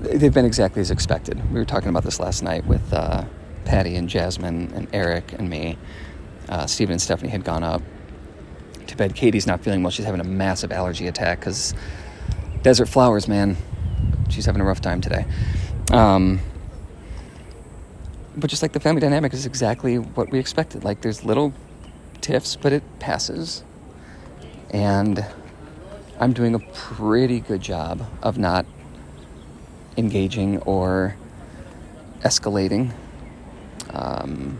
They've 0.00 0.34
been 0.34 0.44
exactly 0.44 0.80
as 0.80 0.90
expected. 0.90 1.38
We 1.52 1.58
were 1.58 1.64
talking 1.64 1.88
about 1.88 2.02
this 2.02 2.18
last 2.18 2.42
night 2.42 2.66
with 2.66 2.92
uh, 2.92 3.24
Patty 3.64 3.96
and 3.96 4.08
Jasmine 4.08 4.72
and 4.74 4.88
Eric 4.92 5.32
and 5.34 5.48
me. 5.48 5.78
Uh, 6.48 6.66
Stephen 6.66 6.92
and 6.92 7.00
Stephanie 7.00 7.30
had 7.30 7.44
gone 7.44 7.62
up 7.62 7.82
to 8.88 8.96
bed. 8.96 9.14
Katie's 9.14 9.46
not 9.46 9.60
feeling 9.62 9.82
well. 9.82 9.90
She's 9.90 10.04
having 10.04 10.20
a 10.20 10.24
massive 10.24 10.72
allergy 10.72 11.06
attack 11.06 11.40
because 11.40 11.74
desert 12.62 12.86
flowers, 12.86 13.28
man. 13.28 13.56
She's 14.28 14.46
having 14.46 14.60
a 14.60 14.64
rough 14.64 14.80
time 14.80 15.00
today. 15.00 15.24
Um, 15.90 16.40
but 18.36 18.48
just 18.48 18.62
like 18.62 18.72
the 18.72 18.80
family 18.80 19.00
dynamic 19.00 19.32
is 19.34 19.46
exactly 19.46 19.98
what 19.98 20.30
we 20.30 20.38
expected. 20.38 20.84
Like 20.84 21.02
there's 21.02 21.24
little 21.24 21.52
tiffs, 22.20 22.56
but 22.56 22.72
it 22.72 22.82
passes. 22.98 23.62
And 24.70 25.24
I'm 26.18 26.32
doing 26.32 26.54
a 26.54 26.58
pretty 26.58 27.40
good 27.40 27.60
job 27.60 28.06
of 28.22 28.38
not 28.38 28.64
engaging 29.96 30.58
or 30.60 31.16
escalating 32.20 32.92
um, 33.90 34.58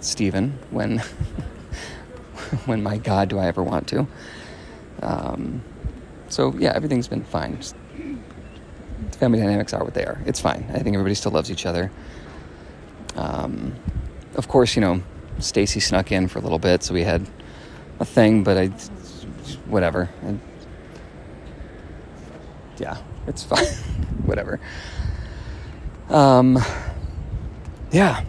Stephen 0.00 0.58
when 0.70 0.98
when 2.66 2.82
my 2.82 2.98
God 2.98 3.28
do 3.28 3.38
I 3.38 3.46
ever 3.46 3.62
want 3.62 3.88
to. 3.88 4.06
Um, 5.00 5.62
so 6.28 6.54
yeah, 6.58 6.72
everything's 6.74 7.08
been 7.08 7.24
fine. 7.24 7.56
Just, 7.56 7.76
family 9.16 9.38
dynamics 9.38 9.72
are 9.72 9.84
what 9.84 9.94
they 9.94 10.04
are. 10.04 10.20
It's 10.26 10.40
fine. 10.40 10.66
I 10.70 10.78
think 10.78 10.94
everybody 10.94 11.14
still 11.14 11.32
loves 11.32 11.50
each 11.50 11.66
other. 11.66 11.90
Um, 13.16 13.74
of 14.34 14.48
course, 14.48 14.74
you 14.76 14.80
know, 14.80 15.02
Stacy 15.38 15.80
snuck 15.80 16.12
in 16.12 16.28
for 16.28 16.38
a 16.38 16.42
little 16.42 16.58
bit, 16.58 16.82
so 16.82 16.94
we 16.94 17.02
had 17.02 17.26
a 18.00 18.04
thing, 18.04 18.42
but 18.44 18.56
I, 18.56 18.66
whatever. 19.66 20.08
I, 20.26 20.36
yeah, 22.78 22.96
it's 23.26 23.42
fine. 23.42 23.66
whatever. 24.24 24.60
Um, 26.08 26.58
yeah, 27.90 28.24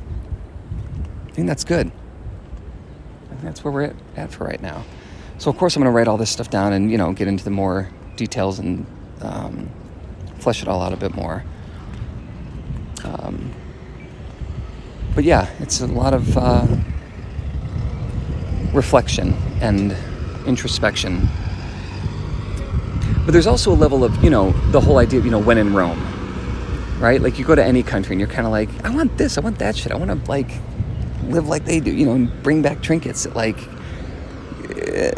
I 1.28 1.32
think 1.32 1.48
that's 1.48 1.64
good. 1.64 1.92
I 3.26 3.30
think 3.30 3.42
that's 3.42 3.64
where 3.64 3.72
we're 3.72 3.84
at, 3.84 3.96
at 4.16 4.32
for 4.32 4.46
right 4.46 4.62
now. 4.62 4.84
So, 5.38 5.50
of 5.50 5.58
course, 5.58 5.76
I'm 5.76 5.82
going 5.82 5.92
to 5.92 5.96
write 5.96 6.08
all 6.08 6.18
this 6.18 6.30
stuff 6.30 6.50
down 6.50 6.74
and, 6.74 6.92
you 6.92 6.98
know, 6.98 7.12
get 7.12 7.28
into 7.28 7.44
the 7.44 7.50
more 7.50 7.90
details 8.16 8.60
and 8.60 8.86
um, 9.22 9.70
flesh 10.44 10.62
it 10.62 10.68
all 10.68 10.82
out 10.82 10.92
a 10.92 10.98
bit 10.98 11.16
more. 11.16 11.44
Um, 13.06 13.52
but 15.16 15.24
yeah, 15.24 15.50
it's 15.60 15.80
a 15.80 15.88
lot 15.88 16.14
of 16.14 16.38
uh, 16.38 16.68
reflection 18.74 19.34
and 19.62 19.96
introspection. 20.46 21.30
But 23.26 23.32
there's 23.32 23.48
also 23.48 23.72
a 23.72 23.76
level 23.76 24.04
of, 24.04 24.22
you 24.22 24.30
know, 24.30 24.52
the 24.72 24.82
whole 24.82 24.98
idea 24.98 25.20
of, 25.20 25.26
you 25.26 25.32
know, 25.32 25.40
when 25.40 25.58
in 25.58 25.74
Rome, 25.74 26.02
right? 27.00 27.22
Like 27.22 27.40
you 27.40 27.46
go 27.46 27.56
to 27.56 27.64
any 27.64 27.82
country 27.82 28.14
and 28.14 28.20
you're 28.20 28.30
kind 28.30 28.46
of 28.46 28.52
like, 28.52 28.70
I 28.84 28.90
want 28.90 29.18
this, 29.18 29.38
I 29.38 29.42
want 29.42 29.60
that 29.60 29.78
shit, 29.78 29.94
I 29.94 29.96
want 29.96 30.12
to 30.12 30.30
like 30.30 30.52
live 31.28 31.48
like 31.48 31.64
they 31.64 31.80
do, 31.80 31.94
you 31.94 32.06
know, 32.06 32.14
and 32.14 32.44
bring 32.44 32.62
back 32.62 32.82
trinkets 32.82 33.26
like, 33.28 33.58
uh, 34.70 35.12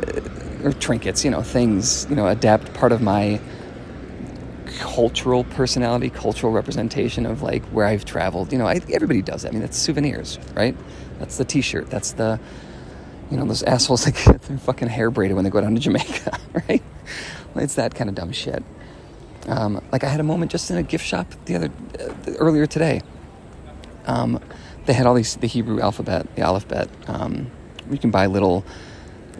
or 0.63 0.73
trinkets, 0.73 1.25
you 1.25 1.31
know, 1.31 1.41
things, 1.41 2.05
you 2.09 2.15
know, 2.15 2.27
adapt 2.27 2.71
part 2.75 2.91
of 2.91 3.01
my 3.01 3.39
cultural 4.77 5.43
personality, 5.43 6.09
cultural 6.09 6.51
representation 6.51 7.25
of 7.25 7.41
like 7.41 7.63
where 7.65 7.85
I've 7.85 8.05
traveled. 8.05 8.51
You 8.51 8.57
know, 8.57 8.67
I, 8.67 8.81
everybody 8.91 9.21
does 9.21 9.43
that. 9.43 9.49
I 9.49 9.51
mean, 9.51 9.61
that's 9.61 9.77
souvenirs, 9.77 10.39
right? 10.53 10.75
That's 11.19 11.37
the 11.37 11.45
T-shirt. 11.45 11.89
That's 11.89 12.13
the, 12.13 12.39
you 13.31 13.37
know, 13.37 13.45
those 13.45 13.63
assholes 13.63 14.05
that 14.05 14.15
get 14.25 14.41
their 14.43 14.57
fucking 14.57 14.87
hair 14.87 15.09
braided 15.09 15.35
when 15.35 15.43
they 15.43 15.49
go 15.49 15.61
down 15.61 15.75
to 15.75 15.81
Jamaica, 15.81 16.37
right? 16.69 16.83
It's 17.55 17.75
that 17.75 17.95
kind 17.95 18.09
of 18.09 18.15
dumb 18.15 18.31
shit. 18.31 18.63
Um, 19.47 19.81
like 19.91 20.03
I 20.03 20.09
had 20.09 20.19
a 20.19 20.23
moment 20.23 20.51
just 20.51 20.69
in 20.71 20.77
a 20.77 20.83
gift 20.83 21.05
shop 21.05 21.27
the 21.45 21.55
other 21.55 21.71
uh, 21.99 22.33
earlier 22.39 22.65
today. 22.65 23.01
Um, 24.07 24.39
they 24.85 24.93
had 24.93 25.05
all 25.05 25.13
these 25.13 25.35
the 25.37 25.47
Hebrew 25.47 25.79
alphabet, 25.79 26.35
the 26.35 26.41
alphabet. 26.41 26.89
Um, 27.07 27.49
you 27.89 27.97
can 27.97 28.11
buy 28.11 28.25
little 28.25 28.65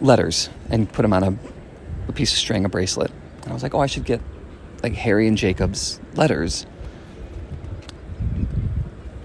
letters 0.00 0.48
and 0.70 0.90
put 0.90 1.02
them 1.02 1.12
on 1.12 1.22
a, 1.24 1.38
a 2.08 2.12
piece 2.12 2.32
of 2.32 2.38
string, 2.38 2.64
a 2.64 2.68
bracelet. 2.68 3.10
And 3.42 3.50
I 3.50 3.52
was 3.52 3.62
like, 3.62 3.74
oh, 3.74 3.80
I 3.80 3.86
should 3.86 4.04
get 4.04 4.20
like 4.86 4.94
Harry 4.94 5.26
and 5.26 5.36
Jacob's 5.36 6.00
letters 6.14 6.64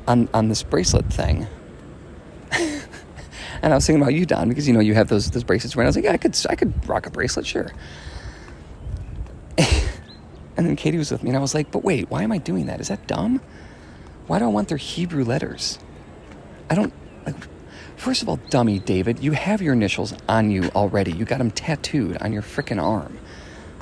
on 0.08 0.28
on 0.34 0.50
this 0.50 0.64
bracelet 0.64 1.06
thing. 1.14 1.46
and 2.52 3.72
I 3.72 3.76
was 3.76 3.86
thinking 3.86 4.02
about 4.02 4.16
you, 4.16 4.26
Don, 4.26 4.50
because 4.50 4.68
you 4.68 4.74
know 4.74 4.80
you 4.80 4.96
have 4.96 5.08
those 5.08 5.30
those 5.30 5.44
bracelets. 5.44 5.76
Right? 5.76 5.84
I 5.84 5.88
was 5.88 5.96
like, 5.96 6.06
yeah, 6.06 6.14
I 6.14 6.18
could 6.18 6.36
I 6.50 6.56
could 6.56 6.90
rock 6.90 7.06
a 7.06 7.12
bracelet, 7.12 7.46
sure. 7.46 7.72
and 9.58 10.66
then 10.66 10.76
Katie 10.76 10.98
was 10.98 11.12
with 11.12 11.22
me, 11.22 11.30
and 11.30 11.38
I 11.38 11.42
was 11.42 11.54
like, 11.54 11.72
but 11.72 11.84
wait, 11.84 12.10
why 12.10 12.24
am 12.24 12.32
I 12.32 12.40
doing 12.40 12.66
that? 12.66 12.82
Is 12.82 12.88
that 12.88 13.06
dumb? 13.06 13.40
Why 14.26 14.40
do 14.40 14.46
I 14.46 14.48
want 14.48 14.68
their 14.68 14.80
Hebrew 14.80 15.24
letters? 15.24 15.78
I 16.72 16.76
don't 16.76 16.94
like. 17.24 17.36
First 17.98 18.24
of 18.24 18.30
all, 18.30 18.38
dummy 18.50 18.80
David, 18.80 19.20
you 19.20 19.34
have 19.34 19.62
your 19.62 19.74
initials 19.74 20.16
on 20.28 20.50
you 20.50 20.72
already. 20.74 21.12
You 21.12 21.24
got 21.24 21.38
them 21.38 21.52
tattooed 21.52 22.18
on 22.18 22.34
your 22.34 22.42
freaking 22.42 22.82
arm. 22.82 23.20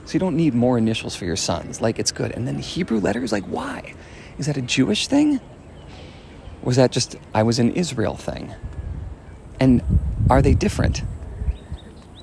So 0.09 0.15
you 0.15 0.19
don't 0.19 0.37
need 0.37 0.55
more 0.55 0.75
initials 0.75 1.15
for 1.15 1.25
your 1.25 1.35
sons. 1.35 1.81
Like, 1.81 1.99
it's 1.99 2.11
good. 2.11 2.31
And 2.31 2.47
then 2.47 2.55
the 2.55 2.63
Hebrew 2.63 2.99
letters, 2.99 3.31
like, 3.31 3.43
why? 3.43 3.93
Is 4.39 4.47
that 4.47 4.57
a 4.57 4.61
Jewish 4.63 5.05
thing? 5.05 5.39
Was 6.63 6.77
that 6.77 6.91
just, 6.91 7.15
I 7.35 7.43
was 7.43 7.59
in 7.59 7.73
Israel 7.73 8.15
thing? 8.15 8.51
And 9.59 9.83
are 10.27 10.41
they 10.41 10.55
different? 10.55 11.03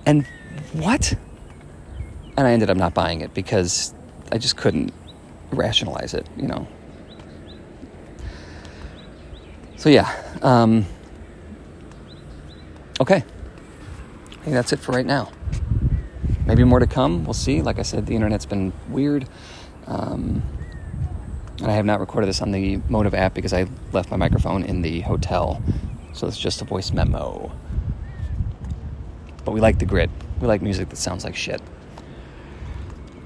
And 0.04 0.26
what? 0.72 1.14
And 2.36 2.48
I 2.48 2.50
ended 2.50 2.70
up 2.70 2.76
not 2.76 2.92
buying 2.92 3.20
it 3.20 3.32
because 3.34 3.94
I 4.32 4.38
just 4.38 4.56
couldn't 4.56 4.92
rationalize 5.52 6.12
it, 6.12 6.26
you 6.36 6.48
know. 6.48 6.66
So, 9.76 9.90
yeah. 9.90 10.12
Um, 10.42 10.86
okay. 13.00 13.22
I 13.22 14.42
think 14.42 14.54
that's 14.54 14.72
it 14.72 14.80
for 14.80 14.90
right 14.90 15.06
now 15.06 15.30
maybe 16.46 16.64
more 16.64 16.78
to 16.78 16.86
come. 16.86 17.24
We'll 17.24 17.34
see. 17.34 17.62
Like 17.62 17.78
I 17.78 17.82
said, 17.82 18.06
the 18.06 18.14
internet's 18.14 18.46
been 18.46 18.72
weird. 18.88 19.28
Um, 19.86 20.42
and 21.58 21.70
I 21.70 21.74
have 21.74 21.84
not 21.84 22.00
recorded 22.00 22.28
this 22.28 22.42
on 22.42 22.50
the 22.50 22.76
Motive 22.88 23.14
app 23.14 23.34
because 23.34 23.52
I 23.52 23.66
left 23.92 24.10
my 24.10 24.16
microphone 24.16 24.62
in 24.64 24.82
the 24.82 25.00
hotel. 25.00 25.62
So 26.12 26.26
it's 26.26 26.38
just 26.38 26.62
a 26.62 26.64
voice 26.64 26.92
memo. 26.92 27.52
But 29.44 29.52
we 29.52 29.60
like 29.60 29.78
the 29.78 29.86
grit. 29.86 30.10
We 30.40 30.46
like 30.46 30.62
music 30.62 30.88
that 30.90 30.96
sounds 30.96 31.24
like 31.24 31.36
shit. 31.36 31.60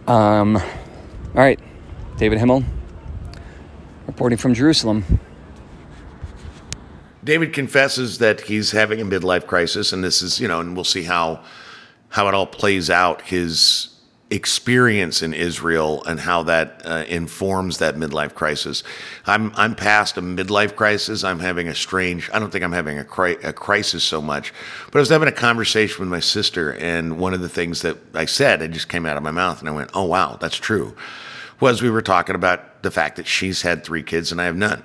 Um, 0.07 0.57
all 0.57 0.62
right, 1.35 1.61
David 2.16 2.39
Himmel, 2.39 2.64
reporting 4.07 4.39
from 4.39 4.55
Jerusalem. 4.55 5.05
David 7.23 7.53
confesses 7.53 8.18
that 8.18 8.41
he's 8.43 8.73
having 8.73 9.01
a 9.01 9.05
midlife 9.05 9.47
crisis, 9.47 9.93
and 9.93 10.03
this 10.03 10.23
is, 10.23 10.41
you 10.41 10.49
know, 10.49 10.61
and 10.61 10.75
we'll 10.75 10.85
see 10.85 11.05
how 11.05 11.45
how 12.11 12.29
it 12.29 12.35
all 12.35 12.47
plays 12.47 12.91
out, 12.91 13.23
his 13.23 13.89
experience 14.31 15.23
in 15.23 15.35
Israel 15.35 16.05
and 16.05 16.21
how 16.21 16.45
that 16.45 16.83
uh, 16.85 17.05
informs 17.09 17.79
that 17.79 17.97
midlife 17.97 18.35
crisis. 18.35 18.85
I'm 19.27 19.53
I'm 19.57 19.75
past 19.75 20.17
a 20.17 20.23
midlife 20.23 20.77
crisis. 20.77 21.25
I'm 21.25 21.41
having 21.41 21.67
a 21.67 21.75
strange. 21.75 22.31
I 22.33 22.39
don't 22.39 22.51
think 22.51 22.63
I'm 22.63 22.73
having 22.73 22.99
a, 22.99 23.05
cri- 23.05 23.43
a 23.43 23.53
crisis 23.53 24.05
so 24.05 24.23
much, 24.23 24.53
but 24.87 24.99
I 24.99 25.01
was 25.01 25.09
having 25.09 25.29
a 25.29 25.33
conversation 25.33 26.01
with 26.01 26.09
my 26.09 26.21
sister, 26.21 26.75
and 26.75 27.19
one 27.19 27.35
of 27.35 27.41
the 27.41 27.49
things 27.49 27.83
that 27.83 27.97
I 28.15 28.25
said, 28.25 28.63
it 28.63 28.71
just 28.71 28.89
came 28.89 29.05
out 29.05 29.17
of 29.17 29.23
my 29.23 29.33
mouth, 29.33 29.61
and 29.61 29.69
I 29.69 29.73
went, 29.73 29.91
"Oh 29.95 30.05
wow, 30.05 30.37
that's 30.41 30.57
true." 30.57 30.95
Was 31.59 31.83
we 31.83 31.91
were 31.91 32.03
talking 32.03 32.35
about 32.35 32.83
the 32.83 32.91
fact 32.91 33.17
that 33.17 33.27
she's 33.27 33.63
had 33.63 33.85
three 33.85 34.03
kids 34.03 34.33
and 34.33 34.41
I 34.41 34.45
have 34.45 34.57
none 34.57 34.83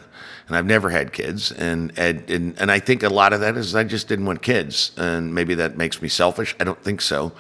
and 0.48 0.56
I've 0.56 0.66
never 0.66 0.90
had 0.90 1.12
kids, 1.12 1.52
and, 1.52 1.92
and 1.98 2.56
and 2.60 2.72
I 2.72 2.80
think 2.80 3.04
a 3.04 3.10
lot 3.10 3.34
of 3.34 3.40
that 3.40 3.58
is 3.58 3.76
I 3.76 3.84
just 3.84 4.08
didn't 4.08 4.26
want 4.26 4.42
kids, 4.42 4.92
and 4.98 5.34
maybe 5.34 5.56
that 5.56 5.78
makes 5.78 6.02
me 6.02 6.08
selfish. 6.08 6.56
I 6.60 6.64
don't 6.64 6.82
think 6.84 7.02
so, 7.02 7.32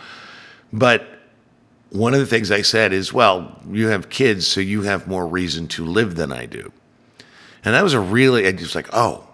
but 0.74 1.08
one 1.92 2.14
of 2.14 2.20
the 2.20 2.26
things 2.26 2.52
I 2.52 2.62
said 2.62 2.92
is, 2.92 3.14
well, 3.14 3.60
you 3.72 3.88
have 3.88 4.10
kids, 4.10 4.48
so 4.48 4.60
you 4.60 4.82
have 4.82 5.08
more 5.08 5.28
reason 5.28 5.68
to 5.70 5.86
live 5.86 6.16
than 6.16 6.32
I 6.32 6.46
do, 6.46 6.72
and 7.64 7.76
that 7.76 7.84
was 7.84 7.94
a 7.94 8.00
really 8.00 8.48
I 8.48 8.52
just 8.52 8.76
like 8.76 8.90
oh, 8.92 9.28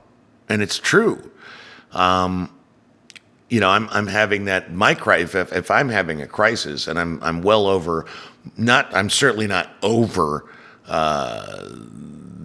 and 0.49 0.61
it's 0.61 0.77
true. 0.77 1.31
Um, 1.93 2.53
you 3.49 3.59
know, 3.59 3.69
I'm 3.69 3.89
I'm 3.89 4.07
having 4.07 4.45
that 4.45 4.73
my 4.73 4.91
if 4.91 5.35
if 5.35 5.71
I'm 5.71 5.89
having 5.89 6.21
a 6.21 6.27
crisis 6.27 6.87
and 6.87 6.97
I'm 6.97 7.21
I'm 7.21 7.41
well 7.41 7.67
over, 7.67 8.05
not 8.57 8.93
I'm 8.95 9.09
certainly 9.09 9.45
not 9.45 9.69
over 9.83 10.45
uh, 10.87 11.69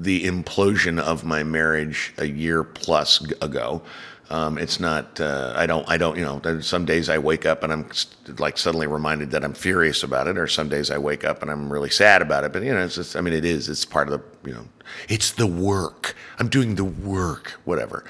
the 0.06 0.24
implosion 0.24 1.00
of 1.00 1.24
my 1.24 1.42
marriage 1.42 2.14
a 2.16 2.26
year 2.26 2.62
plus 2.62 3.20
ago. 3.42 3.82
Um, 4.30 4.56
it's 4.56 4.78
not. 4.78 5.20
Uh, 5.20 5.52
I 5.56 5.66
don't. 5.66 5.88
I 5.88 5.96
don't. 5.98 6.16
You 6.16 6.24
know. 6.24 6.60
Some 6.60 6.84
days 6.84 7.08
I 7.08 7.18
wake 7.18 7.44
up 7.44 7.62
and 7.62 7.72
I'm 7.72 7.90
like 8.38 8.56
suddenly 8.56 8.86
reminded 8.86 9.32
that 9.32 9.44
I'm 9.44 9.52
furious 9.52 10.02
about 10.04 10.28
it, 10.28 10.38
or 10.38 10.46
some 10.46 10.68
days 10.68 10.90
I 10.90 10.98
wake 10.98 11.24
up 11.24 11.42
and 11.42 11.50
I'm 11.50 11.72
really 11.72 11.90
sad 11.90 12.22
about 12.22 12.44
it. 12.44 12.52
But 12.52 12.62
you 12.62 12.72
know, 12.72 12.84
it's 12.84 12.94
just. 12.94 13.16
I 13.16 13.20
mean, 13.20 13.34
it 13.34 13.44
is. 13.44 13.68
It's 13.68 13.84
part 13.84 14.08
of 14.08 14.18
the. 14.18 14.48
You 14.48 14.54
know, 14.54 14.68
it's 15.08 15.32
the 15.32 15.46
work. 15.46 16.14
I'm 16.38 16.48
doing 16.48 16.76
the 16.76 16.84
work. 16.84 17.60
Whatever. 17.64 18.04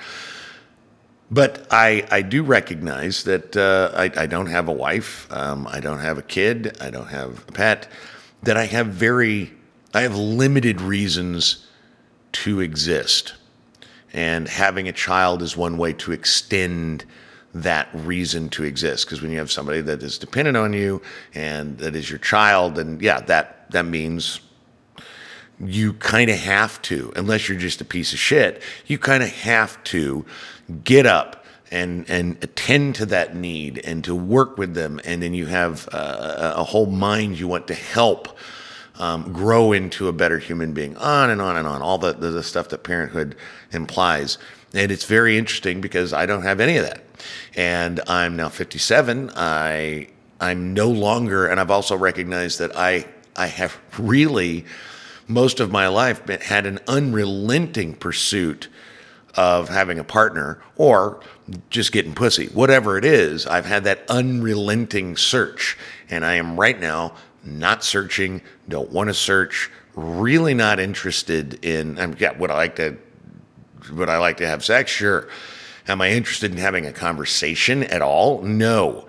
But 1.31 1.67
I, 1.73 2.07
I 2.11 2.23
do 2.23 2.45
recognize 2.45 3.25
that 3.25 3.57
uh, 3.57 3.91
I, 3.97 4.23
I 4.23 4.27
don't 4.27 4.47
have 4.47 4.69
a 4.69 4.73
wife, 4.73 5.27
um, 5.33 5.67
I 5.67 5.81
don't 5.81 5.99
have 5.99 6.19
a 6.19 6.23
kid, 6.23 6.77
I 6.81 6.89
don't 6.89 7.09
have 7.09 7.45
a 7.49 7.53
pet, 7.53 7.89
that 8.45 8.57
I 8.57 8.67
have 8.67 8.87
very, 8.87 9.53
I 9.93 10.03
have 10.03 10.15
limited 10.17 10.81
reasons 10.81 11.66
to 12.43 12.61
exist. 12.61 13.35
And 14.13 14.49
having 14.49 14.89
a 14.89 14.93
child 14.93 15.43
is 15.43 15.57
one 15.57 15.77
way 15.79 15.93
to 15.95 16.13
extend 16.13 17.05
that 17.55 17.89
reason 17.93 18.49
to 18.51 18.65
exist. 18.65 19.07
Because 19.07 19.23
when 19.23 19.31
you 19.31 19.39
have 19.39 19.51
somebody 19.51 19.81
that 19.83 20.03
is 20.03 20.19
dependent 20.19 20.57
on 20.57 20.73
you 20.73 21.03
and 21.35 21.79
that 21.79 21.95
is 21.95 22.09
your 22.11 22.19
child, 22.19 22.77
then 22.77 22.99
yeah, 23.01 23.21
that, 23.21 23.71
that 23.71 23.85
means 23.85 24.41
you 25.59 25.95
kind 25.95 26.31
of 26.31 26.39
have 26.39 26.81
to, 26.83 27.13
unless 27.17 27.49
you're 27.49 27.59
just 27.59 27.81
a 27.81 27.85
piece 27.85 28.13
of 28.13 28.19
shit, 28.19 28.63
you 28.87 28.99
kind 28.99 29.23
of 29.23 29.31
have 29.31 29.83
to 29.85 30.25
get 30.85 31.07
up 31.07 31.45
and 31.71 32.09
and 32.09 32.43
attend 32.43 32.95
to 32.95 33.07
that 33.07 33.35
need 33.35 33.79
and 33.85 34.05
to 34.05 34.15
work 34.15 34.57
with 34.57 34.75
them, 34.75 35.01
and 35.05 35.23
then 35.23 35.35
you 35.35 35.47
have 35.47 35.89
uh, 35.93 36.55
a 36.57 36.65
whole 36.65 36.87
mind 36.87 37.39
you 37.39 37.49
want 37.49 37.67
to 37.67 37.75
help 37.75 38.39
um, 38.99 39.33
grow 39.33 39.73
into 39.73 40.09
a 40.09 40.13
better 40.13 40.39
human 40.39 40.73
being. 40.73 40.97
On 40.97 41.31
and 41.31 41.41
on 41.41 41.57
and 41.57 41.67
on, 41.67 41.83
all 41.83 41.99
the, 41.99 42.13
the 42.13 42.31
the 42.31 42.43
stuff 42.43 42.69
that 42.71 42.83
parenthood 42.83 43.37
implies, 43.73 44.39
and 44.75 44.91
it's 44.91 45.05
very 45.05 45.39
interesting 45.39 45.81
because 45.81 46.13
I 46.13 46.27
don't 46.27 46.43
have 46.43 46.61
any 46.61 46.77
of 46.77 46.85
that, 46.85 47.05
and 47.55 48.01
I'm 48.07 48.37
now 48.37 48.49
57. 48.49 49.31
I 49.37 50.09
I'm 50.41 50.75
no 50.75 50.89
longer, 50.89 51.47
and 51.47 51.61
I've 51.61 51.71
also 51.71 51.97
recognized 51.97 52.59
that 52.59 52.77
I 52.77 53.07
I 53.37 53.47
have 53.47 53.79
really 53.99 54.65
most 55.29 55.61
of 55.61 55.73
my 55.73 55.89
life 55.89 56.25
been, 56.25 56.41
had 56.41 56.67
an 56.67 56.79
unrelenting 56.87 57.95
pursuit 57.95 58.69
of 59.35 59.69
having 59.69 59.99
a 59.99 60.05
partner 60.05 60.61
or 60.77 61.21
just 61.71 61.93
getting 61.93 62.15
pussy. 62.15 62.47
Whatever 62.49 62.97
it 62.97 63.05
is, 63.05 63.47
I've 63.47 63.67
had 63.67 63.85
that 63.85 64.05
unrelenting 64.09 65.17
search. 65.17 65.77
And 66.09 66.25
I 66.25 66.35
am 66.35 66.59
right 66.59 66.81
now 66.81 67.15
not 67.47 67.85
searching, 67.85 68.43
don't 68.69 68.91
want 68.91 69.09
to 69.09 69.15
search, 69.15 69.71
really 69.95 70.55
not 70.55 70.79
interested 70.81 71.65
in, 71.65 71.99
I'm 71.99 72.17
yeah, 72.19 72.37
would 72.37 72.51
I 72.51 72.55
like 72.55 72.77
to, 72.77 72.97
would 73.93 74.09
I 74.09 74.19
like 74.19 74.39
to 74.39 74.47
have 74.47 74.65
sex? 74.65 74.91
Sure. 74.91 75.29
Am 75.89 76.01
I 76.01 76.11
interested 76.11 76.51
in 76.51 76.59
having 76.59 76.87
a 76.87 76.93
conversation 76.93 77.85
at 77.85 78.03
all? 78.03 78.43
No. 78.43 79.09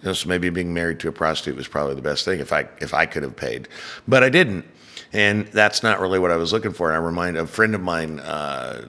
You 0.00 0.06
know, 0.06 0.12
so 0.12 0.28
maybe 0.28 0.48
being 0.50 0.72
married 0.72 1.00
to 1.00 1.08
a 1.08 1.12
prostitute 1.12 1.56
was 1.56 1.68
probably 1.68 1.94
the 1.94 2.02
best 2.02 2.24
thing 2.24 2.40
if 2.40 2.52
I 2.52 2.68
if 2.80 2.92
I 2.92 3.06
could 3.06 3.22
have 3.22 3.36
paid, 3.36 3.68
but 4.06 4.22
I 4.22 4.28
didn't, 4.28 4.66
and 5.12 5.46
that's 5.48 5.82
not 5.82 6.00
really 6.00 6.18
what 6.18 6.30
I 6.30 6.36
was 6.36 6.52
looking 6.52 6.72
for. 6.72 6.92
I 6.92 6.96
remind 6.96 7.38
a 7.38 7.46
friend 7.46 7.74
of 7.74 7.80
mine 7.80 8.20
uh, 8.20 8.88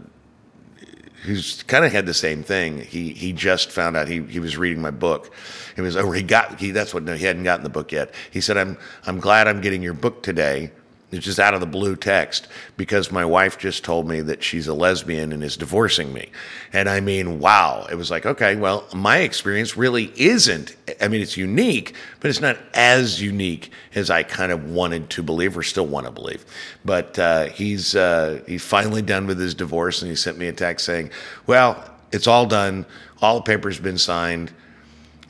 who's 1.26 1.64
kind 1.64 1.86
of 1.86 1.92
had 1.92 2.06
the 2.06 2.14
same 2.14 2.44
thing. 2.44 2.80
He 2.80 3.14
he 3.14 3.34
just 3.34 3.72
found 3.72 3.98
out 3.98 4.08
he 4.08 4.22
he 4.24 4.40
was 4.40 4.58
reading 4.58 4.82
my 4.82 4.92
book. 4.92 5.34
It 5.76 5.82
was 5.82 5.98
or 5.98 6.14
he 6.14 6.24
got 6.24 6.60
he 6.60 6.72
that's 6.72 6.94
what 6.94 7.04
no, 7.04 7.16
he 7.16 7.26
hadn't 7.26 7.44
gotten 7.44 7.64
the 7.64 7.70
book 7.70 7.92
yet. 7.92 8.14
He 8.32 8.42
said 8.42 8.58
I'm 8.58 8.78
I'm 9.06 9.20
glad 9.20 9.48
I'm 9.48 9.62
getting 9.62 9.82
your 9.82 9.94
book 9.94 10.24
today. 10.24 10.72
It's 11.12 11.24
just 11.24 11.40
out 11.40 11.54
of 11.54 11.60
the 11.60 11.68
blue 11.68 11.96
text 11.96 12.48
because 12.78 13.12
my 13.12 13.24
wife 13.24 13.58
just 13.58 13.84
told 13.84 14.08
me 14.08 14.22
that 14.22 14.44
she's 14.44 14.68
a 14.68 14.74
lesbian 14.74 15.32
and 15.32 15.44
is 15.44 15.56
divorcing 15.56 16.12
me. 16.12 16.30
And 16.74 16.90
I 16.90 17.00
mean, 17.00 17.40
wow. 17.40 17.86
It 17.90 17.96
was 17.96 18.10
like, 18.10 18.26
okay, 18.26 18.56
well, 18.56 18.86
my 18.94 19.20
experience 19.20 19.78
really 19.78 20.12
isn't. 20.16 20.76
I 21.00 21.08
mean, 21.08 21.22
it's 21.22 21.38
unique, 21.38 21.94
but 22.20 22.30
it's 22.30 22.42
not 22.42 22.58
as 22.74 23.22
unique 23.22 23.72
as 23.94 24.10
I 24.10 24.24
kind 24.24 24.52
of 24.52 24.72
wanted 24.72 25.10
to 25.12 25.24
believe 25.24 25.58
or 25.58 25.64
still 25.64 25.88
want 25.88 26.06
to 26.08 26.12
believe. 26.12 26.44
But 26.84 27.18
uh, 27.20 27.46
he's 27.46 27.96
uh, 27.96 28.42
he's 28.48 28.64
finally 28.64 29.02
done 29.02 29.28
with 29.28 29.40
his 29.40 29.54
divorce, 29.54 30.02
and 30.02 30.10
he 30.10 30.16
sent 30.16 30.38
me 30.38 30.48
a 30.48 30.54
text 30.54 30.86
saying, 30.86 31.12
"Well, 31.48 31.82
it's 32.12 32.28
all 32.28 32.46
done. 32.46 32.86
All 33.22 33.36
the 33.36 33.44
papers 33.44 33.80
been 33.80 33.98
signed." 33.98 34.52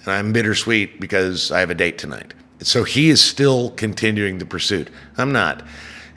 and 0.06 0.14
I'm 0.14 0.34
bittersweet 0.34 1.00
because 1.00 1.52
I 1.52 1.60
have 1.60 1.70
a 1.70 1.76
date 1.76 1.98
tonight. 1.98 2.34
So 2.62 2.84
he 2.84 3.10
is 3.10 3.22
still 3.22 3.72
continuing 3.72 4.38
the 4.38 4.46
pursuit. 4.46 4.90
I'm 5.18 5.32
not. 5.32 5.64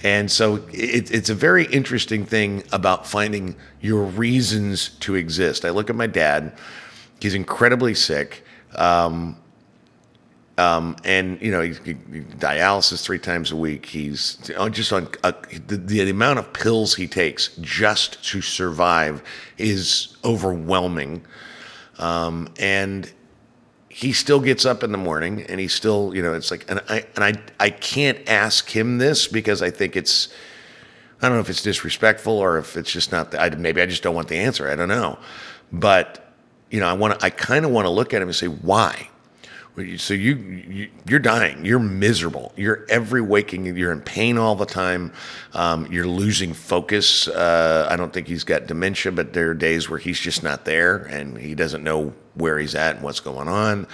And 0.03 0.31
so 0.31 0.57
it, 0.73 1.11
it's 1.11 1.29
a 1.29 1.35
very 1.35 1.67
interesting 1.67 2.25
thing 2.25 2.63
about 2.73 3.07
finding 3.07 3.57
your 3.81 4.05
reasons 4.05 4.91
to 5.01 5.17
exist. 5.17 5.65
I 5.65 5.71
look 5.71 5.91
at 5.91 5.97
my 5.97 6.07
dad, 6.07 6.53
he's 7.21 7.35
incredibly 7.35 7.95
sick. 7.95 8.45
Um, 8.77 9.37
um, 10.57 10.97
and 11.05 11.41
you 11.41 11.53
know, 11.53 11.63
he, 11.63 11.73
he, 11.85 11.95
dialysis 11.95 13.03
three 13.03 13.19
times 13.19 13.53
a 13.53 13.57
week. 13.57 13.87
He's 13.87 14.37
just 14.71 14.93
on 14.93 15.09
uh, 15.23 15.33
the, 15.67 15.77
the 15.77 16.11
amount 16.11 16.41
of 16.41 16.53
pills 16.53 16.97
he 16.97 17.07
takes 17.07 17.57
just 17.61 18.23
to 18.31 18.43
survive 18.43 19.23
is 19.57 20.17
overwhelming. 20.25 21.25
Um, 21.99 22.53
and 22.59 23.13
he 23.99 24.13
still 24.13 24.39
gets 24.39 24.65
up 24.65 24.85
in 24.85 24.93
the 24.93 24.99
morning 24.99 25.43
and 25.49 25.59
he 25.59 25.67
still, 25.67 26.15
you 26.15 26.23
know, 26.23 26.33
it's 26.33 26.53
like, 26.53 26.65
and 26.71 26.81
I, 26.89 27.05
and 27.17 27.25
I, 27.25 27.33
I 27.59 27.71
can't 27.71 28.17
ask 28.29 28.71
him 28.71 28.99
this 28.99 29.27
because 29.27 29.61
I 29.61 29.71
think 29.71 29.97
it's, 29.97 30.29
I 31.21 31.27
don't 31.27 31.37
know 31.37 31.41
if 31.41 31.51
it's 31.51 31.65
disrespectful 31.65 32.33
or 32.35 32.59
if 32.59 32.77
it's 32.77 32.93
just 32.93 33.11
not, 33.11 33.33
the, 33.33 33.43
I, 33.43 33.51
maybe 33.51 33.83
I 33.83 33.87
just 33.87 34.05
don't 34.05 34.15
want 34.15 34.29
the 34.29 34.37
answer. 34.37 34.71
I 34.71 34.77
don't 34.77 34.87
know. 34.87 35.19
But, 35.73 36.33
you 36.71 36.79
know, 36.79 36.87
I 36.87 36.93
want 36.93 37.19
to, 37.19 37.27
I 37.27 37.31
kind 37.31 37.65
of 37.65 37.73
want 37.73 37.87
to 37.87 37.91
look 37.91 38.15
at 38.15 38.23
him 38.23 38.29
and 38.29 38.37
say, 38.37 38.47
why? 38.47 39.09
So 39.99 40.15
you, 40.15 40.35
you 40.35 40.91
you're 41.07 41.19
dying. 41.21 41.65
You're 41.65 41.79
miserable. 41.79 42.53
You're 42.57 42.87
every 42.89 43.21
waking. 43.21 43.65
You're 43.77 43.93
in 43.93 44.01
pain 44.01 44.39
all 44.39 44.55
the 44.55 44.67
time. 44.67 45.13
Um, 45.55 45.87
you're 45.91 46.07
losing 46.07 46.53
focus. 46.53 47.29
Uh, 47.29 47.87
I 47.91 47.97
don't 47.97 48.13
think 48.13 48.27
he's 48.27 48.45
got 48.45 48.67
dementia, 48.67 49.13
but 49.13 49.33
there 49.33 49.51
are 49.51 49.55
days 49.55 49.89
where 49.89 49.99
he's 49.99 50.19
just 50.19 50.43
not 50.43 50.65
there 50.65 50.97
and 50.97 51.39
he 51.39 51.55
doesn't 51.55 51.85
know 51.85 52.13
where 52.35 52.59
he's 52.59 52.75
at 52.75 52.97
and 52.97 53.05
what's 53.05 53.21
going 53.21 53.49
on. 53.49 53.87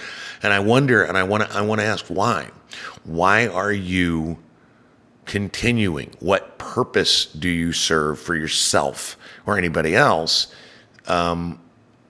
And 0.43 0.53
I 0.53 0.59
wonder, 0.59 1.03
and 1.03 1.17
I 1.17 1.23
want 1.23 1.43
to 1.43 1.57
I 1.57 1.61
want 1.61 1.81
to 1.81 1.85
ask 1.85 2.05
why. 2.07 2.49
Why 3.03 3.47
are 3.47 3.71
you 3.71 4.39
continuing? 5.25 6.11
What 6.19 6.57
purpose 6.57 7.25
do 7.25 7.49
you 7.49 7.71
serve 7.71 8.19
for 8.19 8.35
yourself 8.35 9.17
or 9.45 9.57
anybody 9.57 9.95
else? 9.95 10.53
Um, 11.07 11.59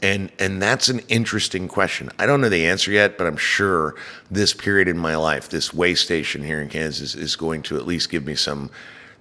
and 0.05 0.31
and 0.37 0.61
that's 0.61 0.87
an 0.87 0.99
interesting 1.07 1.67
question. 1.67 2.11
I 2.19 2.27
don't 2.27 2.39
know 2.39 2.49
the 2.49 2.67
answer 2.67 2.91
yet, 2.91 3.17
but 3.17 3.25
I'm 3.25 3.37
sure 3.37 3.95
this 4.29 4.53
period 4.53 4.87
in 4.87 4.99
my 4.99 5.15
life, 5.15 5.49
this 5.49 5.73
way 5.73 5.95
station 5.95 6.43
here 6.43 6.61
in 6.61 6.69
Kansas, 6.69 7.15
is 7.15 7.35
going 7.35 7.63
to 7.63 7.77
at 7.77 7.87
least 7.87 8.11
give 8.11 8.23
me 8.23 8.35
some 8.35 8.69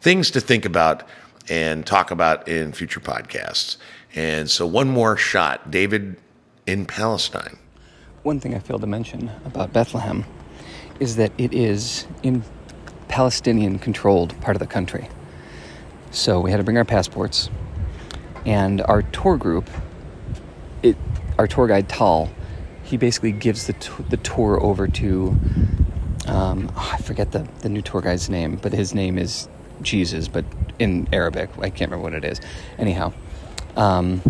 things 0.02 0.30
to 0.32 0.40
think 0.40 0.66
about 0.66 1.08
and 1.48 1.86
talk 1.86 2.10
about 2.10 2.48
in 2.48 2.72
future 2.72 3.00
podcasts. 3.00 3.78
And 4.14 4.50
so, 4.50 4.66
one 4.66 4.88
more 4.88 5.16
shot, 5.16 5.70
David 5.70 6.16
in 6.66 6.84
Palestine. 6.84 7.58
One 8.22 8.38
thing 8.38 8.54
I 8.54 8.58
failed 8.58 8.82
to 8.82 8.86
mention 8.86 9.30
about 9.46 9.72
Bethlehem 9.72 10.24
is 11.00 11.16
that 11.16 11.32
it 11.38 11.54
is 11.54 12.06
in 12.22 12.44
Palestinian 13.08 13.78
controlled 13.78 14.38
part 14.42 14.54
of 14.54 14.60
the 14.60 14.66
country. 14.66 15.08
So 16.10 16.40
we 16.40 16.50
had 16.50 16.58
to 16.58 16.62
bring 16.62 16.76
our 16.76 16.84
passports, 16.84 17.48
and 18.44 18.82
our 18.82 19.00
tour 19.00 19.38
group 19.38 19.70
our 21.38 21.46
tour 21.46 21.66
guide 21.66 21.88
Tal, 21.88 22.30
he 22.82 22.96
basically 22.96 23.32
gives 23.32 23.66
the 23.66 23.72
t- 23.74 23.90
the 24.08 24.16
tour 24.18 24.62
over 24.62 24.86
to 24.88 25.36
um, 26.26 26.70
oh, 26.76 26.90
I 26.94 26.98
forget 27.02 27.32
the 27.32 27.46
the 27.60 27.68
new 27.68 27.82
tour 27.82 28.00
guide's 28.00 28.28
name, 28.30 28.56
but 28.56 28.72
his 28.72 28.94
name 28.94 29.18
is 29.18 29.48
Jesus, 29.82 30.28
but 30.28 30.44
in 30.78 31.08
Arabic 31.12 31.50
I 31.58 31.70
can't 31.70 31.90
remember 31.90 32.04
what 32.04 32.14
it 32.14 32.24
is. 32.24 32.40
Anyhow, 32.78 33.12
um, 33.76 34.22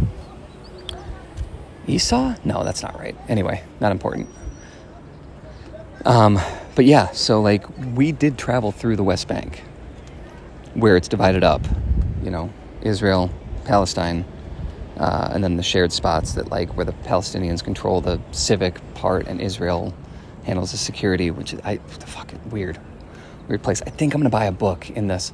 Esau? 1.87 2.35
No, 2.45 2.65
that's 2.65 2.83
not 2.83 2.99
right. 2.99 3.17
Anyway, 3.29 3.63
not 3.81 3.93
important. 3.93 4.29
Um, 6.05 6.39
but 6.75 6.85
yeah, 6.85 7.11
so 7.13 7.41
like 7.41 7.65
we 7.95 8.13
did 8.13 8.39
travel 8.39 8.73
through 8.73 8.97
the 8.97 9.05
West 9.05 9.29
Bank, 9.29 9.63
where 10.75 10.97
it's 10.97 11.09
divided 11.09 11.45
up. 11.45 11.63
You 12.23 12.31
know, 12.31 12.51
Israel, 12.83 13.31
Palestine, 13.65 14.25
uh, 14.99 15.31
and 15.33 15.43
then 15.43 15.57
the 15.57 15.63
shared 15.63 15.93
spots 15.93 16.35
that 16.35 16.51
like 16.51 16.77
where 16.77 16.87
the 16.87 16.93
Palestinians 16.93 17.63
control 17.63 18.01
the 18.01 18.21
civic 18.33 18.81
part 18.95 19.27
and 19.27 19.41
Israel 19.41 19.95
handles 20.45 20.73
the 20.73 20.79
security, 20.79 21.31
which 21.31 21.53
is 21.53 21.61
I 21.65 21.77
the 21.77 22.07
fucking 22.07 22.51
weird, 22.51 22.79
weird 23.49 23.63
place. 23.63 23.83
I 23.83 23.91
think 23.91 24.15
I'm 24.15 24.21
gonna 24.21 24.31
buy 24.31 24.45
a 24.45 24.53
book 24.53 24.91
in 24.91 25.09
this 25.09 25.33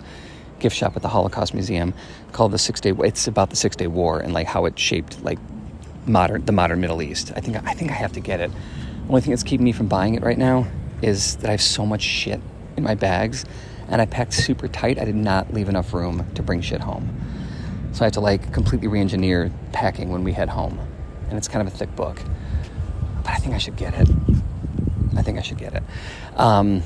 gift 0.59 0.77
shop 0.77 0.95
at 0.97 1.03
the 1.03 1.09
Holocaust 1.09 1.55
Museum 1.55 1.95
called 2.33 2.53
the 2.53 2.59
Six 2.59 2.81
Day. 2.81 2.93
It's 2.99 3.27
about 3.27 3.51
the 3.51 3.57
Six 3.57 3.77
Day 3.77 3.87
War 3.87 4.21
and 4.21 4.33
like 4.33 4.47
how 4.47 4.67
it 4.67 4.79
shaped 4.79 5.23
like 5.23 5.39
modern 6.07 6.45
the 6.45 6.53
modern 6.53 6.81
Middle 6.81 7.03
East. 7.03 7.33
I 7.37 7.41
think 7.41 7.57
I 7.67 7.75
think 7.75 7.91
I 7.91 7.95
have 7.95 8.13
to 8.13 8.21
get 8.21 8.41
it. 8.41 8.51
The 8.51 9.09
Only 9.09 9.21
thing 9.23 9.31
that's 9.31 9.43
keeping 9.43 9.65
me 9.65 9.73
from 9.73 9.89
buying 9.89 10.15
it 10.15 10.23
right 10.23 10.39
now 10.39 10.67
is 11.03 11.37
that 11.37 11.49
I 11.49 11.53
have 11.53 11.63
so 11.63 11.85
much 11.85 12.03
shit 12.03 12.41
in 12.77 12.83
my 12.85 12.95
bags, 12.95 13.45
and 13.89 14.01
I 14.01 14.07
packed 14.07 14.33
super 14.35 14.69
tight. 14.69 14.99
I 14.99 15.05
did 15.05 15.17
not 15.17 15.53
leave 15.53 15.69
enough 15.69 15.93
room 15.93 16.27
to 16.35 16.43
bring 16.43 16.61
shit 16.61 16.81
home, 16.81 17.09
so 17.93 18.03
I 18.03 18.05
had 18.05 18.13
to 18.15 18.21
like 18.21 18.53
completely 18.53 18.89
re-engineer 18.89 19.51
packing 19.73 20.11
when 20.11 20.25
we 20.25 20.33
head 20.33 20.49
home, 20.49 20.79
and 21.29 21.39
it's 21.39 21.49
kind 21.49 21.67
of 21.67 21.73
a 21.73 21.77
thick 21.77 21.95
book. 21.97 22.21
But 23.23 23.33
I 23.33 23.37
think 23.37 23.55
I 23.55 23.59
should 23.59 23.77
get 23.77 23.95
it. 23.95 24.09
I 25.17 25.23
think 25.23 25.39
I 25.39 25.43
should 25.43 25.59
get 25.59 25.75
it. 25.75 25.83
Um, 26.37 26.83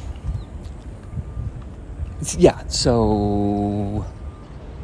yeah. 2.37 2.67
So 2.69 4.05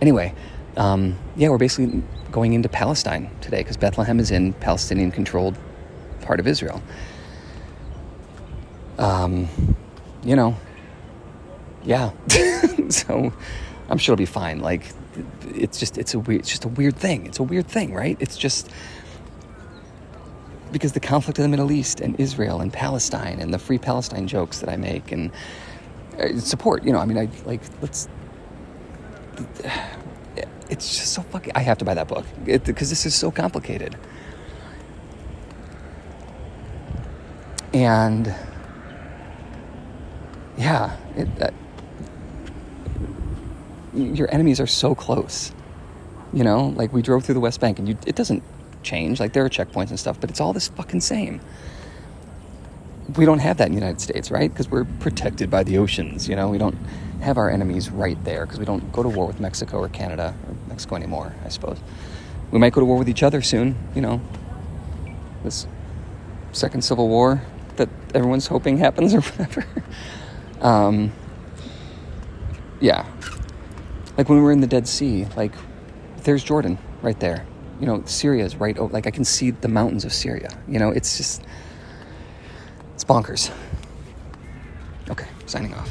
anyway, 0.01 0.35
um, 0.77 1.19
yeah, 1.37 1.49
we're 1.49 1.59
basically 1.59 2.03
going 2.31 2.53
into 2.53 2.69
Palestine 2.69 3.31
today 3.41 3.59
because 3.59 3.77
Bethlehem 3.77 4.21
is 4.21 4.31
in 4.31 4.53
Palestinian-controlled 4.55 5.57
part 6.23 6.39
of 6.39 6.47
Israel. 6.47 6.83
Um, 8.99 9.49
you 10.23 10.37
know, 10.37 10.57
yeah. 11.83 12.11
so 12.89 13.33
I'm 13.89 13.99
sure 13.99 14.13
it'll 14.13 14.19
be 14.19 14.27
fine. 14.27 14.61
Like, 14.61 14.85
it's 15.55 15.79
just 15.79 15.99
it's 15.99 16.15
a 16.15 16.19
weird, 16.19 16.41
it's 16.41 16.51
just 16.51 16.65
a 16.65 16.69
weird 16.69 16.97
thing. 16.97 17.27
It's 17.27 17.39
a 17.39 17.43
weird 17.43 17.67
thing, 17.67 17.95
right? 17.95 18.17
It's 18.21 18.37
just 18.37 18.71
because 20.73 20.93
the 20.93 21.01
conflict 21.01 21.39
in 21.39 21.43
the 21.43 21.49
Middle 21.49 21.73
East 21.73 22.01
and 22.01 22.19
Israel 22.21 22.61
and 22.61 22.73
Palestine 22.73 23.41
and 23.41 23.53
the 23.53 23.59
free 23.59 23.79
Palestine 23.79 24.27
jokes 24.27 24.61
that 24.61 24.69
I 24.69 24.77
make 24.77 25.13
and 25.13 25.31
uh, 26.19 26.39
support. 26.39 26.85
You 26.85 26.93
know, 26.93 26.99
I 26.99 27.07
mean, 27.07 27.19
I 27.19 27.29
like 27.45 27.61
let's. 27.83 28.09
It's 30.69 30.97
just 30.99 31.13
so 31.13 31.23
fucking. 31.23 31.53
I 31.57 31.61
have 31.61 31.79
to 31.79 31.85
buy 31.85 31.95
that 31.95 32.09
book 32.09 32.25
because 32.45 32.91
this 32.91 33.05
is 33.05 33.15
so 33.15 33.31
complicated. 33.31 33.97
And 37.73 38.35
yeah, 40.57 40.97
it, 41.17 41.29
your 43.95 44.33
enemies 44.33 44.61
are 44.61 44.67
so 44.67 44.95
close. 44.95 45.53
You 46.33 46.45
know, 46.45 46.69
like 46.77 46.93
we 46.93 47.03
drove 47.03 47.25
through 47.25 47.35
the 47.35 47.41
West 47.41 47.61
Bank, 47.61 47.79
and 47.79 47.89
you, 47.89 47.99
it 48.07 48.15
doesn't 48.15 48.43
change. 48.83 49.21
Like 49.21 49.33
there 49.33 49.45
are 49.45 49.49
checkpoints 49.49 49.91
and 49.91 49.99
stuff, 49.99 50.21
but 50.21 50.31
it's 50.31 50.41
all 50.41 50.53
this 50.53 50.69
fucking 50.69 51.01
same. 51.01 51.41
We 53.17 53.25
don't 53.25 53.41
have 53.41 53.57
that 53.57 53.67
in 53.67 53.75
the 53.75 53.81
United 53.81 54.01
States, 54.01 54.31
right? 54.31 54.51
Because 54.51 54.69
we're 54.69 54.85
protected 54.85 55.51
by 55.51 55.65
the 55.65 55.79
oceans. 55.79 56.29
You 56.29 56.37
know, 56.37 56.49
we 56.49 56.59
don't 56.59 56.77
have 57.21 57.37
our 57.37 57.51
enemies 57.51 57.91
right 57.91 58.23
there 58.25 58.47
because 58.47 58.59
we 58.59 58.65
don't 58.65 58.93
go 58.93 59.03
to 59.03 59.09
war 59.09 59.27
with 59.27 59.41
Mexico 59.41 59.79
or 59.79 59.89
Canada 59.89 60.35
or 60.47 60.55
Mexico 60.69 60.95
anymore. 60.95 61.35
I 61.45 61.49
suppose 61.49 61.79
we 62.51 62.59
might 62.59 62.73
go 62.73 62.81
to 62.81 62.85
war 62.85 62.97
with 62.97 63.09
each 63.09 63.23
other 63.23 63.43
soon. 63.43 63.77
You 63.95 64.03
know, 64.03 64.21
this 65.43 65.67
second 66.53 66.83
civil 66.83 67.09
war 67.09 67.43
that 67.77 67.89
everyone's 68.15 68.47
hoping 68.47 68.79
happens 68.79 69.15
or 69.15 69.21
whatever. 69.21 69.65
um, 70.61 71.13
yeah, 72.81 73.07
like 74.21 74.29
when 74.29 74.37
we 74.37 74.45
were 74.45 74.53
in 74.53 74.61
the 74.61 74.67
Dead 74.67 74.87
Sea, 74.87 75.25
like 75.37 75.53
there's 76.25 76.45
Jordan 76.45 76.79
right 77.03 77.19
there 77.19 77.47
you 77.81 77.87
know, 77.87 78.03
Syria 78.05 78.45
is 78.45 78.57
right 78.57 78.77
over, 78.79 78.93
like 78.93 79.07
I 79.07 79.11
can 79.11 79.25
see 79.25 79.51
the 79.51 79.69
mountains 79.69 80.05
of 80.05 80.13
Syria. 80.13 80.51
You 80.69 80.79
know, 80.79 80.91
it's 80.91 81.17
just, 81.17 81.43
it's 82.95 83.05
bonkers. 83.05 83.51
Okay, 85.09 85.27
signing 85.47 85.75
off. 85.75 85.91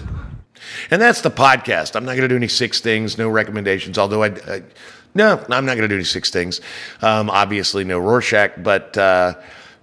And 0.91 1.01
that's 1.01 1.21
the 1.21 1.32
podcast. 1.32 1.95
I'm 1.95 2.05
not 2.05 2.11
going 2.11 2.21
to 2.21 2.27
do 2.27 2.36
any 2.36 2.47
six 2.47 2.80
things, 2.80 3.17
no 3.17 3.27
recommendations, 3.27 3.97
although 3.97 4.23
I, 4.23 4.27
I 4.27 4.63
no, 5.15 5.43
I'm 5.49 5.65
not 5.65 5.75
going 5.75 5.82
to 5.82 5.88
do 5.88 5.95
any 5.95 6.03
six 6.03 6.30
things. 6.30 6.61
Um, 7.01 7.32
obviously, 7.32 7.84
no 7.84 7.97
Rorschach, 7.97 8.51
but 8.61 8.95
uh, 8.95 9.34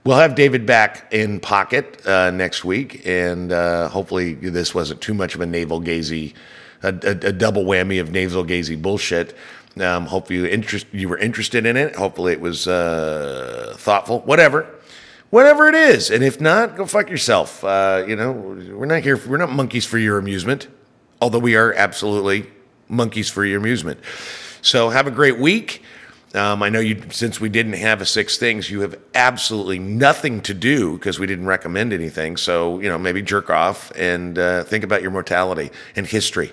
we'll 0.04 0.16
have 0.16 0.36
David 0.36 0.64
back 0.64 1.12
in 1.12 1.40
pocket 1.40 2.06
uh, 2.06 2.30
next 2.30 2.64
week. 2.64 3.04
And 3.04 3.50
uh, 3.50 3.88
hopefully, 3.88 4.34
this 4.34 4.72
wasn't 4.72 5.00
too 5.00 5.14
much 5.14 5.34
of 5.34 5.40
a 5.40 5.46
navel 5.46 5.80
gazy, 5.80 6.34
a, 6.82 6.88
a, 6.88 7.10
a 7.28 7.32
double 7.32 7.64
whammy 7.64 8.00
of 8.00 8.10
navel 8.10 8.44
gazy 8.44 8.80
bullshit. 8.80 9.36
Um, 9.78 10.06
hopefully 10.06 10.38
you 10.38 10.46
interest 10.46 10.86
you 10.92 11.08
were 11.08 11.18
interested 11.18 11.66
in 11.66 11.76
it. 11.76 11.96
Hopefully 11.96 12.32
it 12.32 12.40
was 12.40 12.66
uh, 12.66 13.74
thoughtful. 13.76 14.20
Whatever, 14.20 14.66
whatever 15.30 15.68
it 15.68 15.74
is. 15.74 16.10
And 16.10 16.24
if 16.24 16.40
not, 16.40 16.76
go 16.76 16.86
fuck 16.86 17.10
yourself. 17.10 17.62
Uh, 17.62 18.04
you 18.06 18.16
know, 18.16 18.32
we're 18.32 18.86
not 18.86 19.02
here. 19.02 19.20
We're 19.26 19.36
not 19.36 19.50
monkeys 19.50 19.84
for 19.84 19.98
your 19.98 20.18
amusement. 20.18 20.68
Although 21.20 21.38
we 21.40 21.56
are 21.56 21.72
absolutely 21.74 22.46
monkeys 22.88 23.28
for 23.28 23.44
your 23.44 23.58
amusement. 23.58 24.00
So 24.62 24.90
have 24.90 25.06
a 25.06 25.10
great 25.10 25.38
week. 25.38 25.82
Um, 26.34 26.62
I 26.62 26.68
know 26.68 26.80
you, 26.80 27.02
since 27.10 27.40
we 27.40 27.48
didn't 27.48 27.74
have 27.74 28.02
a 28.02 28.06
six 28.06 28.36
things, 28.36 28.70
you 28.70 28.80
have 28.80 28.98
absolutely 29.14 29.78
nothing 29.78 30.42
to 30.42 30.52
do 30.52 30.94
because 30.94 31.18
we 31.18 31.26
didn't 31.26 31.46
recommend 31.46 31.92
anything. 31.92 32.36
So, 32.36 32.78
you 32.80 32.88
know, 32.88 32.98
maybe 32.98 33.22
jerk 33.22 33.48
off 33.48 33.90
and 33.96 34.38
uh, 34.38 34.64
think 34.64 34.84
about 34.84 35.00
your 35.00 35.12
mortality 35.12 35.70
and 35.94 36.06
history. 36.06 36.52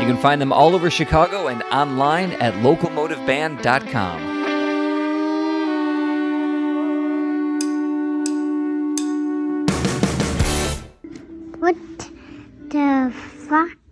You 0.00 0.06
can 0.06 0.18
find 0.18 0.40
them 0.40 0.52
all 0.52 0.74
over 0.74 0.90
Chicago 0.90 1.46
and 1.46 1.62
online 1.64 2.32
at 2.32 2.54
locomotiveband.com. 2.54 4.34
What 11.60 11.76
the 12.68 13.12
fuck? 13.48 13.83